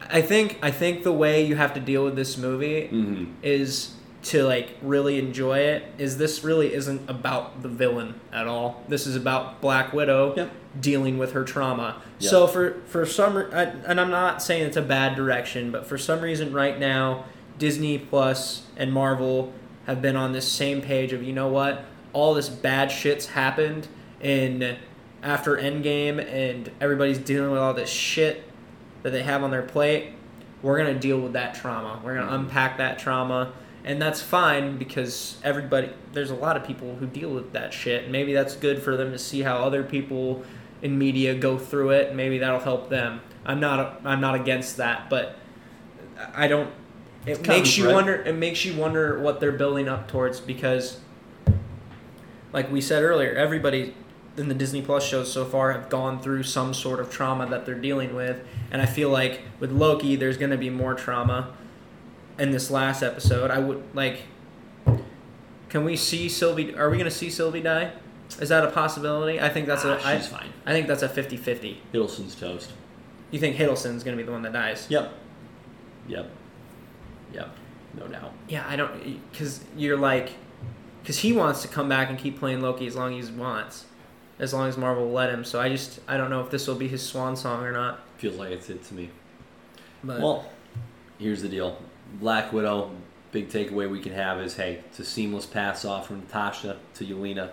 [0.00, 3.24] I think I think the way you have to deal with this movie Mm-hmm.
[3.42, 8.84] is to like really enjoy it is this really isn't about the villain at all
[8.86, 10.50] this is about black widow Yep.
[10.80, 12.30] dealing with her trauma Yep.
[12.30, 15.98] so for for some I- and i'm not saying it's a bad direction but for
[15.98, 17.24] some reason right now
[17.58, 19.52] disney plus and marvel
[19.86, 23.88] have been on this same page of you know what all this bad shit's happened
[24.20, 24.76] in
[25.22, 28.44] after endgame and everybody's dealing with all this shit
[29.02, 30.12] that they have on their plate
[30.62, 32.00] we're going to deal with that trauma.
[32.02, 32.44] We're going to mm-hmm.
[32.44, 33.52] unpack that trauma.
[33.84, 38.10] And that's fine because everybody, there's a lot of people who deal with that shit.
[38.10, 40.44] Maybe that's good for them to see how other people
[40.82, 42.14] in media go through it.
[42.14, 43.20] Maybe that'll help them.
[43.44, 45.36] I'm not, I'm not against that, but
[46.32, 46.70] I don't,
[47.26, 47.94] it Common makes you thread.
[47.94, 50.98] wonder, it makes you wonder what they're building up towards because,
[52.52, 53.94] like we said earlier, everybody
[54.36, 57.66] in the Disney Plus shows so far have gone through some sort of trauma that
[57.66, 58.42] they're dealing with.
[58.70, 61.52] And I feel like with Loki, there's going to be more trauma
[62.38, 63.50] in this last episode.
[63.50, 64.22] I would like.
[65.68, 66.74] Can we see Sylvie?
[66.74, 67.92] Are we going to see Sylvie die?
[68.40, 69.40] Is that a possibility?
[69.40, 70.02] I think that's Ah, a.
[70.02, 70.50] I, she's fine.
[70.66, 71.76] I think that's a 50-50.
[71.92, 72.72] Hiddleston's toast.
[73.30, 74.86] You think Hiddleston's going to be the one that dies?
[74.90, 75.12] Yep.
[76.08, 76.30] Yep.
[77.32, 77.48] Yep.
[77.98, 78.32] No doubt.
[78.48, 80.30] Yeah, I don't because you're like
[81.02, 83.84] because he wants to come back and keep playing Loki as long as he wants,
[84.38, 85.44] as long as Marvel will let him.
[85.44, 88.00] So I just I don't know if this will be his swan song or not.
[88.18, 89.10] Feels like it's it to me.
[90.04, 90.44] But Well,
[91.18, 91.76] here's the deal.
[92.20, 92.90] Black Widow,
[93.30, 97.04] big takeaway we can have is hey, it's a seamless pass off from Natasha to
[97.04, 97.50] Yelena.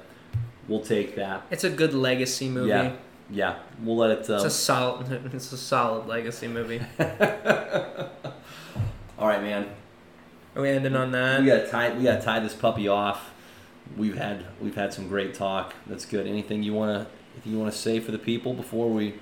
[0.67, 1.43] We'll take that.
[1.51, 2.69] it's a good legacy movie.
[2.69, 2.93] Yeah.
[3.31, 4.19] Yeah, we'll let it.
[4.21, 6.81] It's Uh, a solid it's a solid legacy movie.
[9.19, 9.67] all right, man.
[10.55, 11.41] Are we ending on that?
[11.41, 11.93] We gotta tie.
[11.93, 13.31] We gotta tie this puppy off.
[13.97, 15.73] We've had we've had some great talk.
[15.85, 16.25] That's good.
[16.25, 19.15] Anything you wanna if you wanna say for the people before we?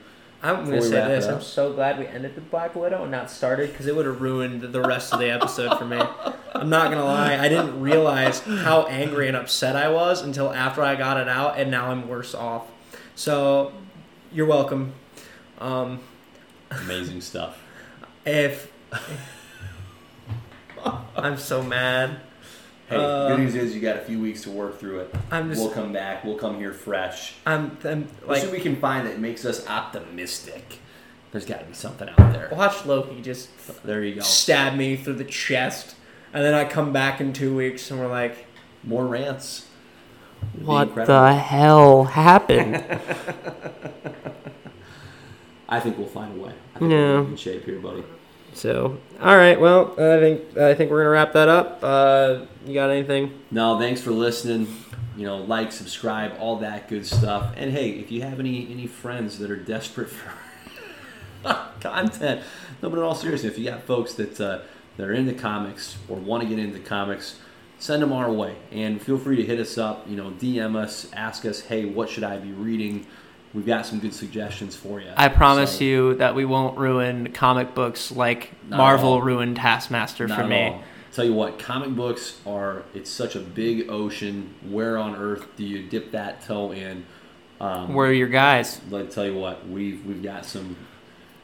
[0.44, 1.26] I'm Before gonna we say this.
[1.26, 4.22] I'm so glad we ended the Black Widow and not started because it would have
[4.22, 6.00] ruined the rest of the episode for me.
[6.54, 7.38] I'm not gonna lie.
[7.38, 11.58] I didn't realize how angry and upset I was until after I got it out,
[11.60, 12.68] and now I'm worse off.
[13.16, 13.74] So,
[14.32, 14.94] you're welcome.
[15.60, 16.02] Um,
[16.70, 17.60] Amazing stuff.
[18.26, 18.72] if
[21.16, 22.20] I'm so mad,
[22.90, 25.16] Hey, Uh, good news is you got a few weeks to work through it.
[25.32, 26.24] I'm just we'll come back.
[26.24, 27.36] We'll come here fresh.
[27.46, 30.80] I'm, I'm What should like we can find that makes us optimistic?
[31.32, 32.50] There's got to be something out there.
[32.52, 33.50] watch Loki just
[33.84, 34.22] There you go.
[34.22, 35.96] stab me through the chest,
[36.34, 38.46] and then I come back in two weeks and we're like.
[38.84, 39.68] More rants.
[40.62, 42.76] What the hell happened?
[45.70, 46.54] I think we'll find a way.
[46.76, 46.98] I think Yeah.
[47.22, 48.04] we're in shape here, buddy.
[48.54, 49.60] So, all right.
[49.60, 51.80] Well, I think I think we're gonna wrap that up.
[51.84, 53.40] Uh, you got anything?
[53.52, 54.68] No, thanks for listening.
[55.16, 57.54] You know, like, subscribe, all that good stuff.
[57.58, 60.32] And hey, if you have any any friends that are desperate for
[61.80, 62.42] content,
[62.82, 64.60] no, but in all seriousness, if you got folks that uh,
[64.98, 67.40] that are into comics or want to get into comics,
[67.80, 68.56] send them our way.
[68.72, 70.08] And feel free to hit us up.
[70.10, 73.06] You know, DM us, ask us, hey, what should I be reading?
[73.54, 75.10] We've got some good suggestions for you.
[75.16, 80.40] I promise So, you that we won't ruin comic books like Marvel ruined Taskmaster Not
[80.40, 80.68] for me.
[80.68, 80.84] all.
[81.14, 84.54] Tell you what, comic books are it's such a big ocean.
[84.70, 87.06] Where on earth do you dip that toe in?
[87.60, 88.82] Um, We're your guys.
[88.92, 90.76] Let tell you what, we've we've got some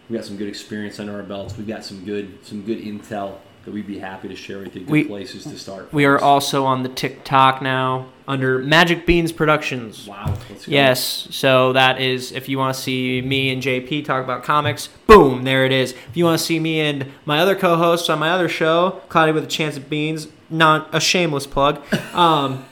[0.09, 1.57] we got some good experience under our belts.
[1.57, 4.81] We've got some good some good intel that we'd be happy to share with you.
[4.81, 5.93] Good We- places to start.
[5.93, 10.07] We are also on the TikTok now under Magic Beans Productions.
[10.07, 10.33] wow.
[10.67, 14.87] Yes, so that is if you want to see me and JP talk about comics,
[15.07, 15.91] boom, there it is.
[15.91, 19.31] If you want to see me and my other co-hosts on my other show, Cloudy
[19.31, 21.81] with a Chance of Beans, not a shameless plug,
[22.13, 22.65] um,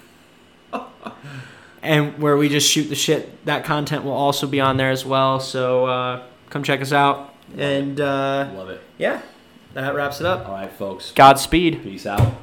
[1.81, 5.05] and where we just shoot the shit, that content will also be on there as
[5.05, 5.39] well.
[5.39, 8.81] So uh, come check us out, and uh, Love it.
[8.97, 9.21] yeah,
[9.73, 10.47] that wraps it up.
[10.47, 11.11] All right, folks.
[11.11, 11.83] Godspeed.
[11.83, 12.33] Peace out.